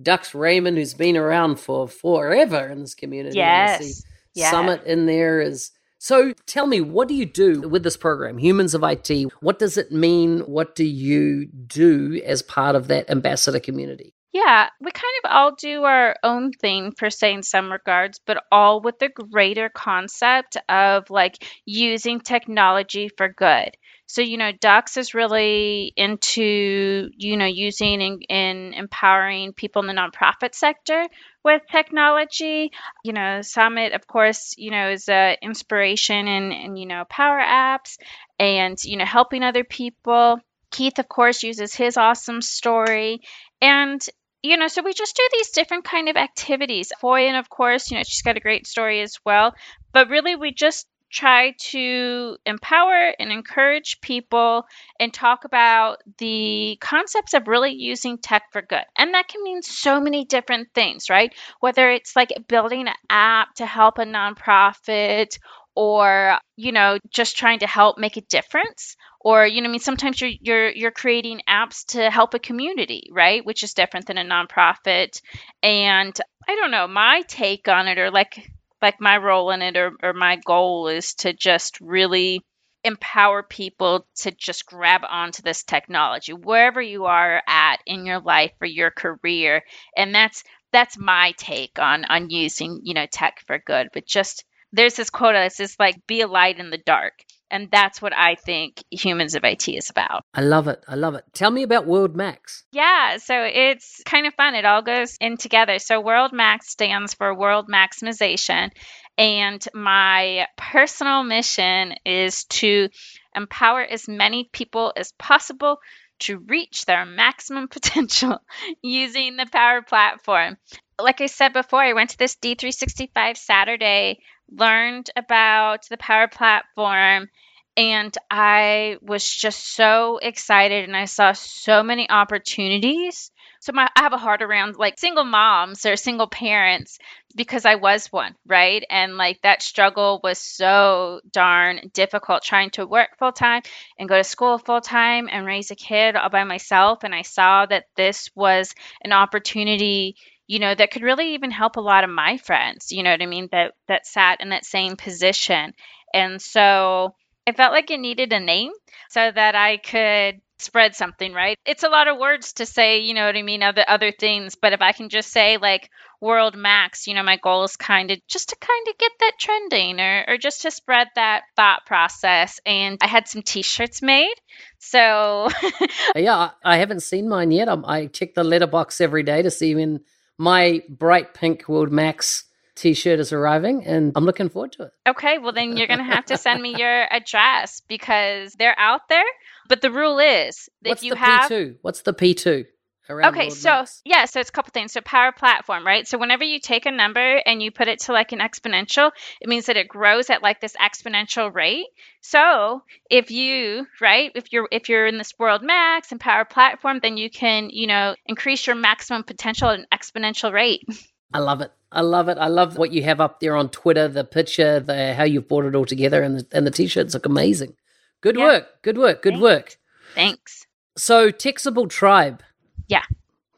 Dux 0.00 0.34
Raymond, 0.34 0.78
who's 0.78 0.94
been 0.94 1.16
around 1.16 1.60
for 1.60 1.86
forever 1.86 2.68
in 2.68 2.80
this 2.80 2.94
community. 2.94 3.36
Yes. 3.36 4.02
yes. 4.34 4.50
Samit 4.50 4.84
in 4.84 5.06
there 5.06 5.40
is. 5.40 5.72
So 5.98 6.34
tell 6.46 6.66
me, 6.66 6.80
what 6.80 7.08
do 7.08 7.14
you 7.14 7.26
do 7.26 7.68
with 7.68 7.82
this 7.82 7.96
program, 7.96 8.38
Humans 8.38 8.74
of 8.74 8.82
IT? 8.82 9.32
What 9.40 9.58
does 9.58 9.76
it 9.76 9.90
mean? 9.90 10.40
What 10.40 10.74
do 10.74 10.84
you 10.84 11.46
do 11.46 12.20
as 12.24 12.42
part 12.42 12.76
of 12.76 12.88
that 12.88 13.10
ambassador 13.10 13.60
community? 13.60 14.14
Yeah, 14.36 14.68
we 14.82 14.90
kind 14.90 15.04
of 15.24 15.30
all 15.30 15.54
do 15.54 15.84
our 15.84 16.14
own 16.22 16.52
thing 16.52 16.92
per 16.92 17.08
se 17.08 17.32
in 17.32 17.42
some 17.42 17.72
regards, 17.72 18.20
but 18.26 18.44
all 18.52 18.82
with 18.82 18.98
the 18.98 19.08
greater 19.08 19.70
concept 19.70 20.58
of 20.68 21.08
like 21.08 21.42
using 21.64 22.20
technology 22.20 23.08
for 23.08 23.30
good. 23.30 23.70
So, 24.04 24.20
you 24.20 24.36
know, 24.36 24.52
Dux 24.52 24.98
is 24.98 25.14
really 25.14 25.92
into, 25.96 27.08
you 27.16 27.36
know, 27.38 27.46
using 27.46 28.02
and, 28.02 28.26
and 28.28 28.74
empowering 28.74 29.54
people 29.54 29.80
in 29.82 29.88
the 29.88 29.94
nonprofit 29.94 30.54
sector 30.54 31.06
with 31.46 31.62
technology. 31.70 32.72
You 33.04 33.14
know, 33.14 33.40
Samit, 33.40 33.94
of 33.94 34.06
course, 34.06 34.54
you 34.58 34.70
know, 34.70 34.90
is 34.90 35.08
a 35.08 35.38
inspiration 35.40 36.28
and, 36.28 36.52
and, 36.52 36.78
you 36.78 36.86
know, 36.86 37.04
power 37.08 37.40
apps 37.40 37.96
and, 38.38 38.76
you 38.84 38.98
know, 38.98 39.06
helping 39.06 39.42
other 39.42 39.64
people. 39.64 40.40
Keith, 40.70 40.98
of 40.98 41.08
course, 41.08 41.42
uses 41.42 41.74
his 41.74 41.96
awesome 41.96 42.42
story. 42.42 43.20
And 43.62 44.04
you 44.42 44.56
know, 44.56 44.68
so 44.68 44.82
we 44.82 44.92
just 44.92 45.16
do 45.16 45.28
these 45.32 45.50
different 45.50 45.84
kind 45.84 46.08
of 46.08 46.16
activities. 46.16 46.92
Foyin, 47.02 47.38
of 47.38 47.48
course, 47.48 47.90
you 47.90 47.96
know, 47.96 48.04
she's 48.04 48.22
got 48.22 48.36
a 48.36 48.40
great 48.40 48.66
story 48.66 49.00
as 49.00 49.16
well. 49.24 49.54
But 49.92 50.08
really, 50.08 50.36
we 50.36 50.52
just 50.52 50.86
try 51.10 51.54
to 51.70 52.36
empower 52.44 53.12
and 53.18 53.30
encourage 53.30 54.00
people 54.00 54.66
and 54.98 55.12
talk 55.12 55.44
about 55.44 55.98
the 56.18 56.76
concepts 56.80 57.34
of 57.34 57.48
really 57.48 57.72
using 57.74 58.18
tech 58.18 58.44
for 58.52 58.62
good. 58.62 58.84
And 58.98 59.14
that 59.14 59.28
can 59.28 59.42
mean 59.42 59.62
so 59.62 60.00
many 60.00 60.24
different 60.24 60.68
things, 60.74 61.08
right? 61.08 61.34
Whether 61.60 61.90
it's 61.90 62.16
like 62.16 62.32
building 62.48 62.88
an 62.88 62.94
app 63.08 63.54
to 63.56 63.66
help 63.66 63.98
a 63.98 64.04
nonprofit 64.04 65.38
or 65.76 66.38
you 66.56 66.72
know 66.72 66.98
just 67.10 67.36
trying 67.36 67.58
to 67.60 67.66
help 67.66 67.98
make 67.98 68.16
a 68.16 68.22
difference 68.22 68.96
or 69.20 69.46
you 69.46 69.60
know 69.60 69.68
i 69.68 69.70
mean 69.70 69.78
sometimes 69.78 70.20
you're 70.20 70.30
you're 70.40 70.70
you're 70.70 70.90
creating 70.90 71.42
apps 71.48 71.84
to 71.84 72.10
help 72.10 72.32
a 72.32 72.38
community 72.38 73.08
right 73.12 73.44
which 73.44 73.62
is 73.62 73.74
different 73.74 74.06
than 74.06 74.18
a 74.18 74.24
nonprofit 74.24 75.20
and 75.62 76.18
i 76.48 76.56
don't 76.56 76.70
know 76.70 76.88
my 76.88 77.22
take 77.28 77.68
on 77.68 77.86
it 77.86 77.98
or 77.98 78.10
like 78.10 78.50
like 78.82 79.00
my 79.00 79.16
role 79.16 79.50
in 79.50 79.62
it 79.62 79.76
or, 79.76 79.92
or 80.02 80.12
my 80.12 80.36
goal 80.44 80.88
is 80.88 81.14
to 81.14 81.32
just 81.32 81.80
really 81.80 82.44
empower 82.84 83.42
people 83.42 84.06
to 84.14 84.30
just 84.30 84.66
grab 84.66 85.02
onto 85.08 85.42
this 85.42 85.64
technology 85.64 86.32
wherever 86.32 86.80
you 86.80 87.06
are 87.06 87.42
at 87.48 87.78
in 87.84 88.06
your 88.06 88.20
life 88.20 88.52
or 88.60 88.66
your 88.66 88.92
career. 88.92 89.62
And 89.96 90.14
that's 90.14 90.44
that's 90.72 90.98
my 90.98 91.32
take 91.36 91.78
on 91.78 92.04
on 92.04 92.30
using 92.30 92.80
you 92.84 92.94
know 92.94 93.06
tech 93.10 93.42
for 93.46 93.58
good. 93.58 93.88
But 93.92 94.06
just 94.06 94.44
there's 94.72 94.94
this 94.94 95.10
quote 95.10 95.34
that's 95.34 95.56
just 95.56 95.80
like 95.80 96.06
be 96.06 96.20
a 96.20 96.28
light 96.28 96.58
in 96.58 96.70
the 96.70 96.78
dark 96.78 97.14
and 97.50 97.70
that's 97.70 98.00
what 98.00 98.12
i 98.16 98.34
think 98.34 98.82
humans 98.90 99.34
of 99.34 99.44
it 99.44 99.68
is 99.68 99.90
about. 99.90 100.24
I 100.34 100.42
love 100.42 100.68
it. 100.68 100.84
I 100.86 100.94
love 100.94 101.14
it. 101.14 101.24
Tell 101.32 101.50
me 101.50 101.62
about 101.62 101.86
world 101.86 102.14
max. 102.16 102.64
Yeah 102.72 103.16
so 103.18 103.42
it's 103.42 104.02
kind 104.04 104.26
of 104.26 104.34
fun. 104.34 104.54
It 104.54 104.64
all 104.64 104.82
goes 104.82 105.16
in 105.20 105.36
together. 105.36 105.78
So 105.78 106.00
world 106.00 106.32
max 106.32 106.68
stands 106.70 107.14
for 107.14 107.34
world 107.34 107.68
maximization. 107.68 108.70
And 109.18 109.66
my 109.72 110.46
personal 110.56 111.22
mission 111.22 111.94
is 112.04 112.44
to 112.44 112.88
empower 113.34 113.80
as 113.80 114.08
many 114.08 114.48
people 114.52 114.92
as 114.94 115.12
possible 115.12 115.78
to 116.20 116.38
reach 116.38 116.84
their 116.84 117.06
maximum 117.06 117.68
potential 117.76 118.38
using 118.82 119.36
the 119.36 119.46
Power 119.46 119.82
Platform. 119.82 120.56
Like 120.98 121.20
I 121.20 121.26
said 121.26 121.52
before, 121.52 121.80
I 121.80 121.92
went 121.92 122.10
to 122.10 122.18
this 122.18 122.36
D365 122.36 123.36
Saturday, 123.36 124.20
learned 124.50 125.10
about 125.16 125.86
the 125.88 125.96
Power 125.96 126.28
Platform, 126.28 127.28
and 127.76 128.16
I 128.30 128.96
was 129.02 129.28
just 129.28 129.74
so 129.74 130.18
excited 130.18 130.84
and 130.84 130.96
I 130.96 131.04
saw 131.04 131.32
so 131.32 131.82
many 131.82 132.08
opportunities. 132.08 133.30
So 133.60 133.72
my 133.72 133.88
I 133.96 134.02
have 134.02 134.14
a 134.14 134.18
heart 134.18 134.42
around 134.42 134.76
like 134.76 134.98
single 134.98 135.24
moms 135.24 135.84
or 135.84 135.96
single 135.96 136.28
parents 136.28 136.98
because 137.34 137.66
I 137.66 137.74
was 137.74 138.06
one, 138.10 138.34
right? 138.46 138.82
And 138.88 139.16
like 139.18 139.42
that 139.42 139.60
struggle 139.60 140.20
was 140.22 140.38
so 140.38 141.20
darn 141.30 141.90
difficult 141.92 142.42
trying 142.42 142.70
to 142.70 142.86
work 142.86 143.18
full 143.18 143.32
time 143.32 143.62
and 143.98 144.08
go 144.08 144.16
to 144.16 144.24
school 144.24 144.56
full 144.56 144.80
time 144.80 145.28
and 145.30 145.44
raise 145.44 145.70
a 145.70 145.74
kid 145.74 146.16
all 146.16 146.30
by 146.30 146.44
myself 146.44 147.04
and 147.04 147.14
I 147.14 147.22
saw 147.22 147.66
that 147.66 147.86
this 147.96 148.30
was 148.34 148.74
an 149.02 149.12
opportunity 149.12 150.16
you 150.46 150.58
know 150.58 150.74
that 150.74 150.90
could 150.90 151.02
really 151.02 151.34
even 151.34 151.50
help 151.50 151.76
a 151.76 151.80
lot 151.80 152.04
of 152.04 152.10
my 152.10 152.36
friends 152.38 152.92
you 152.92 153.02
know 153.02 153.10
what 153.10 153.22
i 153.22 153.26
mean 153.26 153.48
that 153.52 153.72
that 153.88 154.06
sat 154.06 154.40
in 154.40 154.50
that 154.50 154.64
same 154.64 154.96
position 154.96 155.72
and 156.14 156.40
so 156.40 157.14
I 157.46 157.52
felt 157.52 157.72
like 157.72 157.90
it 157.90 158.00
needed 158.00 158.32
a 158.32 158.40
name 158.40 158.72
so 159.08 159.30
that 159.30 159.54
I 159.54 159.76
could 159.76 160.40
spread 160.58 160.96
something, 160.96 161.32
right? 161.32 161.58
It's 161.64 161.84
a 161.84 161.88
lot 161.88 162.08
of 162.08 162.18
words 162.18 162.54
to 162.54 162.66
say, 162.66 163.00
you 163.00 163.14
know 163.14 163.26
what 163.26 163.36
I 163.36 163.42
mean, 163.42 163.62
other 163.62 163.84
other 163.86 164.10
things, 164.10 164.56
but 164.56 164.72
if 164.72 164.80
I 164.82 164.92
can 164.92 165.10
just 165.10 165.30
say 165.30 165.58
like 165.58 165.90
world 166.20 166.56
max, 166.56 167.06
you 167.06 167.14
know, 167.14 167.22
my 167.22 167.36
goal 167.36 167.62
is 167.62 167.76
kind 167.76 168.10
of 168.10 168.18
just 168.26 168.48
to 168.48 168.56
kind 168.56 168.88
of 168.88 168.98
get 168.98 169.12
that 169.20 169.32
trending 169.38 170.00
or 170.00 170.24
or 170.26 170.38
just 170.38 170.62
to 170.62 170.70
spread 170.70 171.08
that 171.14 171.42
thought 171.54 171.86
process 171.86 172.58
and 172.66 172.98
I 173.00 173.06
had 173.06 173.28
some 173.28 173.42
t-shirts 173.42 174.02
made. 174.02 174.34
So 174.78 175.48
Yeah, 176.16 176.50
I 176.64 176.78
haven't 176.78 177.00
seen 177.00 177.28
mine 177.28 177.52
yet. 177.52 177.68
I, 177.68 177.76
I 177.84 178.06
check 178.06 178.34
the 178.34 178.42
letterbox 178.42 179.00
every 179.00 179.22
day 179.22 179.42
to 179.42 179.50
see 179.50 179.74
when 179.74 180.00
my 180.38 180.82
bright 180.88 181.34
pink 181.34 181.68
world 181.68 181.90
max 181.90 182.44
t-shirt 182.74 183.18
is 183.18 183.32
arriving 183.32 183.84
and 183.86 184.12
I'm 184.14 184.24
looking 184.24 184.48
forward 184.48 184.72
to 184.72 184.84
it. 184.84 184.92
Okay, 185.08 185.38
well 185.38 185.52
then 185.52 185.76
you're 185.76 185.86
going 185.86 185.98
to 185.98 186.04
have 186.04 186.26
to 186.26 186.36
send 186.36 186.60
me 186.62 186.76
your 186.76 187.06
address 187.10 187.82
because 187.88 188.52
they're 188.52 188.78
out 188.78 189.08
there, 189.08 189.24
but 189.68 189.80
the 189.80 189.90
rule 189.90 190.18
is 190.18 190.68
What's 190.82 191.00
if 191.00 191.04
you 191.06 191.12
the 191.12 191.18
have 191.18 191.50
P2? 191.50 191.76
What's 191.82 192.02
the 192.02 192.12
P2? 192.12 192.66
Okay, 193.08 193.50
so 193.50 193.70
Max? 193.70 194.02
yeah, 194.04 194.24
so 194.24 194.40
it's 194.40 194.50
a 194.50 194.52
couple 194.52 194.72
things. 194.72 194.92
So 194.92 195.00
power 195.00 195.32
platform, 195.32 195.86
right? 195.86 196.06
So 196.06 196.18
whenever 196.18 196.44
you 196.44 196.58
take 196.58 196.86
a 196.86 196.90
number 196.90 197.36
and 197.46 197.62
you 197.62 197.70
put 197.70 197.88
it 197.88 198.00
to 198.00 198.12
like 198.12 198.32
an 198.32 198.40
exponential, 198.40 199.12
it 199.40 199.48
means 199.48 199.66
that 199.66 199.76
it 199.76 199.88
grows 199.88 200.28
at 200.30 200.42
like 200.42 200.60
this 200.60 200.74
exponential 200.76 201.54
rate. 201.54 201.86
So 202.20 202.82
if 203.08 203.30
you, 203.30 203.86
right, 204.00 204.32
if 204.34 204.52
you're 204.52 204.68
if 204.72 204.88
you're 204.88 205.06
in 205.06 205.18
this 205.18 205.34
world 205.38 205.62
max 205.62 206.10
and 206.10 206.20
power 206.20 206.44
platform, 206.44 206.98
then 207.00 207.16
you 207.16 207.30
can, 207.30 207.70
you 207.70 207.86
know, 207.86 208.16
increase 208.26 208.66
your 208.66 208.76
maximum 208.76 209.22
potential 209.22 209.68
at 209.70 209.78
an 209.78 209.86
exponential 209.92 210.52
rate. 210.52 210.84
I 211.32 211.38
love 211.38 211.60
it. 211.60 211.72
I 211.92 212.00
love 212.00 212.28
it. 212.28 212.38
I 212.38 212.48
love 212.48 212.76
what 212.76 212.92
you 212.92 213.02
have 213.04 213.20
up 213.20 213.40
there 213.40 213.56
on 213.56 213.68
Twitter, 213.70 214.08
the 214.08 214.24
picture, 214.24 214.80
the 214.80 215.14
how 215.14 215.24
you've 215.24 215.48
brought 215.48 215.64
it 215.64 215.74
all 215.74 215.84
together 215.84 216.22
and 216.22 216.40
the, 216.40 216.46
and 216.52 216.66
the 216.66 216.70
t-shirts 216.70 217.14
look 217.14 217.26
amazing. 217.26 217.74
Good 218.20 218.36
Yeah. 218.36 218.44
work. 218.44 218.82
Good 218.82 218.98
work. 218.98 219.22
Good 219.22 219.34
Thanks. 219.34 219.42
work. 219.42 219.76
Thanks. 220.14 220.66
So 220.96 221.30
Texable 221.30 221.88
Tribe. 221.88 222.42
Yeah. 222.88 223.02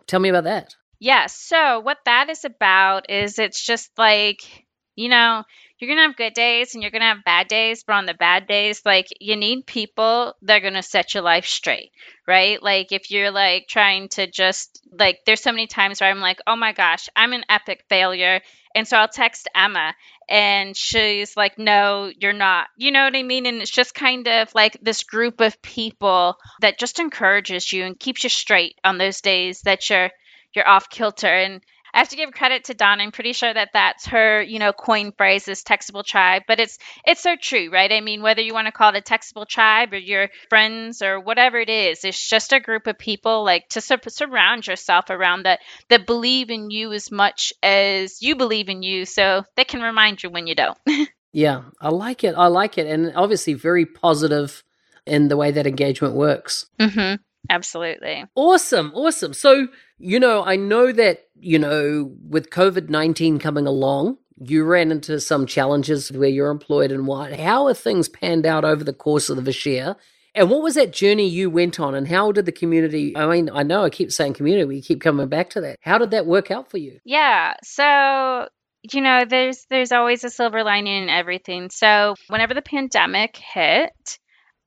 Tell 0.07 0.21
me 0.21 0.29
about 0.29 0.45
that. 0.45 0.75
Yeah, 1.01 1.27
so 1.27 1.81
what 1.81 1.99
that 2.07 2.29
is 2.29 2.45
about 2.45 3.11
is 3.11 3.39
it's 3.39 3.65
just 3.65 3.91
like, 3.97 4.67
you 4.99 5.09
know, 5.09 5.45
you're 5.79 5.87
going 5.87 5.99
to 5.99 6.09
have 6.09 6.17
good 6.17 6.35
days 6.35 6.75
and 6.75 6.83
you're 6.83 6.91
going 6.91 7.03
to 7.03 7.07
have 7.07 7.25
bad 7.25 7.47
days, 7.47 7.85
but 7.85 7.93
on 7.93 8.07
the 8.07 8.15
bad 8.15 8.49
days, 8.49 8.83
like 8.85 9.07
you 9.21 9.37
need 9.37 9.65
people 9.65 10.35
that 10.43 10.57
are 10.57 10.61
going 10.61 10.75
to 10.75 10.83
set 10.83 11.15
your 11.15 11.23
life 11.23 11.47
straight, 11.47 11.93
right? 12.27 12.61
Like 12.61 12.91
if 12.91 13.13
you're 13.13 13.31
like 13.31 13.69
trying 13.69 14.09
to 14.11 14.29
just 14.29 14.83
like 14.91 15.21
there's 15.25 15.41
so 15.41 15.53
many 15.53 15.69
times 15.69 16.01
where 16.01 16.11
I'm 16.11 16.19
like, 16.19 16.41
"Oh 16.49 16.57
my 16.57 16.73
gosh, 16.73 17.09
I'm 17.15 17.33
an 17.33 17.45
epic 17.49 17.85
failure." 17.89 18.41
And 18.75 18.89
so 18.89 18.97
I'll 18.97 19.07
text 19.07 19.47
Emma 19.55 19.95
and 20.29 20.77
she's 20.77 21.37
like, 21.37 21.61
"No, 21.61 22.11
you're 22.19 22.33
not." 22.33 22.67
You 22.77 22.91
know 22.91 23.05
what 23.05 23.15
I 23.15 23.23
mean? 23.23 23.47
And 23.47 23.63
it's 23.63 23.71
just 23.71 23.95
kind 23.95 24.27
of 24.27 24.53
like 24.53 24.77
this 24.83 25.05
group 25.05 25.41
of 25.41 25.63
people 25.63 26.39
that 26.61 26.81
just 26.81 26.99
encourages 26.99 27.73
you 27.73 27.85
and 27.85 27.99
keeps 27.99 28.25
you 28.25 28.31
straight 28.31 28.75
on 28.83 28.99
those 28.99 29.21
days 29.21 29.61
that 29.61 29.89
you're 29.89 30.11
you're 30.55 30.69
off 30.69 30.91
kilter 30.91 31.29
and 31.29 31.63
I 31.93 31.99
have 31.99 32.09
to 32.11 32.17
give 32.17 32.33
credit 32.33 32.65
to 32.65 32.75
Dawn. 32.75 33.01
I'm 33.01 33.13
pretty 33.13 33.33
sure 33.33 33.53
that 33.53 33.71
that's 33.73 34.07
her, 34.07 34.43
you 34.43 34.59
know, 34.59 34.73
coin 34.73 35.13
phrase, 35.13 35.45
this 35.45 35.63
textable 35.63 36.05
tribe. 36.05 36.43
But 36.47 36.61
it's 36.61 36.79
it's 37.07 37.23
so 37.23 37.37
true, 37.41 37.71
right? 37.71 37.91
I 37.91 38.01
mean, 38.01 38.23
whether 38.23 38.43
you 38.43 38.55
want 38.55 38.67
to 38.67 38.73
call 38.73 38.95
it 38.95 38.99
a 38.99 39.03
textable 39.03 39.47
tribe 39.47 39.93
or 39.93 39.99
your 39.99 40.29
friends 40.49 41.03
or 41.03 41.21
whatever 41.21 41.59
it 41.59 41.69
is, 41.69 42.05
it's 42.05 42.29
just 42.29 42.53
a 42.53 42.61
group 42.61 42.87
of 42.87 42.99
people 42.99 43.45
like 43.45 43.69
to 43.71 43.81
sur- 43.81 44.01
surround 44.09 44.67
yourself 44.67 45.11
around 45.11 45.45
that 45.45 45.61
that 45.89 46.07
believe 46.07 46.51
in 46.51 46.71
you 46.71 46.93
as 46.93 47.11
much 47.11 47.53
as 47.63 48.23
you 48.23 48.37
believe 48.37 48.69
in 48.69 48.83
you, 48.83 49.05
so 49.05 49.45
they 49.57 49.65
can 49.65 49.83
remind 49.83 50.23
you 50.23 50.31
when 50.31 50.47
you 50.47 50.55
don't. 50.55 50.79
Yeah, 51.33 51.63
I 51.81 51.91
like 51.91 52.25
it. 52.25 52.35
I 52.37 52.47
like 52.47 52.79
it. 52.79 52.87
And 52.87 53.13
obviously 53.15 53.55
very 53.55 53.85
positive 53.85 54.65
in 55.07 55.29
the 55.29 55.37
way 55.37 55.51
that 55.51 55.67
engagement 55.67 56.15
works. 56.15 56.67
mm-hmm. 56.81 57.17
Absolutely. 57.51 58.25
Awesome, 58.35 58.93
awesome. 58.95 59.33
So, 59.33 59.69
you 59.99 60.21
know, 60.21 60.45
I 60.45 60.57
know 60.57 60.93
that, 60.93 61.29
you 61.39 61.59
know, 61.59 62.13
with 62.29 62.51
COVID 62.51 62.89
19 62.89 63.39
coming 63.39 63.67
along, 63.67 64.19
you 64.41 64.65
ran 64.65 64.91
into 64.93 65.21
some 65.21 65.47
challenges 65.47 66.13
where 66.13 66.29
you're 66.29 66.51
employed 66.51 66.93
and 66.93 67.07
what. 67.07 67.33
How 67.39 67.67
are 67.67 67.75
things 67.75 68.09
panned 68.09 68.47
out 68.47 68.65
over 68.65 68.85
the 68.85 68.93
course 68.93 69.29
of 69.31 69.45
this 69.45 69.67
year? 69.67 69.97
And 70.35 70.51
what 70.51 70.63
was 70.63 70.75
that 70.75 70.93
journey 70.93 71.27
you 71.27 71.51
went 71.51 71.81
on, 71.81 71.95
and 71.95 72.07
how 72.07 72.31
did 72.33 72.47
the 72.47 72.53
community? 72.53 73.17
I 73.17 73.27
mean, 73.27 73.51
I 73.53 73.63
know 73.65 73.83
I 73.83 73.91
keep 73.91 74.13
saying 74.13 74.35
community, 74.35 74.67
we 74.67 74.83
keep 74.83 75.01
coming 75.01 75.29
back 75.29 75.51
to 75.51 75.61
that. 75.63 75.79
How 75.81 75.99
did 75.99 76.13
that 76.13 76.27
work 76.27 76.51
out 76.51 76.71
for 76.71 76.79
you? 76.79 77.01
Yeah. 77.05 77.55
So, 77.65 78.49
you 78.83 79.01
know, 79.01 79.25
there's 79.29 79.67
there's 79.69 79.91
always 79.91 80.23
a 80.25 80.31
silver 80.31 80.63
lining 80.63 81.03
in 81.05 81.09
everything. 81.09 81.71
So, 81.71 82.15
whenever 82.29 82.55
the 82.55 82.63
pandemic 82.63 83.37
hit, 83.37 84.19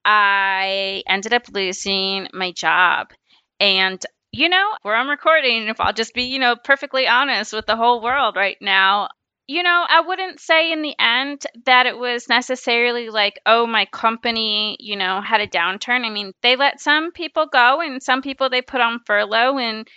I 0.06 1.04
ended 1.08 1.34
up 1.34 1.44
losing 1.52 2.28
my 2.34 2.52
job. 2.52 3.12
And 3.60 4.04
you 4.32 4.48
know, 4.48 4.70
where 4.82 4.96
I'm 4.96 5.10
recording, 5.10 5.68
if 5.68 5.82
I'll 5.82 5.94
just 5.94 6.14
be, 6.14 6.24
you 6.24 6.40
know, 6.40 6.56
perfectly 6.56 7.08
honest 7.08 7.52
with 7.52 7.66
the 7.66 7.76
whole 7.76 8.02
world 8.02 8.38
right 8.38 8.58
now, 8.62 9.10
you 9.48 9.64
know, 9.64 9.86
I 9.88 10.00
wouldn't 10.02 10.40
say 10.40 10.72
in 10.72 10.82
the 10.82 10.96
end 10.98 11.46
that 11.66 11.86
it 11.86 11.98
was 11.98 12.30
necessarily 12.30 13.10
like, 13.10 13.42
oh, 13.46 13.68
my 13.68 13.86
company, 13.86 14.78
you 14.80 14.96
know, 14.96 15.20
had 15.20 15.42
a 15.42 15.48
downturn. 15.48 16.06
I 16.06 16.10
mean, 16.10 16.32
they 16.42 16.56
let 16.56 16.80
some 16.80 17.12
people 17.12 17.48
go 17.52 17.82
and 17.82 18.02
some 18.02 18.22
people 18.22 18.50
they 18.50 18.62
put 18.62 18.80
on 18.80 19.02
furlough 19.06 19.58
and 19.58 19.88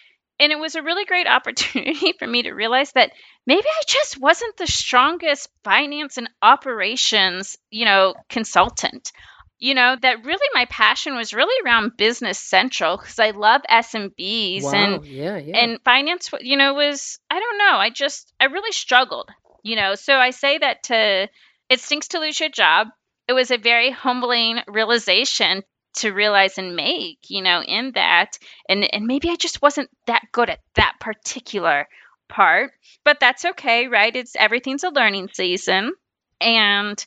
and 0.41 0.51
it 0.51 0.59
was 0.59 0.75
a 0.75 0.83
really 0.83 1.05
great 1.05 1.27
opportunity 1.29 2.15
for 2.19 2.27
me 2.27 2.43
to 2.43 2.53
realize 2.53 2.91
that 2.93 3.13
maybe 3.47 3.67
I 3.69 3.83
just 3.87 4.21
wasn't 4.21 4.57
the 4.57 4.67
strongest 4.67 5.49
finance 5.63 6.17
and 6.17 6.29
operations, 6.43 7.57
you 7.71 7.85
know, 7.85 8.15
consultant. 8.29 9.13
You 9.59 9.75
know, 9.75 9.97
that 10.03 10.25
really 10.25 10.47
my 10.53 10.67
passion 10.67 11.17
was 11.17 11.33
really 11.33 11.55
around 11.65 11.97
business 11.97 12.39
central 12.39 12.97
because 12.97 13.19
I 13.19 13.31
love 13.31 13.63
SMBs 13.71 14.65
Wow, 14.65 14.73
and 14.75 15.07
yeah, 15.07 15.39
yeah. 15.39 15.57
and 15.57 15.81
finance 15.85 16.31
you 16.41 16.57
know 16.57 16.75
was 16.75 17.19
i 17.31 17.39
don't 17.39 17.59
know 17.59 17.77
i 17.79 17.91
just 17.91 18.33
i 18.41 18.47
really 18.47 18.73
struggled 18.73 19.31
you 19.63 19.77
know. 19.77 19.95
So 19.95 20.15
i 20.15 20.31
say 20.31 20.59
that 20.59 20.83
to 20.85 21.29
it 21.69 21.81
stinks 21.81 22.09
to 22.09 22.19
lose 22.19 22.39
your 22.39 22.51
job. 22.51 22.89
It 23.27 23.33
was 23.33 23.51
a 23.51 23.57
very 23.57 23.91
humbling 23.91 24.59
realization 24.69 25.63
to 25.95 26.13
realize 26.13 26.59
and 26.59 26.75
make 26.75 27.19
you 27.29 27.41
know 27.41 27.63
in 27.63 27.93
that 27.93 28.39
and 28.69 28.83
and 28.93 29.07
maybe 29.07 29.31
i 29.31 29.37
just 29.37 29.63
wasn't 29.63 29.89
that 30.09 30.25
good 30.33 30.51
at 30.51 30.59
that 30.75 30.97
particular 31.01 31.87
part 32.29 32.73
but 33.05 33.21
that's 33.21 33.45
okay 33.45 33.87
right? 33.87 34.17
It's 34.17 34.35
everything's 34.37 34.85
a 34.85 34.91
learning 34.91 35.31
season 35.33 35.93
and 36.41 37.07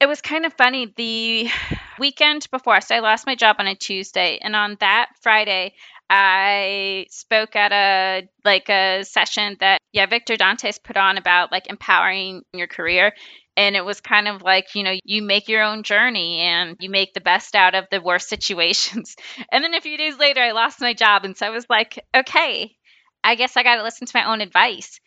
it 0.00 0.06
was 0.06 0.20
kind 0.20 0.44
of 0.44 0.52
funny 0.54 0.92
the 0.96 1.48
weekend 1.98 2.46
before 2.50 2.80
so 2.80 2.94
i 2.94 3.00
lost 3.00 3.26
my 3.26 3.34
job 3.34 3.56
on 3.58 3.66
a 3.66 3.74
tuesday 3.74 4.38
and 4.42 4.54
on 4.56 4.76
that 4.80 5.08
friday 5.22 5.72
I 6.10 7.06
spoke 7.10 7.56
at 7.56 7.72
a 7.72 8.28
like 8.44 8.68
a 8.68 9.04
session 9.04 9.56
that 9.60 9.78
yeah 9.92 10.06
Victor 10.06 10.36
Dantas 10.36 10.82
put 10.82 10.96
on 10.96 11.16
about 11.16 11.50
like 11.50 11.66
empowering 11.68 12.42
your 12.52 12.66
career 12.66 13.14
and 13.56 13.74
it 13.76 13.84
was 13.84 14.00
kind 14.00 14.28
of 14.28 14.42
like 14.42 14.74
you 14.74 14.82
know 14.82 14.94
you 15.04 15.22
make 15.22 15.48
your 15.48 15.62
own 15.62 15.82
journey 15.82 16.40
and 16.40 16.76
you 16.78 16.90
make 16.90 17.14
the 17.14 17.20
best 17.20 17.54
out 17.54 17.74
of 17.74 17.86
the 17.90 18.00
worst 18.00 18.28
situations. 18.34 19.16
And 19.50 19.64
then 19.64 19.74
a 19.74 19.80
few 19.80 19.96
days 19.96 20.18
later 20.18 20.40
I 20.40 20.52
lost 20.52 20.80
my 20.80 20.92
job 20.92 21.24
and 21.24 21.36
so 21.36 21.46
I 21.46 21.50
was 21.50 21.66
like 21.70 21.98
okay 22.14 22.76
I 23.22 23.36
guess 23.36 23.56
I 23.56 23.62
got 23.62 23.76
to 23.76 23.82
listen 23.82 24.06
to 24.06 24.18
my 24.18 24.30
own 24.30 24.42
advice. 24.42 25.00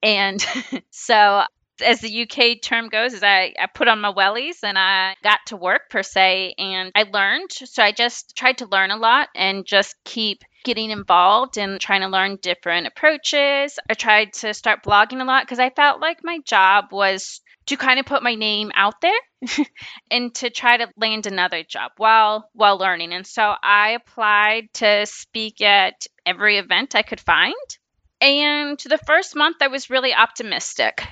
And 0.00 0.44
so 0.90 1.42
as 1.82 2.00
the 2.00 2.22
UK 2.22 2.60
term 2.62 2.88
goes, 2.88 3.14
is 3.14 3.22
I, 3.22 3.54
I 3.58 3.66
put 3.72 3.88
on 3.88 4.00
my 4.00 4.12
wellies 4.12 4.62
and 4.62 4.78
I 4.78 5.14
got 5.22 5.40
to 5.46 5.56
work 5.56 5.90
per 5.90 6.02
se 6.02 6.54
and 6.58 6.92
I 6.94 7.04
learned. 7.04 7.50
So 7.52 7.82
I 7.82 7.92
just 7.92 8.36
tried 8.36 8.58
to 8.58 8.66
learn 8.66 8.90
a 8.90 8.96
lot 8.96 9.28
and 9.34 9.66
just 9.66 9.96
keep 10.04 10.42
getting 10.64 10.90
involved 10.90 11.58
and 11.58 11.80
trying 11.80 12.00
to 12.00 12.08
learn 12.08 12.38
different 12.40 12.86
approaches. 12.86 13.78
I 13.88 13.94
tried 13.94 14.32
to 14.34 14.54
start 14.54 14.82
blogging 14.82 15.20
a 15.20 15.24
lot 15.24 15.44
because 15.44 15.58
I 15.58 15.70
felt 15.70 16.00
like 16.00 16.18
my 16.22 16.38
job 16.44 16.86
was 16.90 17.40
to 17.66 17.76
kind 17.76 17.98
of 17.98 18.06
put 18.06 18.22
my 18.22 18.34
name 18.34 18.70
out 18.74 19.00
there 19.00 19.20
and 20.10 20.34
to 20.34 20.50
try 20.50 20.76
to 20.76 20.88
land 20.96 21.26
another 21.26 21.62
job 21.62 21.92
while 21.96 22.50
while 22.52 22.78
learning. 22.78 23.12
And 23.12 23.26
so 23.26 23.54
I 23.62 23.90
applied 23.90 24.68
to 24.74 25.06
speak 25.06 25.60
at 25.60 26.06
every 26.26 26.58
event 26.58 26.94
I 26.94 27.02
could 27.02 27.20
find. 27.20 27.54
And 28.20 28.78
the 28.78 28.98
first 29.06 29.36
month 29.36 29.56
I 29.60 29.68
was 29.68 29.90
really 29.90 30.14
optimistic. 30.14 31.06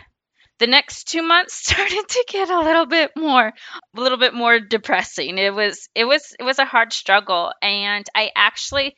The 0.62 0.68
next 0.68 1.09
2 1.09 1.22
months 1.22 1.55
started 1.70 2.09
to 2.09 2.25
get 2.29 2.48
a 2.48 2.61
little 2.61 2.87
bit 2.87 3.11
more 3.16 3.48
a 3.48 4.01
little 4.01 4.16
bit 4.16 4.33
more 4.33 4.61
depressing. 4.61 5.37
It 5.37 5.53
was 5.53 5.88
it 5.92 6.05
was 6.05 6.37
it 6.38 6.44
was 6.44 6.61
a 6.61 6.64
hard 6.64 6.92
struggle 6.92 7.53
and 7.61 8.07
I 8.14 8.31
actually 8.37 8.94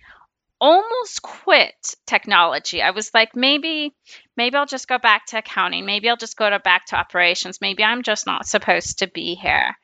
almost 0.61 1.23
quit 1.23 1.95
technology. 2.07 2.83
I 2.83 2.91
was 2.91 3.11
like, 3.15 3.35
maybe, 3.35 3.95
maybe 4.37 4.57
I'll 4.57 4.67
just 4.67 4.89
go 4.89 4.99
back 4.99 5.25
to 5.29 5.39
accounting. 5.39 5.87
Maybe 5.87 6.11
I'll 6.11 6.19
just 6.19 6.37
go 6.37 6.51
to 6.51 6.59
back 6.59 6.85
to 6.89 6.97
operations. 6.97 7.63
Maybe 7.63 7.83
I'm 7.83 8.03
just 8.03 8.27
not 8.27 8.47
supposed 8.47 8.99
to 8.99 9.07
be 9.07 9.35
here. 9.35 9.75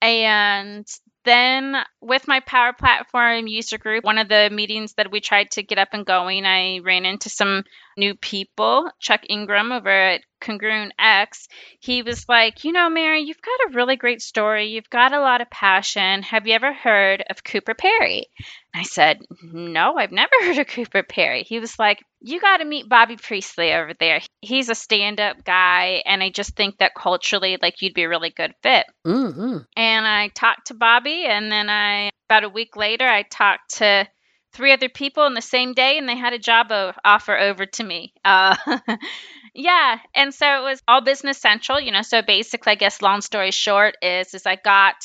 And 0.00 0.86
then 1.26 1.76
with 2.00 2.26
my 2.26 2.40
Power 2.40 2.72
Platform 2.72 3.46
user 3.46 3.76
group, 3.76 4.02
one 4.02 4.16
of 4.16 4.30
the 4.30 4.48
meetings 4.50 4.94
that 4.94 5.10
we 5.10 5.20
tried 5.20 5.50
to 5.52 5.62
get 5.62 5.78
up 5.78 5.88
and 5.92 6.06
going, 6.06 6.46
I 6.46 6.78
ran 6.78 7.04
into 7.04 7.28
some 7.28 7.64
new 7.98 8.14
people. 8.14 8.90
Chuck 8.98 9.20
Ingram 9.28 9.72
over 9.72 9.90
at 9.90 10.22
Congruent 10.40 10.92
X, 10.98 11.48
he 11.80 12.02
was 12.02 12.28
like, 12.28 12.64
You 12.64 12.72
know, 12.72 12.88
Mary, 12.88 13.22
you've 13.22 13.42
got 13.42 13.70
a 13.70 13.74
really 13.74 13.96
great 13.96 14.22
story. 14.22 14.68
You've 14.68 14.90
got 14.90 15.12
a 15.12 15.20
lot 15.20 15.40
of 15.40 15.50
passion. 15.50 16.22
Have 16.22 16.46
you 16.46 16.54
ever 16.54 16.72
heard 16.72 17.24
of 17.28 17.44
Cooper 17.44 17.74
Parry? 17.74 18.26
I 18.74 18.82
said, 18.82 19.20
No, 19.42 19.96
I've 19.96 20.12
never 20.12 20.32
heard 20.40 20.58
of 20.58 20.66
Cooper 20.66 21.02
Parry. 21.02 21.42
He 21.42 21.58
was 21.60 21.78
like, 21.78 22.02
You 22.20 22.40
got 22.40 22.58
to 22.58 22.64
meet 22.64 22.88
Bobby 22.88 23.16
Priestley 23.16 23.72
over 23.72 23.92
there. 23.94 24.20
He's 24.40 24.68
a 24.68 24.74
stand 24.74 25.20
up 25.20 25.44
guy. 25.44 26.02
And 26.04 26.22
I 26.22 26.30
just 26.30 26.56
think 26.56 26.78
that 26.78 26.94
culturally, 26.94 27.58
like, 27.60 27.82
you'd 27.82 27.94
be 27.94 28.04
a 28.04 28.08
really 28.08 28.30
good 28.30 28.54
fit. 28.62 28.86
Mm-hmm. 29.06 29.58
And 29.76 30.06
I 30.06 30.28
talked 30.28 30.68
to 30.68 30.74
Bobby. 30.74 31.24
And 31.26 31.50
then 31.50 31.68
I, 31.68 32.10
about 32.28 32.44
a 32.44 32.48
week 32.48 32.76
later, 32.76 33.06
I 33.06 33.22
talked 33.22 33.76
to 33.76 34.08
three 34.52 34.72
other 34.72 34.88
people 34.88 35.26
in 35.26 35.34
the 35.34 35.42
same 35.42 35.74
day 35.74 35.98
and 35.98 36.08
they 36.08 36.16
had 36.16 36.32
a 36.32 36.38
job 36.38 36.72
offer 37.04 37.36
over 37.36 37.66
to 37.66 37.84
me. 37.84 38.12
Uh, 38.24 38.56
yeah. 39.54 39.98
And 40.14 40.32
so 40.34 40.46
it 40.46 40.62
was 40.62 40.82
all 40.88 41.00
business 41.00 41.38
central, 41.38 41.80
you 41.80 41.92
know. 41.92 42.02
So 42.02 42.22
basically, 42.22 42.72
I 42.72 42.76
guess 42.76 43.02
long 43.02 43.20
story 43.20 43.50
short 43.50 43.96
is 44.02 44.34
is 44.34 44.46
I 44.46 44.56
got 44.56 44.96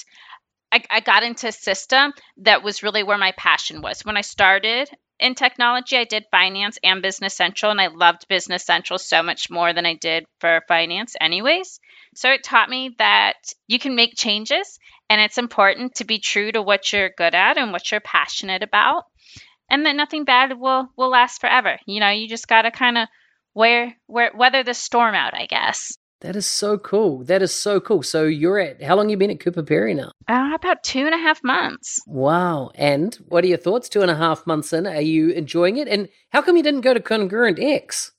I, 0.72 0.82
I 0.90 1.00
got 1.02 1.24
into 1.24 1.48
a 1.48 1.52
system 1.52 2.14
that 2.38 2.64
was 2.64 2.82
really 2.82 3.04
where 3.04 3.18
my 3.18 3.32
passion 3.38 3.82
was. 3.82 4.04
When 4.04 4.18
I 4.18 4.22
started 4.22 4.90
in 5.20 5.36
technology, 5.36 5.96
I 5.96 6.06
did 6.06 6.26
finance 6.32 6.80
and 6.84 7.04
business 7.04 7.36
central, 7.36 7.70
and 7.70 7.80
I 7.80 7.88
loved 7.88 8.28
business 8.28 8.66
central 8.66 8.98
so 8.98 9.22
much 9.22 9.52
more 9.52 9.72
than 9.72 9.86
I 9.86 9.94
did 9.94 10.26
for 10.40 10.64
finance, 10.68 11.16
anyways. 11.22 11.80
So 12.16 12.32
it 12.32 12.44
taught 12.44 12.70
me 12.70 12.96
that 12.98 13.36
you 13.68 13.78
can 13.78 13.96
make 13.96 14.16
changes, 14.18 14.80
and 15.12 15.22
it's 15.22 15.38
important 15.38 15.96
to 15.96 16.06
be 16.06 16.18
true 16.18 16.52
to 16.52 16.62
what 16.62 16.92
you're 16.92 17.12
good 17.16 17.36
at 17.36 17.58
and 17.60 17.72
what 17.72 17.92
you're 17.92 18.02
passionate 18.02 18.64
about 18.64 19.04
and 19.74 19.88
that 19.88 19.96
nothing 19.96 20.24
bad 20.24 20.60
will 20.60 20.88
will 20.96 21.10
last 21.10 21.42
forever. 21.42 21.80
You 21.88 22.00
know, 22.00 22.10
you 22.10 22.30
just 22.30 22.48
got 22.48 22.62
to 22.62 22.72
kind 22.72 22.98
of 22.98 23.08
wear, 23.56 23.98
wear 24.08 24.32
weather 24.36 24.64
the 24.64 24.76
storm 24.76 25.16
out, 25.16 25.34
I 25.34 25.48
guess. 25.48 25.98
That 26.22 26.36
is 26.36 26.46
so 26.46 26.78
cool. 26.78 27.24
That 27.26 27.42
is 27.42 27.54
so 27.54 27.82
cool. 27.82 28.04
So 28.04 28.24
you're 28.24 28.60
at 28.60 28.84
how 28.84 28.96
long 28.96 29.10
you 29.10 29.18
been 29.18 29.32
at 29.32 29.40
Cooper 29.40 29.64
Parry 29.64 29.96
now? 29.96 30.12
Uh, 30.28 30.52
about 30.54 30.84
two 30.84 31.06
and 31.06 31.14
a 31.14 31.18
half 31.18 31.44
months. 31.44 32.00
Wow. 32.08 32.72
And 32.76 33.14
what 33.28 33.44
are 33.44 33.48
your 33.48 33.58
thoughts? 33.58 33.90
Two 33.90 34.04
and 34.04 34.12
a 34.12 34.16
half 34.16 34.48
months 34.48 34.72
in, 34.72 34.88
are 34.88 35.02
you 35.02 35.32
enjoying 35.32 35.78
it? 35.78 35.88
And 35.88 36.08
how 36.30 36.42
come 36.42 36.56
you 36.56 36.64
didn't 36.64 36.82
go 36.82 36.94
to 36.94 37.02
Congruent 37.02 37.60
X? 37.60 38.12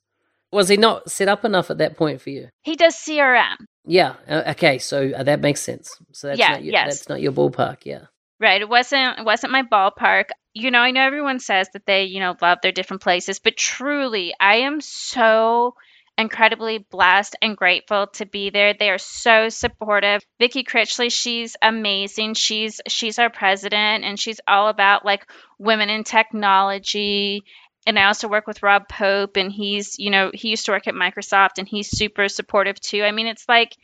Was 0.53 0.69
he 0.69 0.77
not 0.77 1.11
set 1.11 1.29
up 1.29 1.45
enough 1.45 1.71
at 1.71 1.79
that 1.79 1.97
point 1.97 2.21
for 2.21 2.31
you? 2.31 2.49
He 2.63 2.77
does 2.77 2.95
CRM. 2.95 3.57
Yeah. 3.87 4.17
Uh, 4.29 4.43
okay. 4.49 4.79
So 4.79 5.13
uh, 5.17 5.23
that 5.23 5.41
makes 5.41 5.61
sense. 5.63 5.91
So 6.13 6.27
that's 6.27 6.39
yeah, 6.39 6.51
not 6.51 6.65
your, 6.65 6.73
yes. 6.73 6.87
that's 6.89 7.09
not 7.09 7.23
your 7.23 7.33
ballpark. 7.33 7.79
Yeah. 7.85 8.07
Right. 8.41 8.61
It 8.61 8.69
wasn't 8.69 9.21
it 9.21 9.25
wasn't 9.25 9.53
my 9.53 9.63
ballpark. 9.63 10.27
You 10.55 10.71
know, 10.71 10.81
I 10.81 10.91
know 10.91 11.03
everyone 11.03 11.39
says 11.41 11.69
that 11.73 11.87
they, 11.87 12.05
you 12.05 12.21
know, 12.21 12.37
love 12.41 12.59
their 12.63 12.73
different 12.73 13.03
places, 13.03 13.39
but 13.39 13.57
truly, 13.57 14.35
I 14.39 14.57
am 14.57 14.81
so 14.81 15.75
incredibly 16.17 16.79
blessed 16.79 17.37
and 17.43 17.57
grateful 17.57 18.07
to 18.15 18.27
be 18.27 18.51
there. 18.51 18.73
They 18.75 18.91
are 18.91 18.99
so 18.99 19.49
supportive. 19.49 20.23
Vicky 20.39 20.63
Critchley, 20.63 21.11
she's 21.13 21.57
amazing. 21.63 22.35
She's 22.35 22.81
she's 22.89 23.19
our 23.19 23.31
president 23.31 24.05
and 24.05 24.19
she's 24.19 24.41
all 24.47 24.69
about 24.69 25.05
like 25.05 25.27
women 25.59 25.89
in 25.91 26.05
technology. 26.05 27.43
And 27.87 27.99
I 27.99 28.05
also 28.07 28.29
work 28.29 28.47
with 28.47 28.63
Rob 28.63 28.89
Pope 28.89 29.37
and 29.37 29.53
he's, 29.53 29.99
you 29.99 30.11
know, 30.11 30.31
he 30.33 30.49
used 30.49 30.67
to 30.67 30.73
work 30.73 30.87
at 30.87 30.95
Microsoft 30.95 31.59
and 31.59 31.69
he's 31.69 31.91
super 31.91 32.29
supportive 32.29 32.81
too. 32.81 33.03
I 33.03 33.13
mean, 33.13 33.27
it's 33.27 33.49
like 33.49 33.77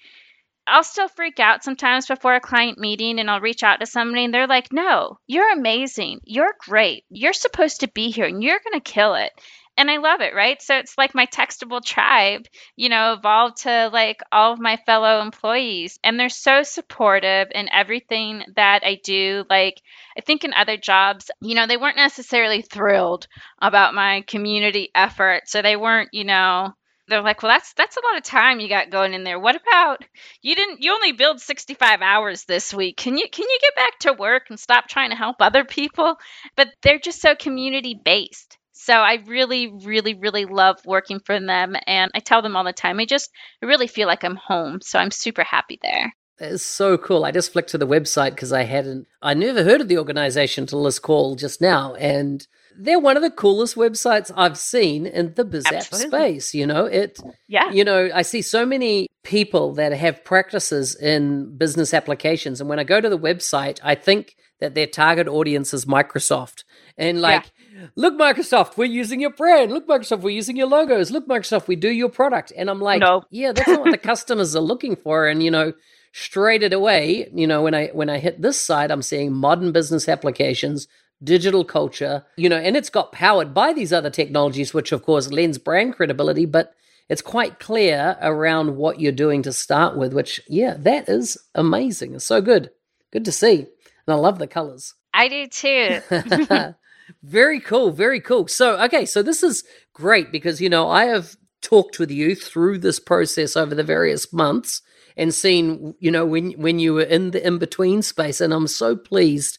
I'll 0.67 0.85
still 0.85 1.09
freak 1.09 1.41
out 1.41 1.65
sometimes 1.65 2.07
before 2.07 2.35
a 2.35 2.41
client 2.41 2.79
meeting 2.79 3.19
and 3.19 3.31
I'll 3.31 3.41
reach 3.41 3.63
out 3.63 3.81
to 3.81 3.87
somebody 3.87 4.25
and 4.25 4.33
they're 4.33 4.47
like, 4.47 4.73
no, 4.73 5.19
you're 5.27 5.53
amazing. 5.53 6.21
You're 6.25 6.55
great. 6.61 7.05
You're 7.11 7.33
supposed 7.33 7.81
to 7.81 7.89
be 7.89 8.11
here 8.11 8.27
and 8.27 8.43
you're 8.43 8.61
going 8.65 8.81
to 8.81 8.93
kill 8.93 9.15
it. 9.15 9.33
And 9.77 9.91
I 9.91 9.97
love 9.97 10.21
it, 10.21 10.35
right? 10.35 10.61
So 10.61 10.77
it's 10.77 10.99
like 10.99 11.15
my 11.15 11.25
textable 11.27 11.83
tribe, 11.83 12.47
you 12.77 12.91
know, 12.91 13.15
evolved 13.15 13.63
to 13.63 13.89
like 13.91 14.21
all 14.31 14.53
of 14.53 14.61
my 14.61 14.77
fellow 14.85 15.23
employees. 15.23 15.99
And 16.05 16.21
they're 16.21 16.29
so 16.29 16.63
supportive 16.63 17.49
in 17.55 17.71
everything 17.73 18.45
that 18.57 18.83
I 18.85 19.01
do. 19.03 19.45
Like, 19.49 19.81
I 20.19 20.21
think 20.21 20.45
in 20.45 20.53
other 20.53 20.77
jobs, 20.77 21.31
you 21.41 21.55
know, 21.55 21.67
they 21.67 21.79
weren't 21.79 21.97
necessarily 21.97 22.61
thrilled 22.61 23.27
about 23.63 23.95
my 23.95 24.23
community 24.27 24.91
effort. 24.95 25.45
So 25.47 25.63
they 25.63 25.77
weren't, 25.77 26.11
you 26.13 26.25
know, 26.25 26.75
they're 27.11 27.23
like, 27.23 27.43
well, 27.43 27.53
that's 27.53 27.73
that's 27.75 27.97
a 27.97 28.07
lot 28.07 28.17
of 28.17 28.25
time 28.25 28.61
you 28.61 28.69
got 28.69 28.91
going 28.91 29.13
in 29.13 29.25
there. 29.25 29.39
What 29.39 29.57
about 29.57 30.05
you 30.41 30.55
didn't 30.55 30.83
you 30.83 30.93
only 30.93 31.13
build 31.13 31.41
65 31.41 32.01
hours 32.01 32.45
this 32.45 32.73
week? 32.73 32.97
Can 32.97 33.19
you 33.19 33.27
can 33.31 33.45
you 33.49 33.59
get 33.61 33.77
back 33.77 33.99
to 34.01 34.13
work 34.13 34.45
and 34.49 34.59
stop 34.59 34.89
trying 34.89 35.11
to 35.11 35.17
help 35.17 35.37
other 35.41 35.65
people? 35.65 36.17
But 36.57 36.69
they're 36.83 36.99
just 36.99 37.21
so 37.21 37.35
community 37.35 38.01
based. 38.03 38.57
So 38.73 38.95
I 38.95 39.23
really, 39.27 39.71
really, 39.85 40.15
really 40.15 40.47
love 40.47 40.81
working 40.87 41.21
for 41.21 41.39
them, 41.39 41.77
and 41.87 42.11
I 42.15 42.21
tell 42.21 42.41
them 42.41 42.57
all 42.57 42.65
the 42.65 42.73
time. 42.73 42.99
I 42.99 43.05
just 43.05 43.31
I 43.63 43.67
really 43.67 43.87
feel 43.87 44.07
like 44.07 44.25
I'm 44.25 44.37
home, 44.37 44.81
so 44.81 44.99
I'm 44.99 45.11
super 45.11 45.45
happy 45.45 45.79
there. 45.83 46.15
That 46.39 46.53
is 46.53 46.63
so 46.63 46.97
cool. 46.97 47.27
I 47.27 47.33
just 47.33 47.53
flicked 47.53 47.69
to 47.71 47.79
the 47.79 47.87
website 47.87 48.31
because 48.31 48.51
I 48.51 48.63
hadn't, 48.63 49.07
I 49.21 49.35
never 49.35 49.63
heard 49.63 49.83
of 49.83 49.89
the 49.89 49.99
organization 49.99 50.63
until 50.63 50.85
this 50.85 50.99
call 50.99 51.37
just 51.37 51.61
now, 51.61 51.95
and 51.97 52.47
they're 52.77 52.99
one 52.99 53.17
of 53.17 53.23
the 53.23 53.31
coolest 53.31 53.77
websites 53.77 54.31
I've 54.37 54.59
seen 54.59 55.07
in 55.07 55.35
the 55.35 55.45
biz 55.45 55.67
app 55.67 55.83
space. 55.83 56.55
You 56.55 56.67
know, 56.67 56.87
it, 56.87 57.19
yeah. 57.49 57.71
You 57.71 57.85
know, 57.85 58.11
I 58.15 58.23
see 58.23 58.43
so 58.43 58.65
many 58.65 59.09
people 59.23 59.75
that 59.75 59.93
have 59.93 60.25
practices 60.25 60.95
in 60.95 61.57
business 61.57 61.93
applications, 61.95 62.61
and 62.61 62.69
when 62.69 62.79
I 62.79 62.85
go 62.85 63.01
to 63.01 63.09
the 63.09 63.19
website, 63.19 63.79
I 63.83 63.95
think 63.95 64.37
that 64.61 64.75
their 64.75 64.87
target 64.87 65.29
audience 65.29 65.75
is 65.75 65.85
Microsoft, 65.85 66.65
and 66.97 67.21
like. 67.21 67.45
Yeah. 67.45 67.51
Look, 67.97 68.19
Microsoft, 68.19 68.77
we're 68.77 68.85
using 68.85 69.21
your 69.21 69.31
brand. 69.31 69.73
Look, 69.73 69.89
Microsoft, 69.89 70.21
we're 70.21 70.29
using 70.29 70.55
your 70.55 70.67
logos. 70.67 71.11
Look, 71.11 71.27
Microsoft, 71.27 71.67
we 71.67 71.77
do 71.77 71.89
your 71.89 72.11
product. 72.11 72.53
And 72.55 72.69
I'm 72.69 72.81
like, 72.81 73.01
no. 73.01 73.23
yeah, 73.31 73.53
that's 73.53 73.69
not 73.69 73.81
what 73.81 73.93
the 73.93 73.97
customers 74.13 74.55
are 74.55 74.61
looking 74.61 74.97
for. 74.97 75.27
And, 75.27 75.43
you 75.43 75.51
know, 75.51 75.73
straight 76.13 76.73
away, 76.73 77.29
you 77.35 77.47
know, 77.47 77.63
when 77.63 77.75
I 77.75 77.89
when 77.89 78.11
I 78.11 78.19
hit 78.19 78.43
this 78.43 78.61
site, 78.61 78.91
I'm 78.91 79.03
seeing 79.03 79.33
modern 79.33 79.73
business 79.73 80.09
applications, 80.09 80.89
digital 81.23 81.65
culture, 81.65 82.25
you 82.37 82.49
know, 82.49 82.57
and 82.57 82.77
it's 82.77 82.91
got 82.91 83.13
powered 83.13 83.53
by 83.53 83.73
these 83.73 83.93
other 83.93 84.11
technologies, 84.11 84.73
which 84.73 84.93
of 84.93 85.03
course 85.03 85.31
lends 85.31 85.59
brand 85.59 85.97
credibility, 85.97 86.47
but 86.47 86.75
it's 87.09 87.23
quite 87.23 87.59
clear 87.59 88.17
around 88.23 88.77
what 88.77 89.01
you're 89.01 89.13
doing 89.13 89.43
to 89.43 89.53
start 89.53 89.97
with, 89.97 90.15
which, 90.15 90.41
yeah, 90.49 90.75
that 90.79 91.09
is 91.09 91.37
amazing. 91.55 92.15
It's 92.15 92.25
so 92.25 92.41
good. 92.41 92.71
Good 93.13 93.25
to 93.25 93.33
see. 93.33 93.59
And 93.59 93.69
I 94.09 94.15
love 94.15 94.39
the 94.39 94.47
colors. 94.47 94.95
I 95.13 95.29
do 95.29 95.47
too. 95.49 96.01
very 97.23 97.61
cool. 97.61 97.91
Very 97.91 98.21
cool. 98.21 98.47
So, 98.49 98.81
okay, 98.85 99.05
so 99.05 99.23
this 99.23 99.43
is 99.43 99.65
great 99.93 100.31
because, 100.31 100.61
you 100.61 100.69
know, 100.69 100.89
I 100.89 101.07
have 101.07 101.37
talked 101.61 101.99
with 101.99 102.11
you 102.11 102.35
through 102.35 102.79
this 102.79 103.01
process 103.01 103.57
over 103.57 103.75
the 103.75 103.83
various 103.83 104.33
months 104.33 104.83
and 105.17 105.35
seen, 105.35 105.95
you 105.99 106.11
know, 106.11 106.25
when 106.25 106.53
when 106.53 106.79
you 106.79 106.95
were 106.95 107.03
in 107.03 107.33
the 107.33 107.45
in 107.45 107.59
between 107.59 108.03
space. 108.03 108.41
And 108.41 108.55
I'm 108.55 108.67
so 108.67 108.97
pleased 108.97 109.59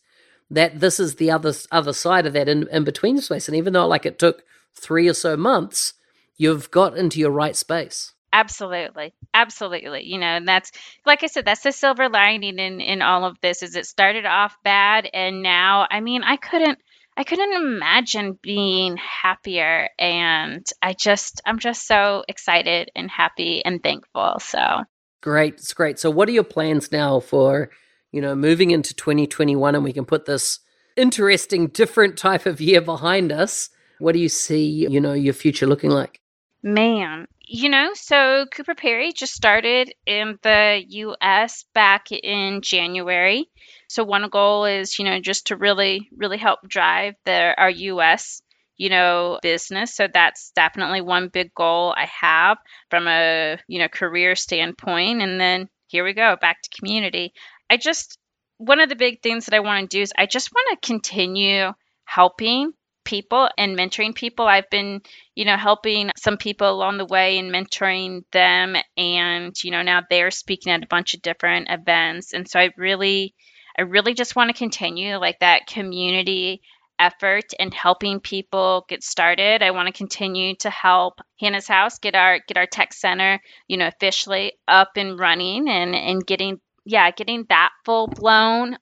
that 0.52 0.80
this 0.80 1.00
is 1.00 1.16
the 1.16 1.32
other 1.32 1.54
other 1.72 1.94
side 1.94 2.28
of 2.28 2.34
that 2.34 2.48
in, 2.48 2.68
in 2.68 2.84
between 2.84 3.20
space. 3.20 3.48
And 3.48 3.58
even 3.58 3.74
though 3.74 3.88
like 3.88 4.06
it 4.06 4.20
took 4.20 4.44
three 4.76 5.08
or 5.08 5.14
so 5.14 5.36
months, 5.36 5.94
you've 6.38 6.70
got 6.70 6.98
into 6.98 7.20
your 7.20 7.32
right 7.32 7.56
space. 7.56 8.14
Absolutely. 8.34 9.14
Absolutely. 9.34 10.06
You 10.06 10.20
know, 10.20 10.28
and 10.28 10.48
that's 10.48 10.72
like 11.06 11.24
I 11.24 11.28
said, 11.28 11.46
that's 11.46 11.64
the 11.64 11.72
silver 11.72 12.10
lining 12.10 12.60
in 12.60 12.82
in 12.82 13.02
all 13.02 13.26
of 13.26 13.38
this 13.42 13.64
is 13.64 13.76
it 13.76 13.86
started 13.86 14.26
off 14.26 14.56
bad 14.64 15.10
and 15.14 15.42
now 15.42 15.88
I 15.90 16.02
mean, 16.02 16.24
I 16.24 16.36
couldn't 16.36 16.78
I 17.18 17.24
couldn't 17.24 17.54
imagine 17.54 18.40
being 18.42 18.98
happier. 18.98 19.90
And 20.00 20.66
I 20.82 20.94
just, 20.94 21.42
I'm 21.46 21.60
just 21.60 21.86
so 21.86 22.24
excited 22.28 22.90
and 22.96 23.12
happy 23.12 23.64
and 23.66 23.84
thankful. 23.84 24.40
So 24.40 24.84
great. 25.22 25.56
It's 25.56 25.74
great. 25.74 26.00
So, 26.00 26.10
what 26.10 26.30
are 26.30 26.34
your 26.34 26.44
plans 26.44 26.92
now 26.92 27.20
for, 27.20 27.70
you 28.12 28.22
know, 28.22 28.36
moving 28.36 28.72
into 28.72 28.94
2021 28.94 29.76
and 29.76 29.84
we 29.84 29.94
can 29.94 30.06
put 30.06 30.26
this 30.26 30.60
interesting, 30.96 31.68
different 31.68 32.18
type 32.18 32.46
of 32.46 32.62
year 32.62 32.82
behind 32.82 33.32
us? 33.32 33.70
What 34.00 34.14
do 34.14 34.20
you 34.20 34.30
see, 34.30 34.88
you 34.88 35.00
know, 35.00 35.14
your 35.14 35.34
future 35.34 35.68
looking 35.68 35.92
like? 35.92 36.20
Man, 36.64 37.28
you 37.54 37.70
know, 37.70 37.92
so 37.94 38.46
Cooper 38.54 38.76
Parry 38.76 39.12
just 39.12 39.34
started 39.34 39.94
in 40.06 40.40
the 40.42 40.84
US 40.88 41.66
back 41.74 42.12
in 42.12 42.62
January. 42.62 43.50
So 43.88 44.04
one 44.04 44.30
goal 44.30 44.66
is, 44.66 44.98
you 44.98 45.06
know, 45.06 45.20
just 45.20 45.48
to 45.48 45.58
really, 45.58 46.10
really 46.16 46.38
help 46.38 46.60
drive 46.68 47.16
the 47.26 47.54
our 47.58 47.70
US, 47.70 48.42
you 48.78 48.90
know, 48.90 49.40
business. 49.42 49.94
So 49.94 50.08
that's 50.12 50.52
definitely 50.56 51.02
one 51.02 51.28
big 51.28 51.54
goal 51.54 51.94
I 51.96 52.06
have 52.22 52.58
from 52.90 53.08
a, 53.08 53.58
you 53.68 53.80
know, 53.80 53.90
career 53.90 54.36
standpoint. 54.36 55.22
And 55.22 55.40
then 55.40 55.68
here 55.88 56.06
we 56.06 56.14
go, 56.14 56.38
back 56.40 56.62
to 56.62 56.70
community. 56.80 57.34
I 57.72 57.78
just 57.78 58.18
one 58.58 58.80
of 58.80 58.90
the 58.90 58.96
big 58.96 59.24
things 59.24 59.46
that 59.46 59.56
I 59.56 59.62
want 59.62 59.90
to 59.90 59.98
do 59.98 60.02
is 60.02 60.14
I 60.16 60.28
just 60.28 60.52
want 60.54 60.82
to 60.82 60.88
continue 60.88 61.72
helping 62.06 62.74
people 63.04 63.50
and 63.58 63.78
mentoring 63.78 64.14
people. 64.14 64.46
I've 64.46 64.70
been, 64.70 65.02
you 65.34 65.46
know, 65.46 65.58
helping 65.58 66.12
some 66.18 66.38
people 66.38 66.70
along 66.70 66.98
the 66.98 67.06
way 67.06 67.40
and 67.40 67.52
mentoring 67.52 68.24
them. 68.32 68.76
And, 68.98 69.56
you 69.64 69.72
know, 69.72 69.82
now 69.82 70.04
they're 70.08 70.30
speaking 70.30 70.72
at 70.72 70.84
a 70.84 70.88
bunch 70.88 71.16
of 71.16 71.24
different 71.24 71.70
events. 71.72 72.34
And 72.34 72.48
so 72.48 72.60
I 72.60 72.70
really, 72.78 73.34
I 73.80 73.84
really 73.84 74.14
just 74.14 74.36
want 74.36 74.52
to 74.52 74.58
continue 74.58 75.16
like 75.16 75.40
that 75.40 75.66
community 75.66 76.62
effort 77.00 77.54
and 77.60 77.74
helping 77.74 78.20
people 78.20 78.86
get 78.88 79.04
started. 79.04 79.64
I 79.64 79.72
want 79.72 79.88
to 79.88 79.94
continue 79.94 80.56
to 80.58 80.70
help 80.70 81.20
Hannah's 81.40 81.68
House 81.68 81.98
get 81.98 82.14
our 82.14 82.40
get 82.48 82.58
our 82.58 82.68
tech 82.68 82.94
center, 82.94 83.42
you 83.68 83.78
know, 83.78 83.88
officially 83.88 84.54
up 84.68 84.92
and 84.98 85.18
running 85.18 85.68
and 85.68 85.96
and 85.96 86.24
getting 86.24 86.60
yeah, 86.86 87.12
getting 87.12 87.46
that 87.50 87.72
full 87.86 88.08
blown 88.08 88.78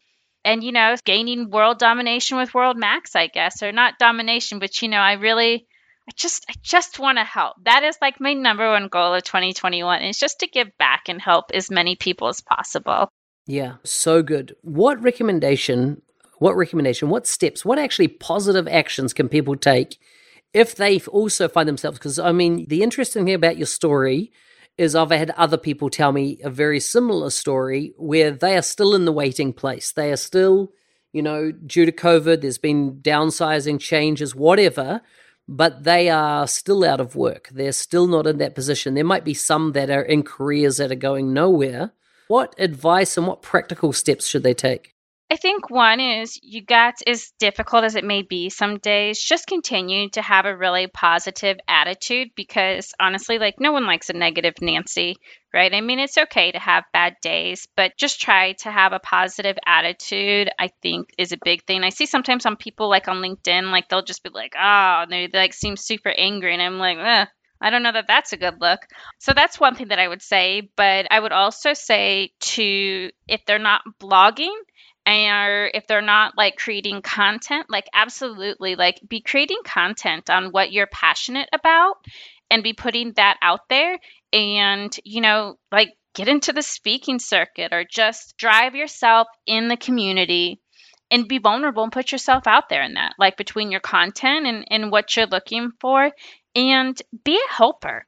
and 0.45 0.63
you 0.63 0.71
know 0.71 0.95
gaining 1.05 1.49
world 1.49 1.79
domination 1.79 2.37
with 2.37 2.53
world 2.53 2.77
max 2.77 3.15
i 3.15 3.27
guess 3.27 3.61
or 3.61 3.71
not 3.71 3.99
domination 3.99 4.59
but 4.59 4.81
you 4.81 4.87
know 4.87 4.97
i 4.97 5.13
really 5.13 5.67
i 6.07 6.11
just 6.15 6.45
i 6.49 6.53
just 6.61 6.99
want 6.99 7.17
to 7.17 7.23
help. 7.23 7.57
That 7.65 7.83
is 7.83 7.97
like 8.01 8.19
my 8.19 8.33
number 8.33 8.69
one 8.69 8.87
goal 8.87 9.13
of 9.13 9.23
2021 9.23 10.01
is 10.03 10.17
just 10.17 10.39
to 10.39 10.47
give 10.47 10.69
back 10.77 11.03
and 11.07 11.21
help 11.21 11.51
as 11.53 11.69
many 11.69 11.95
people 11.95 12.27
as 12.29 12.41
possible. 12.41 13.09
Yeah 13.45 13.75
so 13.83 14.23
good. 14.23 14.55
What 14.61 15.01
recommendation 15.01 16.01
what 16.39 16.55
recommendation 16.55 17.09
what 17.09 17.27
steps 17.27 17.63
what 17.63 17.77
actually 17.77 18.07
positive 18.07 18.67
actions 18.67 19.13
can 19.13 19.29
people 19.29 19.55
take 19.55 19.99
if 20.53 20.75
they 20.75 20.99
also 21.01 21.47
find 21.47 21.67
themselves 21.67 21.99
because 21.99 22.17
i 22.17 22.31
mean 22.31 22.65
the 22.69 22.81
interesting 22.81 23.25
thing 23.25 23.33
about 23.33 23.57
your 23.57 23.67
story 23.67 24.31
is 24.79 24.95
I've 24.95 25.11
had 25.11 25.31
other 25.31 25.57
people 25.57 25.89
tell 25.89 26.13
me 26.13 26.39
a 26.41 26.49
very 26.49 26.79
similar 26.79 27.29
story 27.29 27.93
where 27.97 28.31
they 28.31 28.55
are 28.55 28.61
still 28.61 28.95
in 28.95 29.03
the 29.03 29.11
waiting 29.11 29.51
place. 29.51 29.91
They 29.91 30.09
are 30.09 30.17
still, 30.17 30.71
you 31.11 31.21
know, 31.21 31.51
due 31.51 31.85
to 31.85 31.91
COVID, 31.91 32.39
there's 32.39 32.57
been 32.57 33.01
downsizing, 33.01 33.81
changes, 33.81 34.33
whatever, 34.33 35.01
but 35.49 35.83
they 35.83 36.09
are 36.09 36.47
still 36.47 36.85
out 36.85 37.01
of 37.01 37.17
work. 37.17 37.49
They're 37.51 37.73
still 37.73 38.07
not 38.07 38.25
in 38.25 38.37
that 38.37 38.55
position. 38.55 38.93
There 38.93 39.03
might 39.03 39.25
be 39.25 39.33
some 39.33 39.73
that 39.73 39.89
are 39.89 40.01
in 40.01 40.23
careers 40.23 40.77
that 40.77 40.93
are 40.93 40.95
going 40.95 41.33
nowhere. 41.33 41.91
What 42.29 42.55
advice 42.57 43.17
and 43.17 43.27
what 43.27 43.41
practical 43.41 43.91
steps 43.91 44.27
should 44.27 44.43
they 44.43 44.53
take? 44.53 44.95
I 45.31 45.35
think 45.35 45.69
one 45.69 45.99
is 45.99 46.39
you 46.41 46.63
got, 46.63 47.03
as 47.05 47.31
difficult 47.37 47.83
as 47.83 47.95
it 47.95 48.03
may 48.03 48.23
be 48.23 48.49
some 48.49 48.79
days, 48.79 49.21
just 49.21 49.45
continue 49.45 50.09
to 50.09 50.23
have 50.23 50.45
a 50.45 50.57
really 50.57 50.87
positive 50.87 51.57
attitude 51.67 52.29
because 52.35 52.93
honestly, 52.99 53.37
like 53.37 53.59
no 53.59 53.71
one 53.71 53.85
likes 53.85 54.09
a 54.09 54.13
negative 54.13 54.55
Nancy, 54.59 55.17
right? 55.53 55.71
I 55.71 55.81
mean, 55.81 55.99
it's 55.99 56.17
okay 56.17 56.51
to 56.51 56.57
have 56.57 56.83
bad 56.93 57.17
days, 57.21 57.67
but 57.75 57.95
just 57.95 58.19
try 58.19 58.53
to 58.53 58.71
have 58.71 58.91
a 58.91 58.99
positive 58.99 59.57
attitude, 59.67 60.49
I 60.57 60.71
think 60.81 61.11
is 61.19 61.31
a 61.31 61.37
big 61.43 61.63
thing. 61.63 61.83
I 61.83 61.89
see 61.89 62.07
sometimes 62.07 62.47
on 62.47 62.55
people 62.55 62.89
like 62.89 63.07
on 63.07 63.21
LinkedIn, 63.21 63.71
like 63.71 63.87
they'll 63.87 64.01
just 64.01 64.23
be 64.23 64.31
like, 64.33 64.55
oh, 64.59 65.05
they 65.07 65.29
like 65.31 65.53
seem 65.53 65.77
super 65.77 66.09
angry. 66.09 66.53
And 66.53 66.61
I'm 66.61 66.79
like, 66.79 66.97
eh, 66.97 67.25
I 67.61 67.69
don't 67.69 67.83
know 67.83 67.91
that 67.91 68.07
that's 68.07 68.33
a 68.33 68.37
good 68.37 68.61
look. 68.61 68.79
So 69.19 69.33
that's 69.33 69.59
one 69.59 69.75
thing 69.75 69.89
that 69.89 69.99
I 69.99 70.07
would 70.07 70.21
say. 70.21 70.71
But 70.75 71.07
I 71.11 71.19
would 71.19 71.33
also 71.33 71.73
say 71.73 72.31
to, 72.39 73.11
if 73.27 73.45
they're 73.45 73.59
not 73.59 73.81
blogging, 73.99 74.55
or 75.09 75.71
if 75.73 75.87
they're 75.87 76.01
not 76.01 76.37
like 76.37 76.57
creating 76.57 77.01
content 77.01 77.65
like 77.69 77.87
absolutely 77.93 78.75
like 78.75 78.99
be 79.07 79.21
creating 79.21 79.59
content 79.63 80.29
on 80.29 80.51
what 80.51 80.71
you're 80.71 80.87
passionate 80.87 81.49
about 81.53 81.95
and 82.49 82.63
be 82.63 82.73
putting 82.73 83.13
that 83.13 83.37
out 83.41 83.61
there 83.69 83.97
and 84.33 84.97
you 85.03 85.21
know 85.21 85.57
like 85.71 85.89
get 86.15 86.27
into 86.27 86.53
the 86.53 86.61
speaking 86.61 87.19
circuit 87.19 87.71
or 87.71 87.83
just 87.89 88.35
drive 88.37 88.75
yourself 88.75 89.27
in 89.45 89.67
the 89.67 89.77
community 89.77 90.59
and 91.11 91.27
be 91.27 91.39
vulnerable 91.39 91.83
and 91.83 91.91
put 91.91 92.11
yourself 92.11 92.45
out 92.47 92.69
there 92.69 92.83
in 92.83 92.93
that 92.93 93.13
like 93.17 93.37
between 93.37 93.71
your 93.71 93.79
content 93.79 94.45
and, 94.45 94.65
and 94.69 94.91
what 94.91 95.15
you're 95.15 95.27
looking 95.27 95.71
for 95.79 96.11
and 96.55 97.01
be 97.23 97.35
a 97.35 97.53
helper 97.53 98.05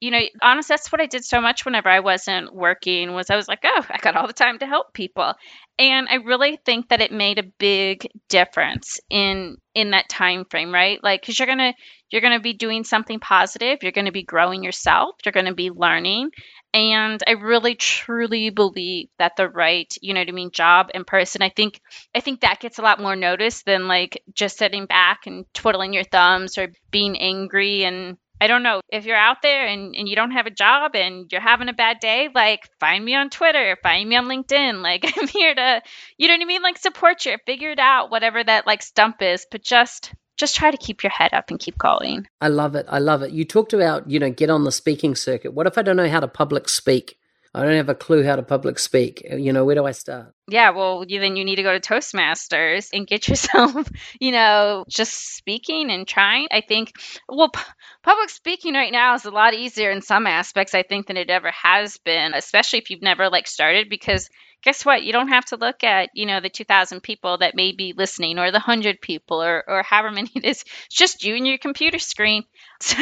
you 0.00 0.10
know, 0.10 0.20
honestly, 0.40 0.72
that's 0.72 0.90
what 0.90 1.02
I 1.02 1.06
did 1.06 1.24
so 1.24 1.42
much 1.42 1.66
whenever 1.66 1.90
I 1.90 2.00
wasn't 2.00 2.54
working 2.54 3.12
was 3.12 3.28
I 3.28 3.36
was 3.36 3.48
like, 3.48 3.60
oh, 3.64 3.86
I 3.90 3.98
got 3.98 4.16
all 4.16 4.26
the 4.26 4.32
time 4.32 4.58
to 4.58 4.66
help 4.66 4.94
people. 4.94 5.34
And 5.78 6.08
I 6.08 6.16
really 6.16 6.58
think 6.64 6.88
that 6.88 7.02
it 7.02 7.12
made 7.12 7.38
a 7.38 7.50
big 7.58 8.08
difference 8.28 8.98
in 9.10 9.58
in 9.74 9.90
that 9.90 10.08
time 10.08 10.46
frame, 10.50 10.72
right? 10.72 11.02
Like 11.02 11.22
cuz 11.24 11.38
you're 11.38 11.46
going 11.46 11.58
to 11.58 11.74
you're 12.10 12.22
going 12.22 12.36
to 12.36 12.40
be 12.40 12.54
doing 12.54 12.82
something 12.84 13.20
positive, 13.20 13.82
you're 13.82 13.92
going 13.92 14.06
to 14.06 14.12
be 14.12 14.22
growing 14.22 14.64
yourself, 14.64 15.16
you're 15.24 15.32
going 15.32 15.46
to 15.46 15.54
be 15.54 15.70
learning. 15.70 16.30
And 16.72 17.22
I 17.26 17.32
really 17.32 17.74
truly 17.74 18.50
believe 18.50 19.08
that 19.18 19.36
the 19.36 19.48
right, 19.48 19.92
you 20.00 20.14
know 20.14 20.20
what 20.20 20.28
I 20.28 20.32
mean, 20.32 20.50
job 20.50 20.90
and 20.94 21.06
person, 21.06 21.42
I 21.42 21.50
think 21.50 21.80
I 22.14 22.20
think 22.20 22.40
that 22.40 22.60
gets 22.60 22.78
a 22.78 22.82
lot 22.82 23.00
more 23.00 23.16
notice 23.16 23.62
than 23.64 23.86
like 23.86 24.22
just 24.32 24.56
sitting 24.56 24.86
back 24.86 25.26
and 25.26 25.44
twiddling 25.52 25.92
your 25.92 26.04
thumbs 26.04 26.56
or 26.56 26.72
being 26.90 27.18
angry 27.18 27.84
and 27.84 28.16
I 28.40 28.46
don't 28.46 28.62
know 28.62 28.80
if 28.88 29.04
you're 29.04 29.16
out 29.16 29.42
there 29.42 29.66
and, 29.66 29.94
and 29.94 30.08
you 30.08 30.16
don't 30.16 30.30
have 30.30 30.46
a 30.46 30.50
job 30.50 30.94
and 30.94 31.30
you're 31.30 31.40
having 31.40 31.68
a 31.68 31.74
bad 31.74 32.00
day, 32.00 32.28
like 32.34 32.68
find 32.80 33.04
me 33.04 33.14
on 33.14 33.28
Twitter, 33.28 33.76
find 33.82 34.08
me 34.08 34.16
on 34.16 34.26
LinkedIn. 34.26 34.80
Like 34.90 35.04
I'm 35.16 35.28
here 35.28 35.54
to, 35.54 35.82
you 36.16 36.26
know 36.26 36.34
what 36.34 36.42
I 36.42 36.46
mean? 36.46 36.62
Like 36.62 36.78
support 36.78 37.26
you, 37.26 37.36
figure 37.46 37.70
it 37.70 37.78
out, 37.78 38.10
whatever 38.10 38.42
that 38.42 38.66
like 38.66 38.82
stump 38.82 39.20
is, 39.20 39.46
but 39.50 39.62
just 39.62 40.12
just 40.36 40.56
try 40.56 40.70
to 40.70 40.76
keep 40.78 41.02
your 41.02 41.10
head 41.10 41.34
up 41.34 41.50
and 41.50 41.60
keep 41.60 41.76
going. 41.76 42.26
I 42.40 42.48
love 42.48 42.74
it. 42.74 42.86
I 42.88 42.98
love 42.98 43.22
it. 43.22 43.30
You 43.30 43.44
talked 43.44 43.74
about, 43.74 44.10
you 44.10 44.18
know, 44.18 44.30
get 44.30 44.48
on 44.48 44.64
the 44.64 44.72
speaking 44.72 45.14
circuit. 45.14 45.52
What 45.52 45.66
if 45.66 45.76
I 45.76 45.82
don't 45.82 45.96
know 45.96 46.08
how 46.08 46.20
to 46.20 46.28
public 46.28 46.68
speak? 46.68 47.18
I 47.52 47.64
don't 47.64 47.74
have 47.74 47.88
a 47.88 47.96
clue 47.96 48.22
how 48.22 48.36
to 48.36 48.42
public 48.42 48.78
speak. 48.78 49.26
You 49.28 49.52
know, 49.52 49.64
where 49.64 49.74
do 49.74 49.84
I 49.84 49.90
start? 49.90 50.34
Yeah, 50.48 50.70
well, 50.70 51.04
you, 51.06 51.18
then 51.18 51.34
you 51.34 51.44
need 51.44 51.56
to 51.56 51.64
go 51.64 51.76
to 51.76 51.80
Toastmasters 51.80 52.90
and 52.92 53.06
get 53.06 53.26
yourself, 53.28 53.88
you 54.20 54.30
know, 54.30 54.84
just 54.88 55.36
speaking 55.36 55.90
and 55.90 56.06
trying. 56.06 56.46
I 56.52 56.60
think, 56.60 56.92
well, 57.28 57.48
p- 57.48 57.60
public 58.04 58.30
speaking 58.30 58.74
right 58.74 58.92
now 58.92 59.14
is 59.14 59.24
a 59.24 59.32
lot 59.32 59.54
easier 59.54 59.90
in 59.90 60.00
some 60.00 60.28
aspects, 60.28 60.74
I 60.74 60.84
think, 60.84 61.08
than 61.08 61.16
it 61.16 61.28
ever 61.28 61.50
has 61.50 61.98
been, 61.98 62.34
especially 62.34 62.78
if 62.78 62.90
you've 62.90 63.02
never 63.02 63.28
like 63.28 63.48
started 63.48 63.88
because 63.88 64.28
guess 64.62 64.84
what? 64.84 65.02
You 65.02 65.12
don't 65.12 65.28
have 65.28 65.46
to 65.46 65.56
look 65.56 65.82
at, 65.82 66.10
you 66.14 66.26
know, 66.26 66.40
the 66.40 66.50
2,000 66.50 67.02
people 67.02 67.38
that 67.38 67.56
may 67.56 67.72
be 67.72 67.94
listening 67.96 68.38
or 68.38 68.50
the 68.50 68.58
100 68.58 69.00
people 69.00 69.42
or, 69.42 69.64
or 69.66 69.82
however 69.82 70.10
many 70.14 70.30
it 70.34 70.44
is. 70.44 70.64
It's 70.86 70.94
just 70.94 71.24
you 71.24 71.34
and 71.34 71.46
your 71.46 71.58
computer 71.58 71.98
screen. 71.98 72.44
So 72.82 72.96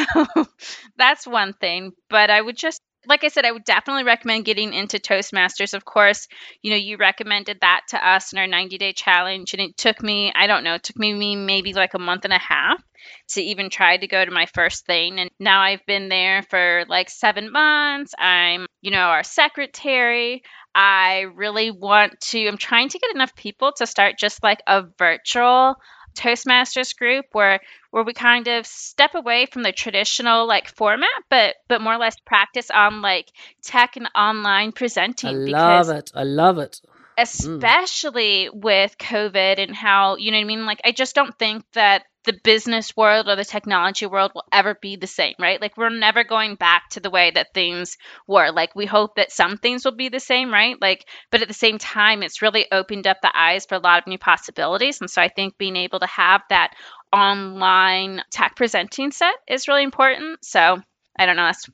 that's 0.97 1.25
one 1.25 1.53
thing. 1.53 1.93
But 2.09 2.29
I 2.29 2.41
would 2.41 2.57
just 2.57 2.81
like 3.09 3.23
I 3.23 3.29
said, 3.29 3.43
I 3.43 3.51
would 3.51 3.63
definitely 3.63 4.03
recommend 4.03 4.45
getting 4.45 4.71
into 4.73 4.99
Toastmasters. 4.99 5.73
Of 5.73 5.83
course, 5.83 6.27
you 6.61 6.69
know, 6.69 6.77
you 6.77 6.97
recommended 6.97 7.57
that 7.61 7.81
to 7.89 8.07
us 8.07 8.31
in 8.31 8.39
our 8.39 8.47
90 8.47 8.77
day 8.77 8.93
challenge. 8.93 9.53
And 9.53 9.61
it 9.61 9.75
took 9.75 10.01
me, 10.03 10.31
I 10.33 10.45
don't 10.45 10.63
know, 10.63 10.75
it 10.75 10.83
took 10.83 10.97
me 10.97 11.35
maybe 11.35 11.73
like 11.73 11.95
a 11.95 11.99
month 11.99 12.23
and 12.23 12.33
a 12.33 12.37
half 12.37 12.81
to 13.29 13.41
even 13.41 13.69
try 13.69 13.97
to 13.97 14.07
go 14.07 14.23
to 14.23 14.31
my 14.31 14.45
first 14.53 14.85
thing. 14.85 15.19
And 15.19 15.31
now 15.39 15.61
I've 15.61 15.85
been 15.87 16.07
there 16.07 16.43
for 16.43 16.85
like 16.87 17.09
seven 17.09 17.51
months. 17.51 18.13
I'm, 18.17 18.67
you 18.81 18.91
know, 18.91 18.99
our 18.99 19.23
secretary. 19.23 20.43
I 20.75 21.25
really 21.33 21.71
want 21.71 22.19
to, 22.29 22.47
I'm 22.47 22.57
trying 22.57 22.89
to 22.89 22.99
get 22.99 23.15
enough 23.15 23.35
people 23.35 23.71
to 23.77 23.87
start 23.87 24.19
just 24.19 24.43
like 24.43 24.61
a 24.67 24.83
virtual 24.99 25.75
Toastmasters 26.19 26.95
group 26.97 27.25
where 27.31 27.61
where 27.91 28.03
we 28.03 28.13
kind 28.13 28.47
of 28.47 28.65
step 28.67 29.15
away 29.15 29.45
from 29.45 29.63
the 29.63 29.71
traditional 29.71 30.45
like 30.47 30.67
format, 30.67 31.09
but 31.29 31.55
but 31.67 31.81
more 31.81 31.93
or 31.93 31.97
less 31.97 32.19
practice 32.19 32.69
on 32.69 33.01
like 33.01 33.31
tech 33.63 33.95
and 33.95 34.09
online 34.15 34.71
presenting. 34.71 35.29
I 35.29 35.31
love 35.31 35.89
it. 35.89 36.11
I 36.13 36.23
love 36.23 36.59
it. 36.59 36.81
Especially 37.17 38.49
mm. 38.49 38.61
with 38.61 38.97
COVID 38.97 39.59
and 39.59 39.75
how 39.75 40.17
you 40.17 40.31
know 40.31 40.37
what 40.37 40.41
I 40.41 40.45
mean. 40.45 40.65
Like 40.65 40.81
I 40.83 40.91
just 40.91 41.15
don't 41.15 41.37
think 41.37 41.63
that 41.73 42.03
the 42.29 42.39
business 42.43 42.95
world 42.95 43.27
or 43.27 43.35
the 43.35 43.43
technology 43.43 44.05
world 44.05 44.31
will 44.35 44.45
ever 44.51 44.75
be 44.75 44.95
the 44.97 45.07
same, 45.07 45.33
right? 45.39 45.59
Like 45.59 45.75
we're 45.75 45.89
never 45.89 46.23
going 46.23 46.53
back 46.53 46.89
to 46.91 46.99
the 46.99 47.09
way 47.09 47.31
that 47.31 47.55
things 47.55 47.97
were. 48.27 48.51
Like 48.51 48.75
we 48.75 48.85
hope 48.85 49.15
that 49.15 49.31
some 49.31 49.57
things 49.57 49.83
will 49.83 49.95
be 49.95 50.09
the 50.09 50.19
same, 50.19 50.53
right? 50.53 50.79
Like, 50.79 51.07
but 51.31 51.41
at 51.41 51.47
the 51.47 51.55
same 51.55 51.79
time, 51.79 52.21
it's 52.21 52.43
really 52.43 52.67
opened 52.71 53.07
up 53.07 53.17
the 53.23 53.31
eyes 53.35 53.65
for 53.65 53.73
a 53.75 53.79
lot 53.79 54.03
of 54.03 54.07
new 54.07 54.19
possibilities. 54.19 55.01
And 55.01 55.09
so 55.09 55.23
I 55.23 55.29
think 55.29 55.57
being 55.57 55.75
able 55.75 56.01
to 56.01 56.05
have 56.05 56.41
that 56.49 56.75
online 57.11 58.21
tech 58.29 58.55
presenting 58.55 59.11
set 59.11 59.33
is 59.47 59.67
really 59.67 59.83
important. 59.83 60.45
So 60.45 60.79
I 61.17 61.25
don't 61.25 61.35
know. 61.35 61.45
That's 61.45 61.67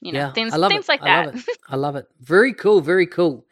you 0.00 0.12
know, 0.12 0.20
yeah, 0.20 0.32
things 0.32 0.52
I 0.52 0.56
love 0.58 0.70
things 0.70 0.84
it. 0.84 0.88
like 0.88 1.02
I 1.02 1.06
that. 1.06 1.26
love 1.26 1.34
it. 1.34 1.58
I 1.68 1.76
love 1.76 1.96
it. 1.96 2.06
Very 2.20 2.52
cool. 2.52 2.80
Very 2.80 3.06
cool. 3.06 3.45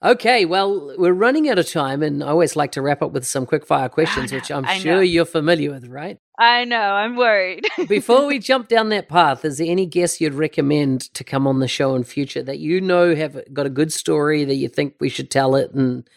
Okay, 0.00 0.44
well, 0.44 0.94
we're 0.96 1.12
running 1.12 1.48
out 1.48 1.58
of 1.58 1.68
time, 1.68 2.04
and 2.04 2.22
I 2.22 2.28
always 2.28 2.54
like 2.54 2.70
to 2.72 2.82
wrap 2.82 3.02
up 3.02 3.10
with 3.10 3.26
some 3.26 3.44
quick 3.46 3.66
fire 3.66 3.88
questions, 3.88 4.32
which 4.32 4.50
I'm 4.50 4.64
I 4.64 4.78
sure 4.78 4.96
know. 4.96 5.00
you're 5.00 5.24
familiar 5.24 5.72
with, 5.72 5.86
right? 5.88 6.18
I 6.38 6.64
know. 6.64 6.80
I'm 6.80 7.16
worried. 7.16 7.66
Before 7.88 8.26
we 8.26 8.38
jump 8.38 8.68
down 8.68 8.90
that 8.90 9.08
path, 9.08 9.44
is 9.44 9.58
there 9.58 9.66
any 9.68 9.86
guests 9.86 10.20
you'd 10.20 10.34
recommend 10.34 11.12
to 11.14 11.24
come 11.24 11.48
on 11.48 11.58
the 11.58 11.66
show 11.66 11.96
in 11.96 12.04
future 12.04 12.44
that 12.44 12.60
you 12.60 12.80
know 12.80 13.16
have 13.16 13.42
got 13.52 13.66
a 13.66 13.70
good 13.70 13.92
story 13.92 14.44
that 14.44 14.54
you 14.54 14.68
think 14.68 14.94
we 15.00 15.08
should 15.08 15.32
tell 15.32 15.56
it? 15.56 15.72
And 15.72 16.08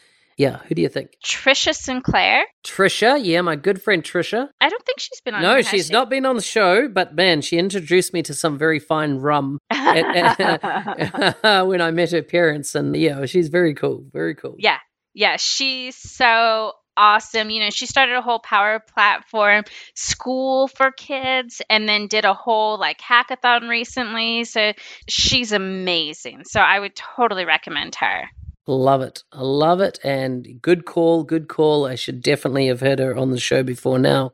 yeah, 0.42 0.58
who 0.68 0.74
do 0.74 0.82
you 0.82 0.90
think? 0.90 1.12
Trisha 1.24 1.76
Sinclair. 1.76 2.46
Trisha, 2.66 3.24
yeah, 3.24 3.42
my 3.42 3.56
good 3.56 3.80
friend 3.80 4.04
Trisha. 4.04 4.50
I 4.60 4.70
don't 4.70 4.84
think 4.84 5.00
she's 5.00 5.22
been 5.22 5.36
on. 5.36 5.44
No, 5.44 5.62
she's 5.62 5.88
she? 5.88 5.94
not 5.94 6.10
been 6.10 6.26
on 6.26 6.36
the 6.36 6.42
show, 6.42 6.88
but 6.88 7.14
man, 7.14 7.42
she 7.42 7.60
introduced 7.60 8.12
me 8.12 8.24
to 8.24 8.34
some 8.34 8.58
very 8.58 8.80
fine 8.80 9.18
rum 9.18 9.60
at- 9.70 11.38
when 11.68 11.80
I 11.80 11.92
met 11.92 12.10
her 12.10 12.24
parents, 12.24 12.74
and 12.74 12.96
yeah, 12.96 13.28
she's 13.28 13.50
very 13.50 13.76
cool, 13.76 14.04
very 14.12 14.34
cool. 14.34 14.56
Yeah. 14.58 14.80
Yeah. 15.14 15.38
She's 15.38 15.96
so 15.96 16.72
awesome. 16.98 17.52
You 17.52 17.60
know, 17.62 17.70
she 17.70 17.86
started 17.86 18.16
a 18.16 18.22
whole 18.24 18.40
power 18.40 18.80
platform 18.96 19.64
school 19.94 20.68
for 20.70 20.92
kids 20.92 21.62
and 21.70 21.88
then 21.88 22.08
did 22.08 22.26
a 22.26 22.34
whole 22.34 22.80
like 22.80 23.00
hackathon 23.00 23.70
recently. 23.70 24.46
So 24.46 24.74
she's 25.08 25.52
amazing. 25.52 26.46
So 26.46 26.60
I 26.60 26.80
would 26.80 26.96
totally 26.96 27.46
recommend 27.46 27.96
her. 27.96 28.24
Love 28.72 29.02
it. 29.02 29.24
I 29.34 29.42
love 29.42 29.82
it. 29.82 30.00
And 30.04 30.62
good 30.62 30.86
call, 30.86 31.24
good 31.24 31.48
call. 31.50 31.86
I 31.86 31.96
should 31.96 32.22
definitely 32.22 32.68
have 32.68 32.80
heard 32.80 33.00
her 33.00 33.18
on 33.18 33.32
the 33.32 33.40
show 33.40 33.64
before 33.64 34.00
now. 34.00 34.34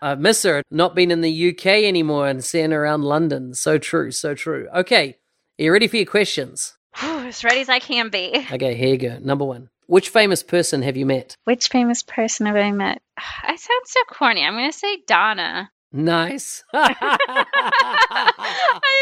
I 0.00 0.14
miss 0.14 0.42
her 0.42 0.62
not 0.70 0.94
being 0.94 1.10
in 1.10 1.20
the 1.20 1.50
UK 1.50 1.66
anymore 1.66 2.26
and 2.28 2.44
seeing 2.44 2.70
her 2.70 2.82
around 2.82 3.02
London. 3.02 3.54
So 3.54 3.78
true, 3.78 4.10
so 4.10 4.34
true. 4.34 4.68
Okay, 4.74 5.16
are 5.58 5.64
you 5.64 5.72
ready 5.72 5.86
for 5.86 5.96
your 5.96 6.06
questions? 6.06 6.76
Whew, 6.96 7.26
as 7.26 7.44
ready 7.44 7.60
as 7.60 7.68
I 7.68 7.78
can 7.78 8.08
be. 8.08 8.46
Okay, 8.52 8.74
here 8.74 8.88
you 8.88 8.98
go. 8.98 9.18
Number 9.18 9.44
one. 9.44 9.68
Which 9.86 10.08
famous 10.08 10.42
person 10.42 10.82
have 10.82 10.96
you 10.96 11.04
met? 11.04 11.36
Which 11.44 11.68
famous 11.68 12.02
person 12.02 12.46
have 12.46 12.56
I 12.56 12.70
met? 12.72 13.02
I 13.18 13.56
sound 13.56 13.82
so 13.84 14.00
corny. 14.08 14.44
I'm 14.44 14.54
going 14.54 14.70
to 14.70 14.76
say 14.76 15.02
Dona. 15.06 15.70
Nice. 15.96 16.64
I 16.74 17.06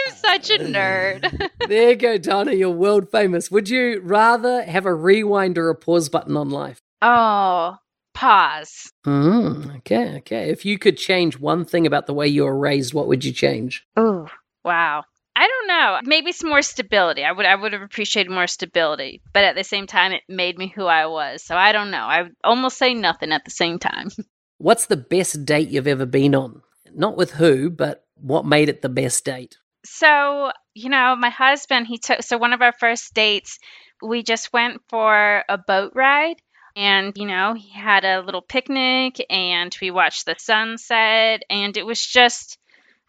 am 0.07 0.15
such 0.15 0.51
a 0.51 0.59
nerd. 0.59 1.51
there 1.67 1.91
you 1.91 1.97
go, 1.97 2.19
Dona. 2.19 2.53
You're 2.53 2.69
world 2.69 3.11
famous. 3.11 3.51
Would 3.51 3.71
you 3.71 4.03
rather 4.05 4.63
have 4.65 4.85
a 4.85 4.95
rewind 4.95 5.57
or 5.57 5.71
a 5.71 5.75
pause 5.75 6.11
button 6.11 6.37
on 6.37 6.51
life? 6.51 6.83
oh, 7.01 7.77
pause. 8.13 8.93
Mm, 9.07 9.79
okay, 9.79 10.19
okay. 10.19 10.51
If 10.51 10.67
you 10.67 10.79
could 10.79 10.99
change 10.99 11.39
one 11.39 11.65
thing 11.65 11.87
about 11.87 12.07
the 12.07 12.13
way 12.13 12.29
you 12.29 12.45
were 12.45 12.59
raised, 12.59 12.93
what 12.93 13.09
would 13.09 13.25
you 13.25 13.33
change? 13.33 13.87
Oh, 13.97 14.29
wow. 14.63 15.05
I 15.35 15.49
don't 15.49 15.69
know. 15.69 16.01
Maybe 16.05 16.33
some 16.33 16.51
more 16.51 16.61
stability. 16.61 17.25
I 17.25 17.33
would 17.33 17.47
I 17.47 17.55
would 17.55 17.73
have 17.73 17.81
appreciated 17.81 18.31
more 18.31 18.47
stability, 18.47 19.23
but 19.33 19.45
at 19.45 19.57
the 19.57 19.65
same 19.65 19.87
time 19.87 20.13
it 20.13 20.23
made 20.29 20.59
me 20.59 20.69
who 20.69 20.85
I 20.85 21.07
was. 21.07 21.43
So 21.43 21.57
I 21.57 21.73
don't 21.73 21.91
know. 21.91 22.05
I 22.05 22.23
would 22.25 22.37
almost 22.45 22.77
say 22.77 22.93
nothing 22.93 23.33
at 23.33 23.47
the 23.47 23.51
same 23.51 23.79
time. 23.79 24.11
What's 24.59 24.87
the 24.87 24.99
best 24.99 25.47
date 25.47 25.71
you've 25.71 25.89
ever 25.89 26.05
been 26.05 26.35
on? 26.35 26.61
Not 26.95 27.17
with 27.17 27.33
who, 27.33 27.71
but 27.71 28.05
what 28.15 28.47
made 28.47 28.69
it 28.69 28.83
the 28.83 28.89
best 28.89 29.25
date? 29.25 29.57
So, 29.85 30.53
you 30.75 30.89
know, 30.89 31.17
my 31.17 31.31
husband, 31.31 31.87
he 31.87 31.99
took 31.99 32.23
so 32.23 32.39
one 32.39 32.53
of 32.53 32.63
our 32.63 32.73
first 32.73 33.15
dates, 33.15 33.59
we 34.03 34.23
just 34.23 34.53
went 34.53 34.81
for 34.89 35.45
a 35.49 35.59
boat 35.59 35.93
ride 35.95 36.37
and, 36.77 37.17
you 37.17 37.27
know, 37.27 37.55
he 37.55 37.71
had 37.71 38.05
a 38.05 38.21
little 38.21 38.43
picnic 38.43 39.25
and 39.29 39.77
we 39.81 39.91
watched 39.91 40.27
the 40.27 40.37
sunset 40.39 41.43
and 41.51 41.77
it 41.77 41.85
was 41.85 42.05
just 42.05 42.59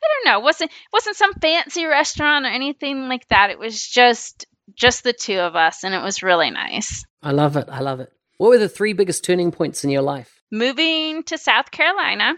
I 0.03 0.07
don't 0.25 0.33
know, 0.33 0.39
it 0.39 0.43
wasn't 0.43 0.71
wasn't 0.91 1.15
some 1.15 1.33
fancy 1.35 1.85
restaurant 1.85 2.45
or 2.45 2.49
anything 2.49 3.07
like 3.07 3.27
that. 3.29 3.51
It 3.51 3.59
was 3.59 3.81
just 3.87 4.45
just 4.75 5.03
the 5.03 5.13
two 5.13 5.39
of 5.39 5.55
us 5.55 5.83
and 5.83 5.93
it 5.93 6.01
was 6.01 6.23
really 6.23 6.49
nice. 6.49 7.05
I 7.21 7.31
love 7.31 7.55
it. 7.55 7.69
I 7.69 7.79
love 7.79 7.99
it. 7.99 8.11
What 8.37 8.49
were 8.49 8.57
the 8.57 8.69
three 8.69 8.93
biggest 8.93 9.23
turning 9.23 9.51
points 9.51 9.83
in 9.83 9.89
your 9.89 10.01
life? 10.01 10.41
Moving 10.51 11.23
to 11.23 11.37
South 11.37 11.71
Carolina, 11.71 12.35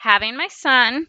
having 0.00 0.34
my 0.34 0.48
son, 0.48 1.06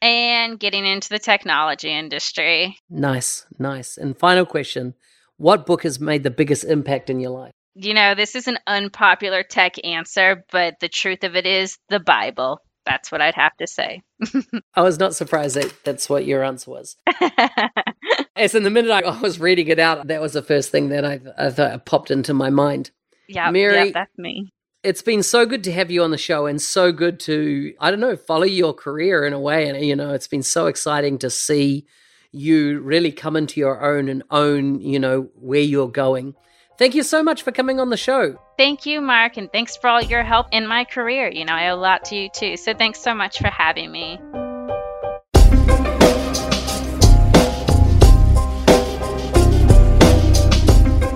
and 0.00 0.58
getting 0.58 0.84
into 0.84 1.10
the 1.10 1.18
technology 1.18 1.90
industry. 1.90 2.76
Nice, 2.90 3.46
nice. 3.58 3.96
And 3.96 4.18
final 4.18 4.44
question 4.44 4.94
What 5.36 5.66
book 5.66 5.84
has 5.84 6.00
made 6.00 6.24
the 6.24 6.30
biggest 6.30 6.64
impact 6.64 7.10
in 7.10 7.20
your 7.20 7.30
life? 7.30 7.52
You 7.74 7.94
know, 7.94 8.14
this 8.14 8.34
is 8.34 8.48
an 8.48 8.58
unpopular 8.66 9.42
tech 9.42 9.82
answer, 9.84 10.44
but 10.50 10.74
the 10.80 10.88
truth 10.88 11.24
of 11.24 11.36
it 11.36 11.46
is 11.46 11.78
the 11.88 12.00
Bible. 12.00 12.60
That's 12.84 13.12
what 13.12 13.20
I'd 13.20 13.36
have 13.36 13.56
to 13.58 13.66
say. 13.66 14.02
I 14.74 14.82
was 14.82 14.98
not 14.98 15.14
surprised 15.14 15.54
that 15.56 15.72
that's 15.84 16.10
what 16.10 16.26
your 16.26 16.42
answer 16.42 16.70
was. 16.70 16.96
As 18.36 18.54
in 18.54 18.64
the 18.64 18.70
minute 18.70 18.90
I 18.90 19.20
was 19.20 19.38
reading 19.38 19.68
it 19.68 19.78
out, 19.78 20.08
that 20.08 20.20
was 20.20 20.32
the 20.32 20.42
first 20.42 20.70
thing 20.70 20.88
that 20.88 21.04
I, 21.04 21.20
I 21.38 21.50
thought 21.50 21.86
popped 21.86 22.10
into 22.10 22.34
my 22.34 22.50
mind. 22.50 22.90
yeah, 23.28 23.50
Mary- 23.50 23.86
yeah, 23.86 23.92
that's 23.94 24.18
me. 24.18 24.52
It's 24.82 25.02
been 25.02 25.22
so 25.22 25.46
good 25.46 25.62
to 25.64 25.72
have 25.72 25.92
you 25.92 26.02
on 26.02 26.10
the 26.10 26.18
show 26.18 26.46
and 26.46 26.60
so 26.60 26.90
good 26.90 27.20
to, 27.20 27.72
I 27.78 27.92
don't 27.92 28.00
know, 28.00 28.16
follow 28.16 28.42
your 28.42 28.74
career 28.74 29.24
in 29.24 29.32
a 29.32 29.38
way. 29.38 29.68
And, 29.68 29.86
you 29.86 29.94
know, 29.94 30.12
it's 30.12 30.26
been 30.26 30.42
so 30.42 30.66
exciting 30.66 31.18
to 31.18 31.30
see 31.30 31.86
you 32.32 32.80
really 32.80 33.12
come 33.12 33.36
into 33.36 33.60
your 33.60 33.80
own 33.80 34.08
and 34.08 34.24
own, 34.32 34.80
you 34.80 34.98
know, 34.98 35.28
where 35.36 35.60
you're 35.60 35.86
going. 35.86 36.34
Thank 36.78 36.96
you 36.96 37.04
so 37.04 37.22
much 37.22 37.42
for 37.42 37.52
coming 37.52 37.78
on 37.78 37.90
the 37.90 37.96
show. 37.96 38.40
Thank 38.56 38.84
you, 38.84 39.00
Mark, 39.00 39.36
and 39.36 39.52
thanks 39.52 39.76
for 39.76 39.88
all 39.88 40.02
your 40.02 40.24
help 40.24 40.48
in 40.50 40.66
my 40.66 40.84
career. 40.84 41.30
You 41.30 41.44
know, 41.44 41.52
I 41.52 41.68
owe 41.68 41.76
a 41.76 41.76
lot 41.76 42.06
to 42.06 42.16
you 42.16 42.28
too. 42.34 42.56
So 42.56 42.74
thanks 42.74 43.00
so 43.00 43.14
much 43.14 43.38
for 43.38 43.48
having 43.48 43.92
me. 43.92 44.18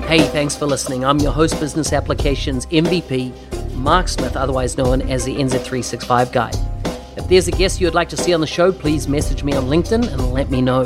Hey, 0.07 0.21
thanks 0.21 0.55
for 0.55 0.67
listening. 0.67 1.05
I'm 1.05 1.19
your 1.19 1.33
host, 1.33 1.59
Business 1.59 1.93
Applications 1.93 2.65
MVP, 2.67 3.75
Mark 3.75 4.07
Smith, 4.07 4.37
otherwise 4.37 4.77
known 4.77 5.03
as 5.03 5.25
the 5.25 5.35
NZ365 5.35 6.31
Guy. 6.31 6.53
If 7.17 7.27
there's 7.27 7.49
a 7.49 7.51
guest 7.51 7.81
you'd 7.81 7.93
like 7.93 8.09
to 8.11 8.17
see 8.17 8.33
on 8.33 8.41
the 8.41 8.47
show, 8.47 8.71
please 8.71 9.09
message 9.09 9.43
me 9.43 9.53
on 9.55 9.65
LinkedIn 9.65 10.07
and 10.13 10.33
let 10.33 10.49
me 10.49 10.63
know. 10.63 10.85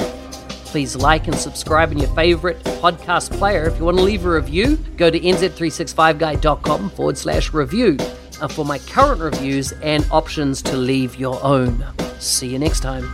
Please 0.64 0.96
like 0.96 1.28
and 1.28 1.36
subscribe 1.36 1.92
in 1.92 1.98
your 1.98 2.08
favorite 2.14 2.64
podcast 2.64 3.30
player. 3.36 3.64
If 3.64 3.78
you 3.78 3.84
want 3.84 3.98
to 3.98 4.02
leave 4.02 4.24
a 4.24 4.30
review, 4.30 4.76
go 4.96 5.10
to 5.10 5.20
nz365guy.com 5.20 6.88
forward 6.88 7.18
slash 7.18 7.52
review 7.52 7.98
uh, 8.40 8.48
for 8.48 8.64
my 8.64 8.78
current 8.78 9.20
reviews 9.20 9.72
and 9.82 10.06
options 10.10 10.62
to 10.62 10.78
leave 10.78 11.16
your 11.16 11.38
own. 11.44 11.84
See 12.20 12.48
you 12.48 12.58
next 12.58 12.80
time. 12.80 13.04